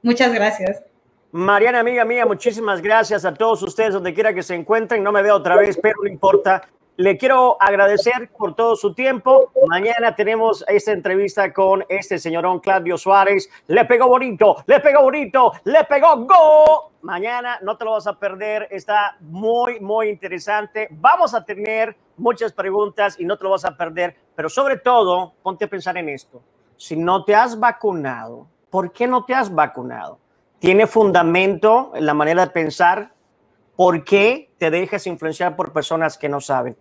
Muchas 0.00 0.32
gracias. 0.32 0.82
Mariana, 1.32 1.80
amiga 1.80 2.06
mía, 2.06 2.24
muchísimas 2.24 2.80
gracias 2.80 3.26
a 3.26 3.34
todos 3.34 3.62
ustedes 3.62 3.92
donde 3.92 4.14
quiera 4.14 4.32
que 4.32 4.42
se 4.42 4.54
encuentren. 4.54 5.02
No 5.02 5.12
me 5.12 5.20
veo 5.20 5.36
otra 5.36 5.54
vez, 5.54 5.78
pero 5.82 5.96
no 6.02 6.08
importa. 6.08 6.62
Le 6.96 7.18
quiero 7.18 7.58
agradecer 7.60 8.30
por 8.38 8.56
todo 8.56 8.74
su 8.74 8.94
tiempo. 8.94 9.52
Mañana 9.66 10.16
tenemos 10.16 10.64
esta 10.66 10.92
entrevista 10.92 11.52
con 11.52 11.84
este 11.90 12.18
señorón 12.18 12.60
Claudio 12.60 12.96
Suárez. 12.96 13.50
Le 13.66 13.84
pegó 13.84 14.08
bonito, 14.08 14.64
le 14.66 14.80
pegó 14.80 15.02
bonito, 15.02 15.52
le 15.64 15.84
pegó 15.84 16.24
go. 16.24 16.92
Mañana 17.02 17.58
no 17.60 17.76
te 17.76 17.84
lo 17.84 17.92
vas 17.92 18.06
a 18.06 18.18
perder. 18.18 18.66
Está 18.70 19.18
muy, 19.20 19.78
muy 19.78 20.08
interesante. 20.08 20.88
Vamos 20.90 21.34
a 21.34 21.44
tener 21.44 21.94
muchas 22.18 22.52
preguntas 22.52 23.18
y 23.18 23.24
no 23.24 23.36
te 23.36 23.44
lo 23.44 23.50
vas 23.50 23.64
a 23.64 23.76
perder. 23.76 24.16
Pero 24.34 24.48
sobre 24.48 24.78
todo, 24.78 25.34
ponte 25.42 25.64
a 25.64 25.68
pensar 25.68 25.96
en 25.96 26.08
esto. 26.08 26.42
Si 26.76 26.96
no 26.96 27.24
te 27.24 27.34
has 27.34 27.58
vacunado, 27.58 28.46
¿por 28.70 28.92
qué 28.92 29.06
no 29.06 29.24
te 29.24 29.34
has 29.34 29.52
vacunado? 29.54 30.18
¿Tiene 30.58 30.86
fundamento 30.86 31.92
en 31.94 32.06
la 32.06 32.14
manera 32.14 32.46
de 32.46 32.52
pensar? 32.52 33.12
¿Por 33.76 34.04
qué 34.04 34.52
te 34.58 34.70
dejas 34.70 35.06
influenciar 35.06 35.56
por 35.56 35.72
personas 35.72 36.18
que 36.18 36.28
no 36.28 36.40
saben? 36.40 36.76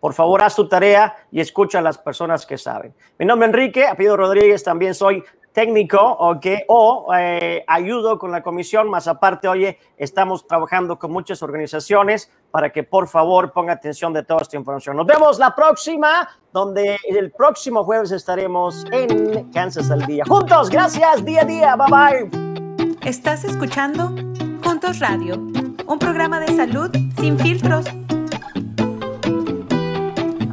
Por 0.00 0.14
favor, 0.14 0.42
haz 0.42 0.56
tu 0.56 0.68
tarea 0.68 1.14
y 1.30 1.40
escucha 1.40 1.78
a 1.78 1.82
las 1.82 1.96
personas 1.96 2.44
que 2.44 2.58
saben. 2.58 2.92
Mi 3.18 3.24
nombre 3.24 3.46
es 3.46 3.54
Enrique, 3.54 3.86
apellido 3.86 4.16
Rodríguez, 4.16 4.64
también 4.64 4.94
soy 4.94 5.22
técnico 5.52 6.00
¿ok? 6.00 6.46
o 6.68 7.12
eh, 7.16 7.64
ayudo 7.66 8.18
con 8.18 8.32
la 8.32 8.42
comisión, 8.42 8.90
más 8.90 9.06
aparte, 9.06 9.48
oye, 9.48 9.78
estamos 9.96 10.46
trabajando 10.46 10.98
con 10.98 11.12
muchas 11.12 11.42
organizaciones 11.42 12.32
para 12.52 12.70
que 12.70 12.84
por 12.84 13.08
favor 13.08 13.50
ponga 13.52 13.72
atención 13.72 14.12
de 14.12 14.22
toda 14.22 14.42
esta 14.42 14.56
información. 14.56 14.96
Nos 14.96 15.06
vemos 15.06 15.38
la 15.38 15.54
próxima, 15.54 16.28
donde 16.52 16.98
el 17.08 17.32
próximo 17.32 17.82
jueves 17.82 18.12
estaremos 18.12 18.84
en 18.92 19.50
Kansas 19.50 19.90
al 19.90 20.06
día. 20.06 20.24
Juntos, 20.28 20.70
gracias, 20.70 21.24
día 21.24 21.40
a 21.40 21.44
día, 21.44 21.76
bye 21.76 22.28
bye. 22.28 22.96
Estás 23.02 23.42
escuchando 23.44 24.14
Juntos 24.62 25.00
Radio, 25.00 25.36
un 25.86 25.98
programa 25.98 26.38
de 26.38 26.54
salud 26.54 26.90
sin 27.18 27.38
filtros 27.38 27.86